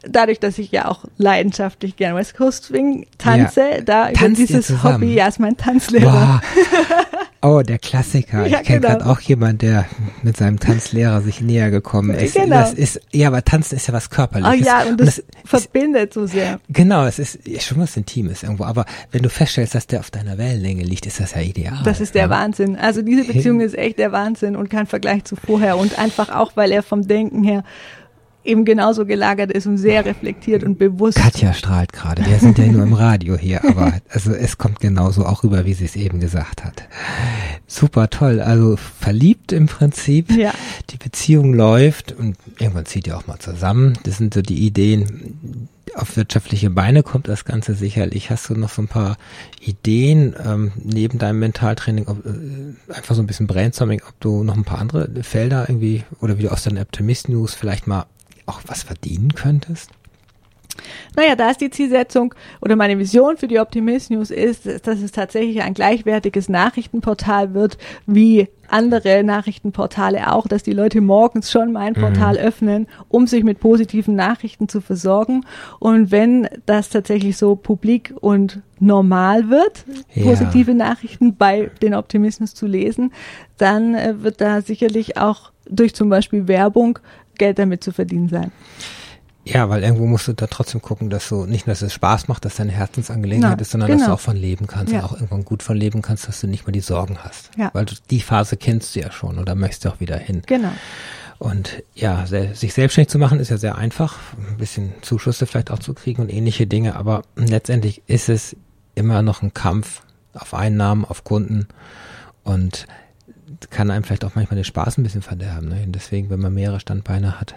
dadurch, 0.03 0.41
dass 0.41 0.59
ich 0.59 0.73
ja 0.73 0.87
auch 0.87 1.05
leidenschaftlich 1.17 1.97
gern 1.97 2.17
West 2.17 2.37
Coast 2.37 2.65
Swing 2.65 3.07
tanze, 3.19 3.83
da 3.85 4.11
über 4.11 4.19
Tanzt 4.19 4.41
dieses? 4.41 4.83
Hobby, 4.83 5.15
ja, 5.15 5.29
ist 5.29 5.41
mein 5.41 5.57
Tanzlehrer. 5.57 6.41
Wow. 6.43 6.67
Oh, 7.47 7.62
der 7.62 7.78
Klassiker. 7.78 8.44
Ja, 8.44 8.59
ich 8.61 8.66
kenne 8.66 8.80
genau. 8.80 8.94
gerade 8.94 9.07
auch 9.11 9.20
jemand, 9.20 9.62
der 9.62 9.86
mit 10.22 10.36
seinem 10.36 10.59
Tanzlehrer 10.59 11.20
sich 11.20 11.40
näher 11.40 11.70
gekommen 11.70 12.11
ist. 12.16 12.34
Genau. 12.34 12.57
Das 12.57 12.74
ist, 12.74 13.01
ja, 13.12 13.28
aber 13.28 13.44
Tanzen 13.44 13.76
ist 13.76 13.86
ja 13.86 13.94
was 13.94 14.11
Körperliches. 14.11 14.66
Ah 14.66 14.82
ja, 14.82 14.88
und 14.90 15.01
das, 15.01 15.18
ist, 15.18 15.24
verbindet 15.44 16.12
so 16.12 16.26
sehr. 16.26 16.59
genau, 16.68 17.07
es 17.07 17.20
ist 17.20 17.38
schon 17.62 17.78
was 17.78 17.97
Intimes 17.97 18.42
irgendwo. 18.42 18.64
Aber 18.64 18.84
wenn 19.12 19.22
du 19.22 19.28
feststellst, 19.28 19.76
dass 19.76 19.86
der 19.86 20.01
auf 20.01 20.11
deiner 20.11 20.38
Wellenlänge 20.38 20.82
liegt, 20.82 21.07
ist 21.07 21.20
das 21.20 21.34
ja 21.34 21.40
ideal. 21.40 21.78
Das 21.84 22.01
ist 22.01 22.16
der 22.16 22.24
ja. 22.24 22.30
Wahnsinn. 22.30 22.74
Also 22.74 23.03
diese 23.03 23.24
Beziehung 23.24 23.61
ist 23.61 23.78
echt 23.78 23.99
der 23.99 24.11
Wahnsinn 24.11 24.57
und 24.57 24.68
kein 24.68 24.86
Vergleich 24.86 25.22
zu 25.22 25.36
vorher. 25.36 25.78
Und 25.78 25.99
einfach 26.01 26.34
auch, 26.34 26.57
weil 26.57 26.72
er 26.72 26.82
vom 26.82 27.07
Denken 27.07 27.44
her 27.44 27.62
eben 28.47 28.64
genauso 28.64 29.07
gelagert 29.07 29.51
ist 29.51 29.66
und 29.66 29.78
sehr 29.78 30.05
reflektiert 30.05 30.64
und 30.64 30.78
bewusst. 30.78 31.18
Katja 31.18 31.53
strahlt 31.53 31.92
gerade. 31.92 32.24
Wir 32.24 32.38
sind 32.38 32.59
ja 32.59 32.66
nur 32.66 32.82
im 32.82 32.92
Radio 32.92 33.36
hier, 33.36 33.64
aber 33.64 33.94
also 34.09 34.32
es 34.32 34.59
kommt 34.59 34.80
genauso 34.80 35.24
auch 35.26 35.44
rüber, 35.44 35.64
wie 35.64 35.74
sie 35.74 35.84
es 35.84 35.97
eben 35.97 36.20
gesagt 36.20 36.64
hat. 36.64 36.84
Super 37.66 38.11
toll. 38.11 38.40
Also 38.40 38.76
verliebt 38.76 39.53
im 39.53 39.66
Prinzip. 39.66 40.30
Ja. 40.30 40.53
Die 40.90 40.97
Beziehung 40.97 41.55
läuft 41.55 42.12
und 42.12 42.36
irgendwann 42.59 42.86
zieht 42.86 43.07
ihr 43.07 43.16
auch 43.16 43.26
mal 43.26 43.38
zusammen. 43.38 43.99
Das 44.05 44.18
sind 44.18 44.34
so 44.34 44.42
die 44.42 44.66
Ideen. 44.66 45.68
Auf 45.94 46.16
wirtschaftliche 46.16 46.68
Beine 46.68 47.03
kommt 47.03 47.26
das 47.26 47.47
Ganze 47.47 47.74
sicherlich. 47.74 48.30
Hast 48.30 48.51
du 48.51 48.55
noch 48.55 48.68
so 48.68 48.82
ein 48.82 48.88
paar 48.88 49.16
Ideen 49.61 50.34
ähm, 50.44 50.72
neben 50.76 51.18
deinem 51.18 51.38
Mentaltraining, 51.38 52.07
ob, 52.07 52.26
äh, 52.26 52.92
einfach 52.94 53.14
so 53.14 53.22
ein 53.22 53.26
bisschen 53.26 53.47
Brainstorming, 53.47 54.03
ob 54.07 54.20
du 54.20 54.44
noch 54.44 54.57
ein 54.57 54.64
paar 54.64 54.78
andere 54.78 55.09
Felder 55.22 55.68
irgendwie 55.68 56.05
oder 56.20 56.36
wie 56.36 56.42
du 56.42 56.53
aus 56.53 56.64
deinen 56.64 56.78
Optimist 56.78 57.30
News 57.30 57.55
vielleicht 57.55 57.86
mal 57.86 58.05
auch 58.47 58.61
was 58.66 58.82
verdienen 58.82 59.34
könntest? 59.34 59.90
Naja, 61.16 61.36
da 61.36 61.51
ist 61.51 61.62
die 61.62 61.70
Zielsetzung 61.70 62.34
oder 62.61 62.76
meine 62.76 62.99
Vision 62.99 63.38
für 63.38 63.49
die 63.49 63.59
Optimist 63.59 64.11
News 64.11 64.30
ist, 64.30 64.66
dass 64.86 65.01
es 65.01 65.11
tatsächlich 65.11 65.62
ein 65.62 65.72
gleichwertiges 65.72 66.51
Nachrichtenportal 66.51 67.55
wird, 67.55 67.78
wie 68.07 68.49
andere 68.68 69.24
Nachrichtenportale 69.24 70.30
auch, 70.32 70.47
dass 70.47 70.62
die 70.62 70.72
Leute 70.74 71.01
morgens 71.01 71.51
schon 71.51 71.72
mein 71.72 71.94
Portal 71.94 72.36
öffnen, 72.36 72.88
um 73.09 73.26
sich 73.26 73.42
mit 73.42 73.59
positiven 73.59 74.16
Nachrichten 74.16 74.68
zu 74.68 74.82
versorgen. 74.82 75.47
Und 75.78 76.11
wenn 76.11 76.47
das 76.66 76.90
tatsächlich 76.90 77.38
so 77.38 77.57
publik 77.57 78.12
und 78.20 78.61
normal 78.78 79.49
wird, 79.49 79.84
Ja. 80.14 80.24
positive 80.24 80.74
Nachrichten 80.74 81.36
bei 81.36 81.70
den 81.80 81.94
Optimismus 81.94 82.53
zu 82.55 82.66
lesen, 82.66 83.12
dann 83.57 83.94
äh, 83.94 84.22
wird 84.22 84.42
da 84.42 84.61
sicherlich 84.61 85.16
auch 85.16 85.53
durch 85.68 85.94
zum 85.94 86.11
Beispiel 86.11 86.49
Werbung 86.49 86.99
Geld 87.39 87.59
damit 87.59 87.82
zu 87.82 87.93
verdienen 87.93 88.28
sein. 88.28 88.53
Ja, 89.45 89.68
weil 89.68 89.84
irgendwo 89.84 90.07
musst 90.07 90.26
du 90.26 90.32
da 90.32 90.49
trotzdem 90.49 90.82
gucken, 90.82 91.09
dass 91.09 91.28
du 91.28 91.47
nicht 91.47 91.68
nur, 91.68 91.72
dass 91.72 91.82
es 91.82 91.93
Spaß 91.93 92.26
macht, 92.26 92.45
dass 92.45 92.57
deine 92.57 92.72
Herzensangelegenheit 92.72 93.55
Na, 93.57 93.62
ist, 93.62 93.70
sondern 93.70 93.89
dass 93.89 93.99
genau. 93.99 94.09
du 94.09 94.14
auch 94.14 94.20
von 94.20 94.37
leben 94.37 94.66
kannst 94.66 94.93
Ja. 94.93 95.01
und 95.01 95.05
auch 95.05 95.12
irgendwann 95.12 95.45
gut 95.45 95.62
von 95.62 95.76
leben 95.76 96.03
kannst, 96.03 96.26
dass 96.26 96.41
du 96.41 96.49
nicht 96.49 96.66
mehr 96.66 96.72
die 96.72 96.80
Sorgen 96.80 97.18
hast. 97.22 97.51
Ja. 97.57 97.70
Weil 97.72 97.84
du, 97.84 97.95
die 98.11 98.20
Phase 98.20 98.57
kennst 98.57 98.97
du 98.97 99.01
ja 99.01 99.12
schon 99.12 99.39
und 99.39 99.49
da 99.49 99.55
möchtest 99.55 99.84
du 99.84 99.91
auch 99.91 100.01
wieder 100.01 100.16
hin. 100.18 100.43
Genau. 100.47 100.72
Und 101.39 101.84
ja, 101.95 102.26
sich 102.26 102.72
selbstständig 102.72 103.11
zu 103.11 103.18
machen 103.18 103.39
ist 103.39 103.51
ja 103.51 103.59
sehr 103.59 103.76
einfach, 103.76 104.18
ein 104.51 104.57
bisschen 104.57 104.95
Zuschüsse 105.03 105.47
vielleicht 105.47 105.70
auch 105.70 105.78
zu 105.78 105.95
kriegen 105.95 106.22
und 106.22 106.32
ähnliche 106.32 106.66
Dinge, 106.66 106.97
aber 106.97 107.22
letztendlich 107.37 108.03
ist 108.07 108.28
es 108.28 108.57
immer 108.95 109.22
noch 109.22 109.43
ein 109.43 109.55
Kampf 109.55 110.03
auf 110.34 110.55
Einnahmen, 110.55 111.05
auf 111.05 111.24
Kunden 111.24 111.68
und 112.43 112.87
kann 113.70 113.91
einem 113.91 114.05
vielleicht 114.05 114.24
auch 114.24 114.35
manchmal 114.35 114.57
den 114.57 114.64
Spaß 114.64 114.99
ein 114.99 115.03
bisschen 115.03 115.22
verderben. 115.22 115.68
Ne? 115.68 115.83
Und 115.85 115.93
deswegen, 115.93 116.31
wenn 116.31 116.41
man 116.41 116.55
mehrere 116.55 116.81
Standbeine 116.81 117.41
hat, 117.41 117.55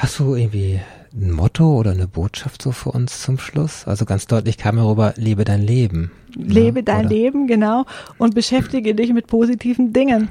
Hast 0.00 0.18
du 0.18 0.34
irgendwie 0.34 0.80
ein 1.12 1.30
Motto 1.30 1.76
oder 1.76 1.90
eine 1.90 2.08
Botschaft 2.08 2.62
so 2.62 2.72
für 2.72 2.90
uns 2.90 3.20
zum 3.20 3.38
Schluss? 3.38 3.86
Also 3.86 4.06
ganz 4.06 4.26
deutlich 4.26 4.56
kam 4.56 4.78
herüber, 4.78 5.12
lebe 5.16 5.44
dein 5.44 5.60
Leben. 5.60 6.10
Lebe 6.34 6.78
ne? 6.78 6.84
dein 6.84 7.06
Oder? 7.06 7.14
Leben, 7.14 7.46
genau, 7.46 7.84
und 8.16 8.34
beschäftige 8.34 8.94
dich 8.94 9.12
mit 9.12 9.26
positiven 9.26 9.92
Dingen, 9.92 10.28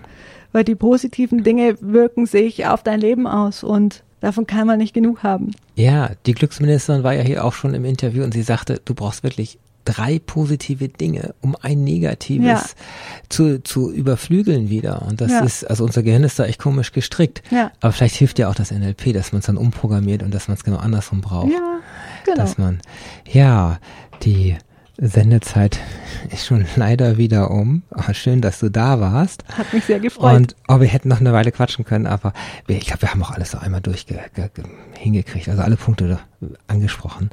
weil 0.53 0.63
die 0.63 0.73
positiven 0.73 1.43
Dinge 1.43 1.77
wirken 1.81 2.25
sich 2.25 2.65
auf 2.65 2.81
dein 2.81 2.99
Leben 2.99 3.27
aus 3.27 3.63
und 3.63 4.03
davon 4.21 4.47
kann 4.47 4.65
man 4.65 4.79
nicht 4.79 4.95
genug 4.95 5.21
haben. 5.21 5.51
Ja, 5.75 6.11
die 6.25 6.33
Glücksministerin 6.33 7.03
war 7.03 7.13
ja 7.13 7.21
hier 7.21 7.45
auch 7.45 7.53
schon 7.53 7.75
im 7.75 7.85
Interview 7.85 8.23
und 8.23 8.33
sie 8.33 8.41
sagte, 8.41 8.81
du 8.83 8.95
brauchst 8.95 9.21
wirklich 9.21 9.59
drei 9.91 10.19
positive 10.19 10.87
Dinge, 10.89 11.33
um 11.41 11.55
ein 11.61 11.83
negatives 11.83 12.45
Ja. 12.47 12.63
zu, 13.29 13.61
zu 13.63 13.91
überflügeln 13.91 14.69
wieder. 14.69 15.01
Und 15.03 15.21
das 15.21 15.31
Ja. 15.31 15.39
ist, 15.41 15.63
also 15.63 15.83
unser 15.83 16.03
Gehirn 16.03 16.23
ist 16.23 16.37
da 16.39 16.45
echt 16.45 16.59
komisch 16.59 16.91
gestrickt. 16.91 17.41
Ja. 17.51 17.71
Aber 17.81 17.91
vielleicht 17.93 18.15
hilft 18.15 18.39
ja 18.39 18.49
auch 18.49 18.55
das 18.55 18.71
NLP, 18.71 19.13
dass 19.13 19.31
man 19.31 19.39
es 19.39 19.45
dann 19.45 19.57
umprogrammiert 19.57 20.23
und 20.23 20.33
dass 20.33 20.47
man 20.47 20.57
es 20.57 20.63
genau 20.63 20.77
andersrum 20.77 21.21
braucht. 21.21 21.51
Ja, 21.51 21.79
genau. 22.25 22.37
Dass 22.37 22.57
man, 22.57 22.79
ja, 23.31 23.79
die 24.23 24.55
Sendezeit 25.01 25.79
ist 26.29 26.45
schon 26.45 26.65
leider 26.75 27.17
wieder 27.17 27.51
um. 27.51 27.83
Aber 27.89 28.13
schön, 28.13 28.41
dass 28.41 28.59
du 28.59 28.69
da 28.69 28.99
warst. 28.99 29.45
Hat 29.57 29.73
mich 29.73 29.85
sehr 29.85 29.99
gefreut. 29.99 30.35
Und 30.35 30.55
oh, 30.67 30.79
wir 30.81 30.87
hätten 30.87 31.07
noch 31.09 31.21
eine 31.21 31.31
Weile 31.33 31.51
quatschen 31.53 31.85
können, 31.85 32.05
aber 32.05 32.33
wir, 32.67 32.75
ich 32.77 32.85
glaube, 32.87 33.03
wir 33.03 33.11
haben 33.11 33.23
auch 33.23 33.31
alles 33.31 33.51
so 33.51 33.57
einmal 33.59 33.81
ge- 33.81 33.95
hingekriegt, 34.97 35.47
also 35.47 35.61
alle 35.61 35.77
Punkte 35.77 36.19
angesprochen. 36.67 37.29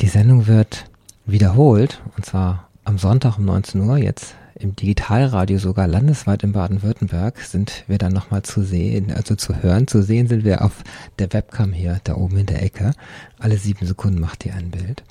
Die 0.00 0.08
Sendung 0.08 0.46
wird 0.48 0.89
wiederholt, 1.32 2.02
und 2.16 2.24
zwar 2.24 2.68
am 2.84 2.98
Sonntag 2.98 3.38
um 3.38 3.44
19 3.44 3.80
Uhr, 3.80 3.98
jetzt 3.98 4.34
im 4.60 4.76
Digitalradio 4.76 5.58
sogar 5.58 5.86
landesweit 5.86 6.42
in 6.42 6.52
Baden-Württemberg 6.52 7.38
sind 7.40 7.84
wir 7.86 7.96
dann 7.96 8.12
nochmal 8.12 8.42
zu 8.42 8.62
sehen, 8.62 9.10
also 9.10 9.34
zu 9.34 9.62
hören. 9.62 9.86
Zu 9.86 10.02
sehen 10.02 10.28
sind 10.28 10.44
wir 10.44 10.62
auf 10.62 10.84
der 11.18 11.32
Webcam 11.32 11.72
hier, 11.72 11.98
da 12.04 12.16
oben 12.16 12.36
in 12.36 12.46
der 12.46 12.62
Ecke. 12.62 12.92
Alle 13.38 13.56
sieben 13.56 13.86
Sekunden 13.86 14.20
macht 14.20 14.44
ihr 14.44 14.54
ein 14.54 14.70
Bild. 14.70 15.02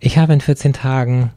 Ich 0.00 0.16
habe 0.16 0.32
in 0.32 0.40
14 0.40 0.72
Tagen 0.72 1.32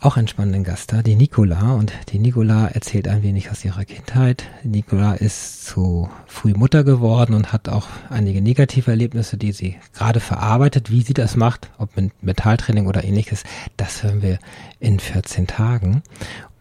auch 0.00 0.16
einen 0.16 0.28
spannenden 0.28 0.64
Gast 0.64 0.92
da, 0.92 1.02
die 1.02 1.16
Nicola. 1.16 1.72
Und 1.72 1.92
die 2.10 2.18
Nicola 2.18 2.68
erzählt 2.68 3.08
ein 3.08 3.22
wenig 3.22 3.50
aus 3.50 3.64
ihrer 3.64 3.84
Kindheit. 3.84 4.44
Nicola 4.62 5.14
ist 5.14 5.64
zu 5.64 6.08
früh 6.26 6.54
Mutter 6.54 6.84
geworden 6.84 7.34
und 7.34 7.52
hat 7.52 7.68
auch 7.68 7.88
einige 8.10 8.42
negative 8.42 8.90
Erlebnisse, 8.90 9.36
die 9.36 9.52
sie 9.52 9.76
gerade 9.94 10.20
verarbeitet. 10.20 10.90
Wie 10.90 11.02
sie 11.02 11.14
das 11.14 11.36
macht, 11.36 11.70
ob 11.78 11.96
mit 11.96 12.12
Metalltraining 12.22 12.86
oder 12.86 13.04
ähnliches, 13.04 13.44
das 13.76 14.02
hören 14.02 14.22
wir 14.22 14.38
in 14.80 15.00
14 15.00 15.46
Tagen. 15.46 16.02